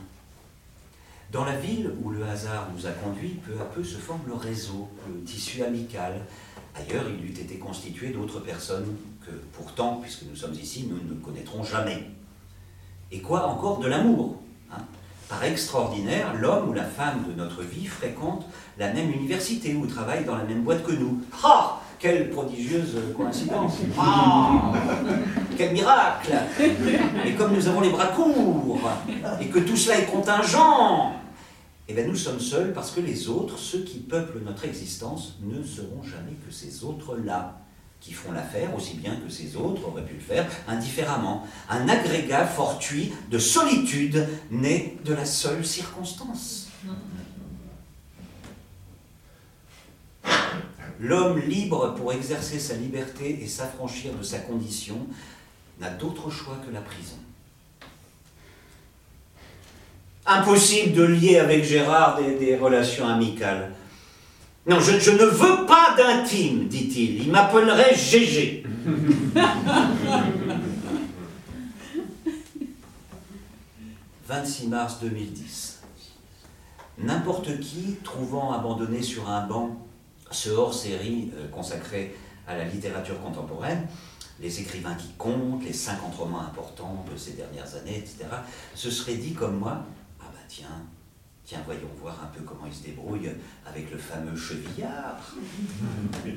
Dans 1.32 1.44
la 1.44 1.58
ville 1.58 1.90
où 2.04 2.12
le 2.12 2.24
hasard 2.24 2.68
nous 2.76 2.86
a 2.86 2.92
conduits, 2.92 3.40
peu 3.44 3.60
à 3.60 3.66
peu 3.66 3.84
se 3.84 3.98
forme 3.98 4.22
le 4.28 4.36
réseau, 4.36 4.88
le 5.08 5.24
tissu 5.24 5.64
amical. 5.64 6.22
Ailleurs, 6.76 7.06
il 7.10 7.26
eût 7.26 7.32
été 7.32 7.58
constitué 7.58 8.10
d'autres 8.10 8.42
personnes 8.42 8.96
que, 9.26 9.32
pourtant, 9.54 9.98
puisque 10.04 10.22
nous 10.30 10.36
sommes 10.36 10.54
ici, 10.54 10.88
nous 10.88 10.98
ne 10.98 11.20
connaîtrons 11.20 11.64
jamais. 11.64 12.04
Et 13.12 13.22
quoi 13.22 13.48
encore 13.48 13.80
de 13.80 13.88
l'amour 13.88 14.38
hein? 14.72 14.84
Par 15.28 15.44
extraordinaire, 15.44 16.36
l'homme 16.36 16.70
ou 16.70 16.74
la 16.74 16.86
femme 16.86 17.24
de 17.28 17.34
notre 17.34 17.64
vie 17.64 17.88
fréquente 17.88 18.46
la 18.78 18.94
même 18.94 19.12
université 19.12 19.74
ou 19.74 19.88
travaille 19.88 20.26
dans 20.26 20.36
la 20.36 20.44
même 20.44 20.62
boîte 20.62 20.84
que 20.84 20.92
nous. 20.92 21.24
Ah 21.44 21.80
quelle 22.04 22.30
prodigieuse 22.32 22.98
coïncidence 23.16 23.78
Ah 23.98 24.74
Quel 25.58 25.74
miracle 25.74 26.34
Et 27.26 27.34
comme 27.34 27.54
nous 27.54 27.68
avons 27.68 27.82
les 27.82 27.89
bras 27.89 28.08
courts, 28.08 28.89
et 29.39 29.47
que 29.47 29.60
tout 29.60 29.78
cela 29.78 29.99
est 29.99 30.06
contingent, 30.06 31.14
eh 31.88 31.93
bien 31.93 32.06
nous 32.06 32.16
sommes 32.16 32.39
seuls 32.39 32.74
parce 32.74 32.91
que 32.91 33.01
les 33.01 33.28
autres, 33.28 33.58
ceux 33.58 33.84
qui 33.84 33.99
peuplent 33.99 34.39
notre 34.43 34.66
existence, 34.66 35.38
ne 35.41 35.64
seront 35.64 36.01
jamais 36.04 36.34
que 36.45 36.51
ces 36.51 36.84
autres-là, 36.84 37.60
qui 37.99 38.14
font 38.14 38.32
l'affaire 38.32 38.76
aussi 38.76 38.95
bien 38.95 39.16
que 39.16 39.32
ces 39.32 39.56
autres 39.56 39.88
auraient 39.88 40.04
pu 40.04 40.16
le 40.16 40.20
faire 40.20 40.45
indifféremment. 40.68 41.47
Un 41.70 41.88
agrégat 41.88 42.45
fortuit 42.45 43.14
de 43.32 43.39
solitude 43.39 44.28
né 44.51 44.97
de 45.06 45.14
la 45.14 45.26
seule 45.26 45.66
circonstance. 45.66 46.68
L'homme 50.99 51.39
libre 51.39 51.95
pour 51.95 52.14
exercer 52.14 52.60
sa 52.60 52.76
liberté 52.76 53.39
et 53.41 53.47
s'affranchir 53.47 54.14
de 54.14 54.24
sa 54.24 54.39
condition 54.39 55.08
n'a 55.80 55.90
d'autre 55.90 56.30
choix 56.30 56.58
que 56.66 56.74
la 56.74 56.82
prison. 56.82 57.18
Impossible 60.26 60.94
de 60.94 61.04
lier 61.04 61.40
avec 61.40 61.64
Gérard 61.66 62.22
des, 62.22 62.36
des 62.36 62.56
relations 62.56 63.08
amicales. 63.08 63.74
Non, 64.66 64.80
je, 64.80 64.98
je, 64.98 65.12
ne 65.12 65.26
veux 65.26 65.66
pas 65.66 65.94
d'intime, 65.98 66.68
dit-il. 66.70 67.24
Il 67.24 67.32
m'appellerait 67.32 67.94
Gégé. 67.96 68.64
«26 74.28 74.68
mars 74.68 75.00
2010. 75.02 75.82
N'importe 77.00 77.60
qui, 77.60 77.98
trouvant 78.04 78.54
abandonné 78.54 79.02
sur 79.02 79.30
un 79.30 79.46
banc 79.46 79.78
ce 80.32 80.50
hors-série 80.50 81.32
euh, 81.38 81.48
consacré 81.50 82.16
à 82.48 82.56
la 82.58 82.66
littérature 82.66 83.22
contemporaine, 83.22 83.86
les 84.40 84.60
écrivains 84.60 84.96
qui 84.96 85.10
comptent, 85.18 85.64
les 85.64 85.74
50 85.74 86.16
romans 86.16 86.42
importants 86.42 87.06
de 87.12 87.18
ces 87.18 87.34
dernières 87.34 87.76
années, 87.76 87.98
etc., 87.98 88.26
se 88.76 88.90
seraient 88.92 89.16
dit 89.16 89.34
comme 89.34 89.58
moi, 89.60 89.86
ah 90.22 90.26
bah 90.32 90.40
tiens, 90.48 90.68
tiens, 91.46 91.62
voyons 91.66 91.90
voir 92.00 92.20
un 92.24 92.28
peu 92.28 92.42
comment 92.44 92.66
il 92.66 92.74
se 92.74 92.84
débrouille 92.84 93.30
avec 93.66 93.92
le 93.92 93.98
fameux 93.98 94.36
chevillard. 94.36 95.36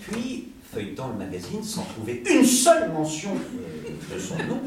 Puis, 0.00 0.52
feuilletant 0.72 1.08
le 1.08 1.24
magazine 1.24 1.62
sans 1.62 1.82
trouver 1.82 2.22
une 2.28 2.44
seule 2.44 2.90
mention 2.92 3.30
euh, 3.30 4.14
de 4.14 4.20
son 4.20 4.36
nom, 4.36 4.60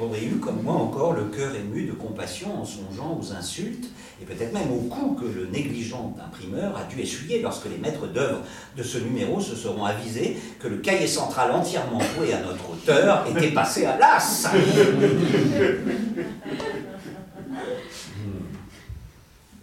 aurait 0.00 0.24
eu 0.24 0.36
comme 0.36 0.62
moi 0.62 0.74
encore 0.74 1.12
le 1.12 1.24
cœur 1.24 1.54
ému 1.54 1.84
de 1.84 1.92
compassion 1.92 2.60
en 2.60 2.64
songeant 2.64 3.18
aux 3.20 3.32
insultes 3.32 3.86
et 4.20 4.24
peut-être 4.24 4.52
même 4.52 4.70
aux 4.72 4.88
coups 4.88 5.22
que 5.22 5.26
le 5.26 5.46
négligent 5.46 6.14
imprimeur 6.24 6.76
a 6.76 6.84
dû 6.84 7.00
essuyer 7.00 7.40
lorsque 7.42 7.66
les 7.66 7.78
maîtres 7.78 8.06
d'œuvre 8.06 8.40
de 8.76 8.82
ce 8.82 8.98
numéro 8.98 9.40
se 9.40 9.54
seront 9.54 9.84
avisés 9.84 10.36
que 10.58 10.68
le 10.68 10.78
cahier 10.78 11.06
central 11.06 11.52
entièrement 11.52 12.00
voué 12.16 12.32
à 12.32 12.40
notre 12.40 12.70
auteur 12.70 13.26
était 13.30 13.52
passé 13.52 13.84
à 13.86 13.96
l'as. 13.98 14.48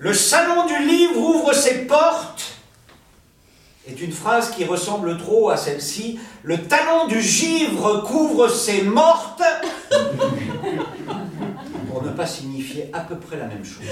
Le 0.04 0.16
salon 0.16 0.66
du 0.66 0.80
livre 0.88 1.16
ouvre 1.16 1.54
ses 1.54 1.86
portes 1.86 2.31
est 3.92 4.02
une 4.02 4.12
phrase 4.12 4.52
qui 4.52 4.66
ressemble 4.66 5.18
trop 5.18 5.50
à 5.50 5.58
celle-ci. 5.58 6.20
Le 6.44 6.64
talon 6.64 7.08
du 7.08 7.22
givre 7.22 8.04
couvre 8.04 8.48
ses 8.48 8.84
mortes 8.84 9.42
pour 11.89 12.04
ne 12.04 12.10
pas 12.10 12.26
signifier 12.26 12.89
à 12.94 13.02
peu 13.02 13.18
près 13.18 13.38
la 13.38 13.48
même 13.48 13.66
chose. 13.66 13.86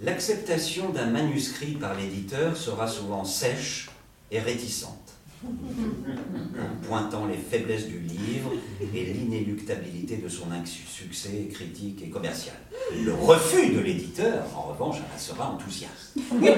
L'acceptation 0.00 0.90
d'un 0.90 1.06
manuscrit 1.06 1.72
par 1.72 1.94
l'éditeur 1.94 2.56
sera 2.56 2.86
souvent 2.86 3.24
sèche 3.24 3.90
et 4.30 4.38
réticente 4.38 4.97
pointant 6.88 7.26
les 7.26 7.36
faiblesses 7.36 7.86
du 7.86 8.00
livre 8.00 8.52
et 8.80 9.04
l'inéluctabilité 9.04 10.16
de 10.16 10.28
son 10.28 10.46
succès 10.64 11.48
critique 11.52 12.02
et 12.02 12.08
commercial. 12.08 12.56
Le 13.04 13.14
refus 13.14 13.74
de 13.74 13.80
l'éditeur, 13.80 14.44
en 14.56 14.72
revanche, 14.72 14.96
sera 15.16 15.52
enthousiaste. 15.52 16.16
Mêlé 16.32 16.56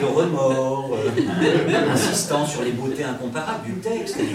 de 0.00 0.04
remords, 0.04 0.94
euh, 0.94 1.90
insistant 1.90 2.46
sur 2.46 2.62
les 2.62 2.72
beautés 2.72 3.04
incomparables 3.04 3.64
du 3.66 3.80
texte 3.80 4.18
et 4.18 4.26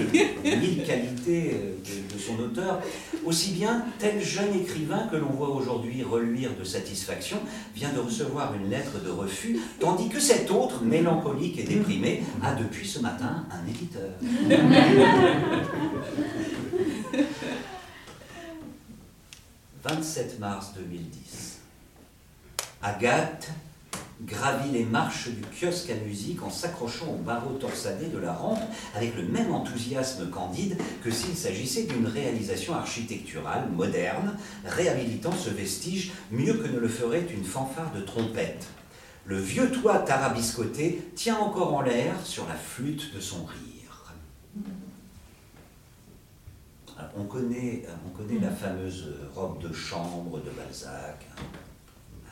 les 0.43 0.55
mille 0.55 0.83
qualités 0.83 1.51
euh, 1.53 1.75
de, 1.85 2.15
de, 2.15 2.19
son 2.19 2.39
auteur, 2.39 2.81
aussi 3.25 3.51
bien 3.51 3.85
tel 3.99 4.21
jeune 4.21 4.53
écrivain 4.59 5.07
que 5.11 5.15
l'on 5.15 5.29
voit 5.29 5.49
aujourd'hui 5.49 6.03
reluire 6.03 6.51
de 6.59 6.63
satisfaction 6.63 7.37
vient 7.75 7.93
de 7.93 7.99
recevoir 7.99 8.53
une 8.55 8.69
lettre 8.69 9.01
de 9.03 9.11
refus, 9.11 9.59
tandis 9.79 10.09
que 10.09 10.19
cet 10.19 10.49
autre, 10.51 10.83
mélancolique 10.83 11.59
et 11.59 11.63
déprimé, 11.63 12.16
a 12.41 12.55
depuis 12.55 12.87
ce 12.87 12.99
matin 12.99 13.45
un 13.51 13.67
éditeur. 13.67 14.11
27 19.83 20.39
mars 20.39 20.73
2010. 20.75 21.59
Agathe 22.81 23.51
gravit 24.21 24.71
les 24.71 24.83
marches 24.83 25.29
du 25.29 25.41
kiosque 25.41 25.91
à 25.91 25.95
musique 25.95 26.41
en 26.43 26.49
s'accrochant 26.49 27.07
au 27.07 27.17
barreau 27.17 27.53
torsadé 27.53 28.07
de 28.07 28.17
la 28.17 28.33
rampe 28.33 28.61
avec 28.95 29.15
le 29.15 29.23
même 29.23 29.53
enthousiasme 29.53 30.29
candide 30.29 30.77
que 31.03 31.11
s'il 31.11 31.35
s'agissait 31.35 31.83
d'une 31.83 32.07
réalisation 32.07 32.73
architecturale 32.73 33.69
moderne, 33.71 34.35
réhabilitant 34.65 35.33
ce 35.33 35.51
vestige 35.51 36.11
mieux 36.31 36.55
que 36.55 36.67
ne 36.67 36.79
le 36.79 36.87
ferait 36.87 37.27
une 37.31 37.45
fanfare 37.45 37.91
de 37.93 38.01
trompette. 38.01 38.67
Le 39.27 39.37
vieux 39.37 39.69
toit 39.69 39.99
tarabiscoté 39.99 41.03
tient 41.13 41.37
encore 41.37 41.73
en 41.73 41.81
l'air 41.81 42.15
sur 42.25 42.47
la 42.47 42.55
flûte 42.55 43.13
de 43.13 43.19
son 43.19 43.43
rire. 43.43 44.13
on 47.17 47.25
connaît, 47.25 47.83
on 48.05 48.17
connaît 48.17 48.39
la 48.39 48.49
fameuse 48.49 49.13
robe 49.35 49.61
de 49.61 49.73
chambre 49.73 50.39
de 50.39 50.49
Balzac, 50.51 51.27
hein. 51.31 52.31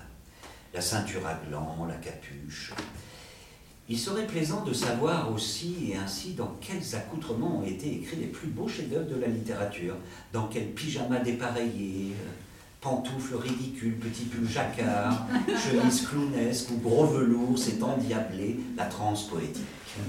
la 0.74 0.80
ceinture 0.80 1.28
à 1.28 1.34
gland, 1.34 1.86
la 1.86 1.96
capuche. 1.96 2.72
Il 3.90 4.00
serait 4.00 4.26
plaisant 4.26 4.64
de 4.64 4.74
savoir 4.74 5.32
aussi 5.34 5.92
et 5.92 5.98
ainsi 5.98 6.34
dans 6.34 6.56
quels 6.62 6.96
accoutrements 6.96 7.60
ont 7.60 7.66
été 7.66 7.94
écrits 7.94 8.16
les 8.18 8.28
plus 8.28 8.48
beaux 8.48 8.70
chefs-d'œuvre 8.70 9.10
de 9.10 9.20
la 9.20 9.28
littérature, 9.28 9.96
dans 10.32 10.48
quel 10.48 10.72
pyjama 10.72 11.20
dépareillé, 11.20 12.14
pantoufles 12.86 13.36
ridicules, 13.36 13.96
petit 13.96 14.26
pull 14.26 14.48
jacquard, 14.48 15.26
chemise 15.48 16.06
clownesque 16.08 16.70
ou 16.70 16.78
gros 16.78 17.08
velours 17.08 17.58
s'est 17.58 17.82
endiablé 17.82 18.60
la 18.78 18.86
transe 18.86 19.28
poétique. 19.28 19.66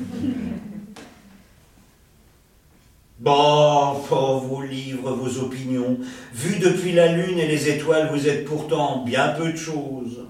Bon, 3.19 3.95
vos 3.95 4.61
livres, 4.61 5.11
vos 5.13 5.43
opinions, 5.43 5.99
vus 6.35 6.59
depuis 6.59 6.93
la 6.93 7.17
lune 7.17 7.39
et 7.39 7.47
les 7.49 7.71
étoiles, 7.71 8.11
vous 8.13 8.29
êtes 8.29 8.45
pourtant 8.45 9.05
bien 9.05 9.29
peu 9.29 9.53
de 9.53 9.57
choses. 9.57 10.27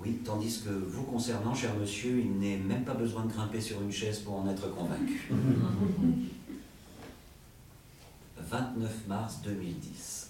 Oui, 0.00 0.18
tandis 0.24 0.64
que 0.64 0.70
vous 0.70 1.04
concernant, 1.04 1.54
cher 1.54 1.70
monsieur, 1.80 2.18
il 2.18 2.40
n'est 2.40 2.56
même 2.56 2.82
pas 2.82 2.94
besoin 2.94 3.24
de 3.24 3.32
grimper 3.32 3.60
sur 3.60 3.80
une 3.80 3.92
chaise 3.92 4.18
pour 4.18 4.34
en 4.34 4.50
être 4.50 4.68
convaincu. 4.74 5.30
29 8.50 8.90
mars 9.06 9.38
2010. 9.44 10.21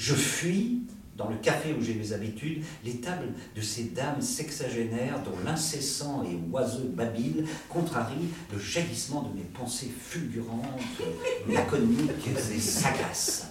Je 0.00 0.14
fuis 0.14 0.80
dans 1.18 1.28
le 1.28 1.36
café 1.36 1.74
où 1.74 1.82
j'ai 1.82 1.92
mes 1.92 2.14
habitudes, 2.14 2.64
les 2.86 3.02
tables 3.02 3.34
de 3.54 3.60
ces 3.60 3.90
dames 3.90 4.22
sexagénaires 4.22 5.22
dont 5.22 5.36
l'incessant 5.44 6.24
et 6.24 6.38
oiseux 6.50 6.90
babil 6.94 7.44
contrarie 7.68 8.30
le 8.50 8.58
jaillissement 8.58 9.20
de 9.24 9.36
mes 9.36 9.44
pensées 9.44 9.90
fulgurantes, 9.94 10.80
laconiques 11.46 12.26
et 12.26 12.58
sagaces. 12.58 13.48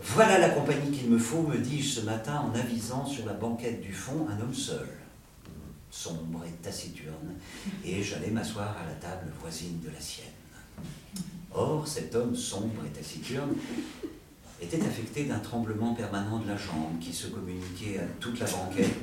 Voilà 0.00 0.38
la 0.38 0.48
compagnie 0.48 0.90
qu'il 0.90 1.10
me 1.10 1.18
faut, 1.18 1.42
me 1.42 1.58
dis-je 1.58 2.00
ce 2.00 2.06
matin 2.06 2.50
en 2.50 2.58
avisant 2.58 3.04
sur 3.04 3.26
la 3.26 3.34
banquette 3.34 3.82
du 3.82 3.92
fond 3.92 4.26
un 4.30 4.40
homme 4.40 4.54
seul, 4.54 4.88
sombre 5.90 6.42
et 6.46 6.62
taciturne, 6.62 7.34
et 7.84 8.02
j'allais 8.02 8.30
m'asseoir 8.30 8.74
à 8.82 8.86
la 8.86 8.94
table 8.94 9.30
voisine 9.38 9.80
de 9.84 9.90
la 9.90 10.00
sienne. 10.00 10.24
Or, 11.54 11.86
cet 11.86 12.14
homme 12.14 12.34
sombre 12.34 12.82
et 12.86 12.90
taciturne 12.90 13.54
était 14.62 14.80
affecté 14.86 15.24
d'un 15.24 15.38
tremblement 15.38 15.92
permanent 15.92 16.38
de 16.38 16.48
la 16.48 16.56
jambe 16.56 16.98
qui 17.00 17.12
se 17.12 17.26
communiquait 17.26 17.98
à 17.98 18.04
toute 18.20 18.38
la 18.38 18.46
banquette. 18.46 18.94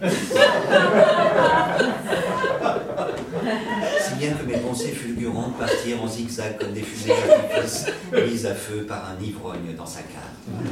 si 4.01 4.13
bien 4.15 4.31
que 4.33 4.43
mes 4.45 4.57
pensées 4.57 4.91
fulgurantes 4.91 5.57
partirent 5.57 6.01
en 6.01 6.07
zigzag 6.07 6.57
comme 6.57 6.71
des 6.71 6.81
fusées 6.81 7.09
d'artifice 7.09 7.87
mises 8.13 8.45
à 8.45 8.55
feu 8.55 8.85
par 8.87 9.09
un 9.09 9.21
ivrogne 9.21 9.75
dans 9.77 9.85
sa 9.85 9.99
cave. 9.99 10.65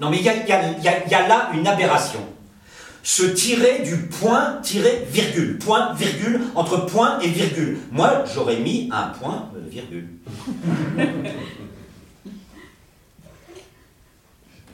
Non 0.00 0.10
mais 0.10 0.18
il 0.18 0.22
y, 0.22 0.26
y 0.26 0.30
a 1.14 1.28
là 1.28 1.50
une 1.52 1.66
aberration 1.66 2.20
se 3.06 3.22
tirer 3.22 3.82
du 3.84 3.96
point, 4.08 4.60
tirer 4.62 5.06
virgule, 5.08 5.58
point, 5.58 5.94
virgule, 5.94 6.40
entre 6.56 6.86
point 6.86 7.20
et 7.20 7.28
virgule. 7.28 7.78
Moi, 7.92 8.24
j'aurais 8.34 8.58
mis 8.58 8.90
un 8.92 9.10
point, 9.10 9.48
euh, 9.54 9.60
virgule. 9.68 10.08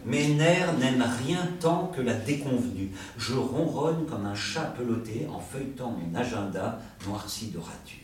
Mes 0.07 0.29
nerfs 0.29 0.73
n'aiment 0.79 1.05
rien 1.27 1.47
tant 1.61 1.89
que 1.95 2.01
la 2.01 2.15
déconvenue. 2.15 2.93
Je 3.19 3.35
ronronne 3.35 4.07
comme 4.07 4.25
un 4.25 4.35
chat 4.35 4.73
peloté 4.79 5.29
en 5.31 5.39
feuilletant 5.39 5.91
mon 5.91 6.19
agenda 6.19 6.81
noirci 7.07 7.49
de 7.49 7.59
rature. 7.59 7.99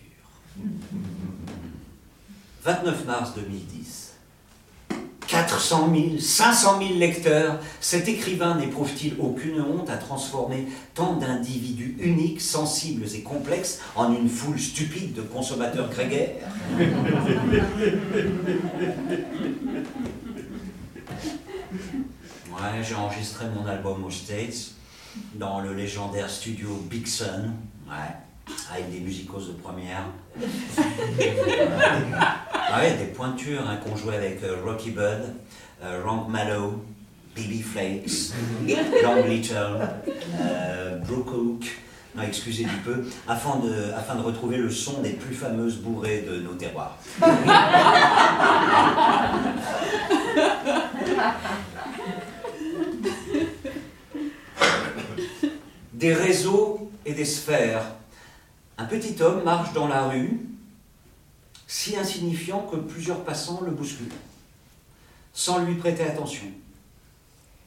29 2.65 3.07
mars 3.07 3.35
2010. 3.35 4.18
400 5.47 5.95
000, 5.95 6.19
500 6.19 6.79
000 6.81 6.99
lecteurs, 6.99 7.61
cet 7.81 8.09
écrivain 8.09 8.57
n'éprouve-t-il 8.57 9.15
aucune 9.21 9.61
honte 9.61 9.89
à 9.89 9.97
transformer 9.97 10.67
tant 10.95 11.15
d'individus 11.15 11.97
uniques, 12.01 12.41
sensibles 12.41 13.07
et 13.15 13.23
complexes 13.23 13.79
en 13.95 14.13
une 14.13 14.29
foule 14.29 14.59
stupide 14.59 15.15
de 15.15 15.23
consommateurs 15.23 15.91
grégaires? 15.91 16.49
Ouais, 22.51 22.83
j'ai 22.83 22.97
enregistré 22.97 23.47
mon 23.55 23.65
album 23.67 24.05
aux 24.05 24.11
States, 24.11 24.73
dans 25.35 25.61
le 25.61 25.73
légendaire 25.73 26.29
studio 26.29 26.69
Big 26.91 27.07
Sun, 27.07 27.53
ouais, 27.89 27.95
avec 28.73 28.91
des 28.91 29.01
musicos 29.01 29.49
de 29.49 29.53
première. 29.53 30.05
Ah 32.53 32.79
ouais, 32.81 32.97
des 32.97 33.07
pointures 33.07 33.69
hein, 33.69 33.77
qu'on 33.77 33.97
jouait 33.97 34.17
avec 34.17 34.43
euh, 34.43 34.57
Rocky 34.65 34.91
Bud, 34.91 35.35
euh, 35.83 36.03
Ronk 36.05 36.29
Mallow, 36.29 36.85
BB 37.35 37.63
Flakes, 37.63 38.33
Long 39.03 39.25
Little, 39.27 39.89
euh, 40.41 40.99
Brooke 40.99 41.33
Hook, 41.33 41.65
non, 42.15 42.23
excusez 42.23 42.65
du 42.65 42.77
peu, 42.85 43.05
afin 43.29 43.59
de, 43.59 43.93
afin 43.97 44.17
de 44.17 44.23
retrouver 44.23 44.57
le 44.57 44.71
son 44.71 45.03
des 45.03 45.11
plus 45.11 45.35
fameuses 45.35 45.77
bourrées 45.77 46.25
de 46.29 46.41
nos 46.41 46.55
terroirs. 46.55 46.99
des 55.93 56.15
réseaux 56.15 56.91
et 57.05 57.13
des 57.13 57.25
sphères. 57.25 57.83
Un 58.81 58.85
petit 58.85 59.21
homme 59.21 59.43
marche 59.43 59.73
dans 59.73 59.89
la 59.89 60.09
rue, 60.09 60.39
si 61.67 61.97
insignifiant 61.97 62.61
que 62.61 62.77
plusieurs 62.77 63.25
passants 63.25 63.61
le 63.61 63.73
bousculent, 63.73 64.13
sans 65.33 65.65
lui 65.65 65.75
prêter 65.75 66.05
attention. 66.05 66.47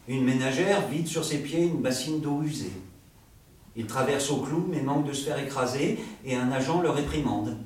Une 0.07 0.23
ménagère 0.23 0.87
vide 0.87 1.07
sur 1.07 1.25
ses 1.25 1.39
pieds 1.39 1.65
une 1.65 1.81
bassine 1.81 2.21
d'eau 2.21 2.41
usée. 2.41 2.71
Il 3.75 3.87
traverse 3.87 4.31
au 4.31 4.37
clou 4.37 4.65
mais 4.69 4.81
manque 4.81 5.05
de 5.05 5.11
se 5.11 5.25
faire 5.25 5.37
écraser 5.37 5.99
et 6.23 6.35
un 6.35 6.49
agent 6.49 6.81
le 6.81 6.89
réprimande. 6.89 7.57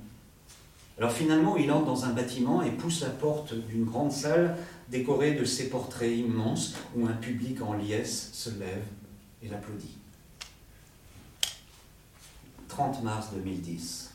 Alors 0.98 1.12
finalement, 1.12 1.56
il 1.56 1.72
entre 1.72 1.86
dans 1.86 2.06
un 2.06 2.14
bâtiment 2.14 2.64
et 2.64 2.72
pousse 2.72 3.02
la 3.02 3.10
porte 3.10 3.54
d'une 3.54 3.86
grande 3.86 4.12
salle 4.12 4.58
décorée 4.89 5.34
de 5.34 5.46
ces 5.46 5.70
portraits 5.70 6.18
immenses 6.18 6.74
où 6.96 7.06
un 7.06 7.14
public 7.14 7.62
en 7.62 7.74
liesse 7.74 8.32
se 8.34 8.50
lève 8.50 8.86
et 9.43 9.50
l'applaudit. 9.50 9.98
30 12.76 13.04
mars 13.04 13.28
2010. 13.34 14.12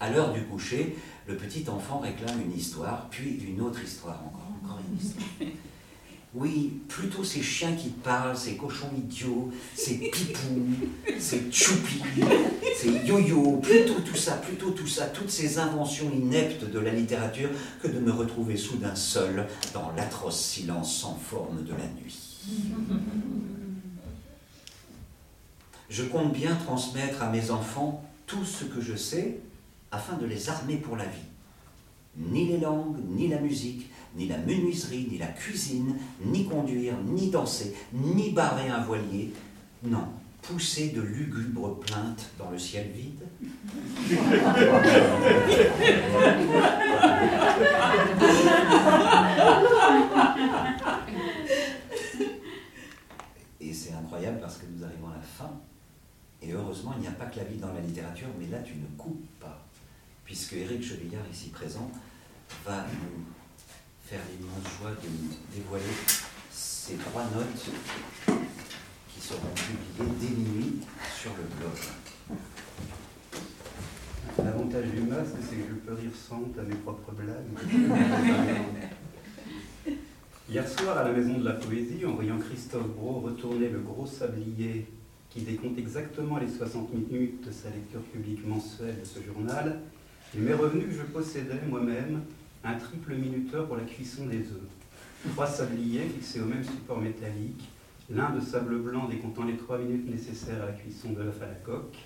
À 0.00 0.10
l'heure 0.10 0.32
du 0.32 0.44
coucher, 0.44 0.96
le 1.28 1.36
petit 1.36 1.68
enfant 1.68 1.98
réclame 1.98 2.40
une 2.40 2.56
histoire, 2.56 3.06
puis 3.10 3.38
une 3.46 3.60
autre 3.60 3.84
histoire 3.84 4.18
encore, 4.24 4.48
encore 4.62 4.80
une 4.88 4.98
histoire. 4.98 5.26
Oui, 6.36 6.80
plutôt 6.88 7.22
ces 7.22 7.42
chiens 7.42 7.76
qui 7.76 7.90
parlent, 7.90 8.36
ces 8.36 8.56
cochons 8.56 8.90
idiots, 8.98 9.52
ces 9.76 9.98
pipous, 9.98 10.66
ces 11.16 11.42
choupis, 11.52 12.02
ces 12.76 13.06
yo-yo, 13.06 13.58
plutôt 13.58 14.00
tout 14.00 14.16
ça, 14.16 14.38
plutôt 14.38 14.72
tout 14.72 14.88
ça, 14.88 15.06
toutes 15.06 15.30
ces 15.30 15.60
inventions 15.60 16.10
ineptes 16.10 16.68
de 16.68 16.80
la 16.80 16.90
littérature 16.90 17.50
que 17.80 17.86
de 17.86 18.00
me 18.00 18.10
retrouver 18.10 18.56
soudain 18.56 18.96
seul 18.96 19.46
dans 19.72 19.92
l'atroce 19.96 20.40
silence 20.40 20.96
sans 20.96 21.14
forme 21.14 21.62
de 21.62 21.70
la 21.70 21.86
nuit. 22.02 22.18
Je 25.90 26.04
compte 26.04 26.32
bien 26.32 26.54
transmettre 26.54 27.22
à 27.22 27.30
mes 27.30 27.50
enfants 27.50 28.02
tout 28.26 28.44
ce 28.44 28.64
que 28.64 28.80
je 28.80 28.96
sais 28.96 29.38
afin 29.90 30.16
de 30.16 30.26
les 30.26 30.48
armer 30.48 30.76
pour 30.76 30.96
la 30.96 31.04
vie. 31.04 31.18
Ni 32.16 32.46
les 32.46 32.58
langues, 32.58 32.98
ni 33.10 33.28
la 33.28 33.38
musique, 33.38 33.90
ni 34.16 34.28
la 34.28 34.38
menuiserie, 34.38 35.08
ni 35.10 35.18
la 35.18 35.26
cuisine, 35.26 35.96
ni 36.24 36.46
conduire, 36.46 36.94
ni 37.04 37.30
danser, 37.30 37.74
ni 37.92 38.30
barrer 38.30 38.68
un 38.68 38.80
voilier. 38.80 39.32
Non, 39.82 40.06
pousser 40.40 40.90
de 40.90 41.02
lugubres 41.02 41.78
plaintes 41.80 42.30
dans 42.38 42.50
le 42.50 42.58
ciel 42.58 42.88
vide. 42.90 43.24
Et 53.60 53.72
c'est 53.72 53.92
incroyable 53.92 54.38
parce 54.40 54.58
que 54.58 54.66
nous 54.72 54.84
arrivons 54.84 55.08
à 55.08 55.16
la 55.16 55.22
fin. 55.22 55.50
Et 56.46 56.52
heureusement, 56.52 56.92
il 56.96 57.02
n'y 57.02 57.06
a 57.08 57.12
pas 57.12 57.26
que 57.26 57.38
la 57.38 57.44
vie 57.44 57.56
dans 57.56 57.72
la 57.72 57.80
littérature, 57.80 58.28
mais 58.38 58.46
là, 58.48 58.58
tu 58.62 58.74
ne 58.74 58.86
coupes 58.98 59.26
pas. 59.40 59.66
Puisque 60.24 60.52
Éric 60.54 60.82
Chevillard, 60.82 61.24
ici 61.32 61.48
présent, 61.48 61.90
va 62.66 62.84
nous 62.92 63.24
faire 64.04 64.20
l'immense 64.30 64.78
joie 64.78 64.90
de 64.90 65.08
nous 65.08 65.30
dévoiler 65.54 65.84
ces 66.50 66.96
trois 66.96 67.24
notes 67.34 67.70
qui 69.08 69.20
seront 69.20 69.40
publiées 69.54 70.12
dès 70.20 70.28
minuit 70.36 70.80
sur 71.18 71.30
le 71.30 71.44
blog. 71.56 72.38
L'avantage 74.44 74.90
du 74.90 75.00
masque, 75.00 75.36
c'est 75.40 75.56
que 75.56 75.68
je 75.68 75.74
peux 75.76 75.94
rire 75.94 76.10
sans 76.14 76.36
honte 76.36 76.58
à 76.58 76.62
mes 76.62 76.74
propres 76.74 77.12
blagues. 77.12 77.54
Hier 80.50 80.68
soir, 80.68 80.98
à 80.98 81.04
la 81.04 81.12
Maison 81.12 81.38
de 81.38 81.44
la 81.44 81.54
Poésie, 81.54 82.04
en 82.04 82.12
voyant 82.12 82.38
Christophe 82.38 82.88
Bro 82.88 83.20
retourner 83.20 83.70
le 83.70 83.80
gros 83.80 84.04
sablier 84.04 84.86
qui 85.34 85.40
décompte 85.40 85.78
exactement 85.80 86.38
les 86.38 86.48
60 86.48 86.94
minutes 86.94 87.44
de 87.44 87.50
sa 87.50 87.68
lecture 87.68 88.00
publique 88.02 88.46
mensuelle 88.46 89.00
de 89.00 89.04
ce 89.04 89.20
journal, 89.20 89.80
il 90.32 90.42
m'est 90.42 90.54
revenu 90.54 90.84
que 90.84 90.92
je 90.92 91.02
possédais 91.02 91.60
moi-même 91.68 92.20
un 92.62 92.74
triple 92.74 93.16
minuteur 93.16 93.66
pour 93.66 93.76
la 93.76 93.82
cuisson 93.82 94.26
des 94.26 94.38
œufs. 94.38 95.32
Trois 95.32 95.48
sabliers 95.48 96.02
fixés 96.02 96.40
au 96.40 96.44
même 96.44 96.62
support 96.62 97.00
métallique, 97.00 97.68
l'un 98.08 98.30
de 98.30 98.40
sable 98.40 98.78
blanc 98.78 99.08
décomptant 99.08 99.44
les 99.44 99.56
trois 99.56 99.78
minutes 99.78 100.08
nécessaires 100.08 100.62
à 100.62 100.66
la 100.66 100.72
cuisson 100.72 101.10
de 101.10 101.22
l'œuf 101.22 101.42
à 101.42 101.46
la 101.46 101.54
coque, 101.54 101.96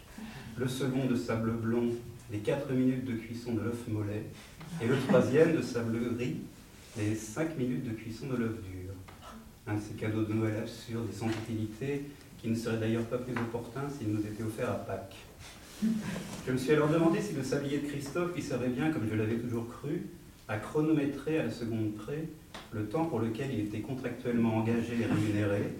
le 0.57 0.67
second 0.67 1.05
de 1.05 1.15
sable 1.15 1.53
blond 1.53 1.91
les 2.33 2.39
quatre 2.39 2.73
minutes 2.73 3.05
de 3.05 3.13
cuisson 3.13 3.53
de 3.53 3.61
l'œuf 3.61 3.89
mollet, 3.89 4.25
et 4.83 4.87
le 4.87 4.97
troisième 5.07 5.55
de 5.55 5.61
sable 5.61 5.99
gris 6.15 6.37
les 6.97 7.15
cinq 7.15 7.59
minutes 7.59 7.85
de 7.85 7.91
cuisson 7.91 8.29
de 8.29 8.37
l'œuf 8.37 8.55
dur. 8.55 8.93
Un 9.67 9.75
de 9.75 9.81
ces 9.81 9.95
cadeaux 9.95 10.23
de 10.23 10.33
Noël 10.33 10.57
absurdes 10.57 11.09
et 11.11 11.15
sans 11.15 11.29
utilité 11.29 12.05
qui 12.39 12.49
ne 12.49 12.55
serait 12.55 12.79
d'ailleurs 12.79 13.05
pas 13.05 13.19
plus 13.19 13.33
opportun 13.33 13.83
s'il 13.89 14.13
nous 14.13 14.21
était 14.21 14.43
offert 14.43 14.71
à 14.71 14.75
Pâques. 14.75 15.17
Je 16.47 16.53
me 16.53 16.57
suis 16.57 16.73
alors 16.73 16.89
demandé 16.89 17.21
si 17.21 17.35
le 17.35 17.43
sablier 17.43 17.79
de 17.79 17.87
Christophe 17.87 18.31
y 18.37 18.43
serait 18.43 18.69
bien, 18.69 18.91
comme 18.91 19.07
je 19.09 19.15
l'avais 19.15 19.37
toujours 19.37 19.69
cru, 19.69 20.07
à 20.49 20.57
chronométrer 20.57 21.39
à 21.39 21.45
la 21.45 21.51
seconde 21.51 21.95
près 21.95 22.25
le 22.73 22.87
temps 22.87 23.05
pour 23.05 23.21
lequel 23.21 23.49
il 23.53 23.61
était 23.61 23.81
contractuellement 23.81 24.57
engagé 24.57 24.95
et 25.01 25.05
rémunéré. 25.05 25.75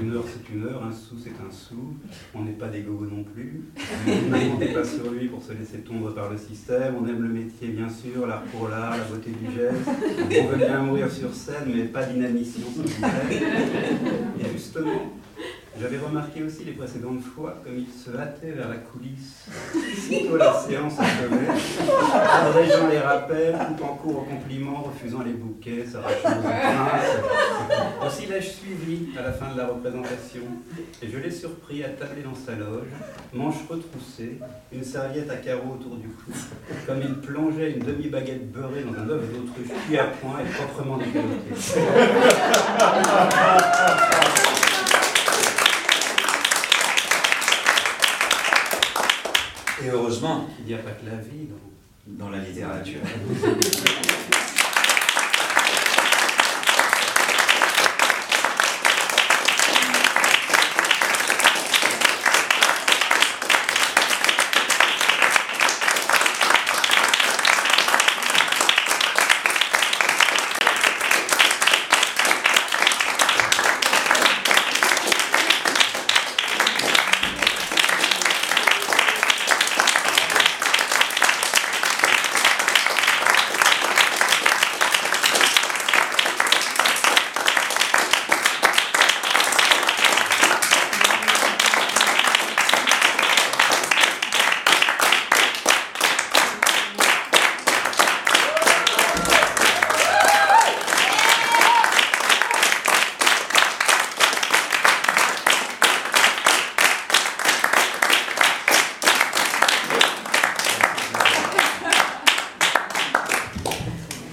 Une 0.00 0.14
heure 0.14 0.24
c'est 0.26 0.54
une 0.54 0.64
heure, 0.64 0.84
un 0.84 0.92
sou 0.92 1.16
c'est 1.22 1.30
un 1.30 1.50
sou, 1.50 1.94
on 2.34 2.44
n'est 2.44 2.52
pas 2.52 2.68
des 2.68 2.80
gogos 2.80 3.06
non 3.06 3.24
plus. 3.24 3.64
On 4.06 4.10
ne 4.10 4.50
comptait 4.50 4.72
pas 4.72 4.84
sur 4.84 5.10
lui 5.10 5.28
pour 5.28 5.42
se 5.42 5.52
laisser 5.52 5.78
tomber 5.78 6.14
par 6.14 6.30
le 6.30 6.38
système, 6.38 6.94
on 7.00 7.06
aime 7.06 7.22
le 7.22 7.28
métier 7.28 7.68
bien 7.68 7.88
sûr, 7.88 8.26
l'art 8.26 8.44
pour 8.44 8.68
l'art, 8.68 8.96
la 8.96 9.04
beauté 9.04 9.30
du 9.30 9.46
geste, 9.52 9.86
on 9.86 10.46
veut 10.46 10.56
bien 10.56 10.82
mourir 10.82 11.10
sur 11.10 11.34
scène 11.34 11.70
mais 11.74 11.84
pas 11.84 12.04
d'inadmission. 12.04 12.66
Et 14.40 14.52
justement, 14.52 15.12
j'avais 15.80 15.98
remarqué 15.98 16.42
aussi 16.42 16.64
les 16.64 16.72
précédentes 16.72 17.22
fois 17.22 17.56
comme 17.64 17.78
il 17.78 17.86
se 17.86 18.10
hâtait 18.16 18.50
vers 18.50 18.68
la 18.68 18.76
coulisse, 18.76 19.46
sitôt 19.96 20.36
la 20.36 20.52
séance 20.52 20.98
achevée, 20.98 21.46
abrégeant 22.30 22.88
les 22.88 22.98
rappels, 22.98 23.56
tout 23.58 23.84
en 23.84 23.94
cours 23.94 24.18
aux 24.18 24.24
compliments, 24.24 24.82
refusant 24.82 25.22
les 25.22 25.32
bouquets, 25.32 25.86
s'arrachant 25.86 26.38
aux 26.38 26.42
princes. 26.42 27.16
Aussi 28.06 28.26
l'ai-je 28.26 28.48
suivi 28.48 29.08
à 29.18 29.22
la 29.22 29.32
fin 29.32 29.52
de 29.52 29.58
la 29.58 29.68
représentation, 29.68 30.42
et 31.02 31.08
je 31.08 31.16
l'ai 31.18 31.30
surpris 31.30 31.82
attablé 31.82 32.22
dans 32.22 32.34
sa 32.34 32.52
loge, 32.52 32.88
manches 33.32 33.66
retroussées, 33.68 34.38
une 34.72 34.84
serviette 34.84 35.30
à 35.30 35.36
carreaux 35.36 35.76
autour 35.80 35.96
du 35.96 36.08
cou, 36.08 36.32
comme 36.86 37.00
il 37.00 37.14
plongeait 37.14 37.72
une 37.72 37.84
demi-baguette 37.84 38.52
beurrée 38.52 38.82
dans 38.82 38.98
un 39.00 39.08
œuf 39.08 39.22
d'autruche 39.32 39.68
cuit 39.86 39.98
à 39.98 40.04
point 40.04 40.40
et 40.40 40.48
proprement 40.52 40.98
décaloté. 40.98 41.54
Et 49.82 49.88
heureusement, 49.88 50.46
Il 50.60 50.66
n'y 50.66 50.74
a 50.74 50.78
pas 50.78 50.90
que 50.90 51.06
la 51.06 51.16
vie. 51.16 51.48
dans 52.06 52.30
la 52.30 52.38
littérature. 52.38 53.00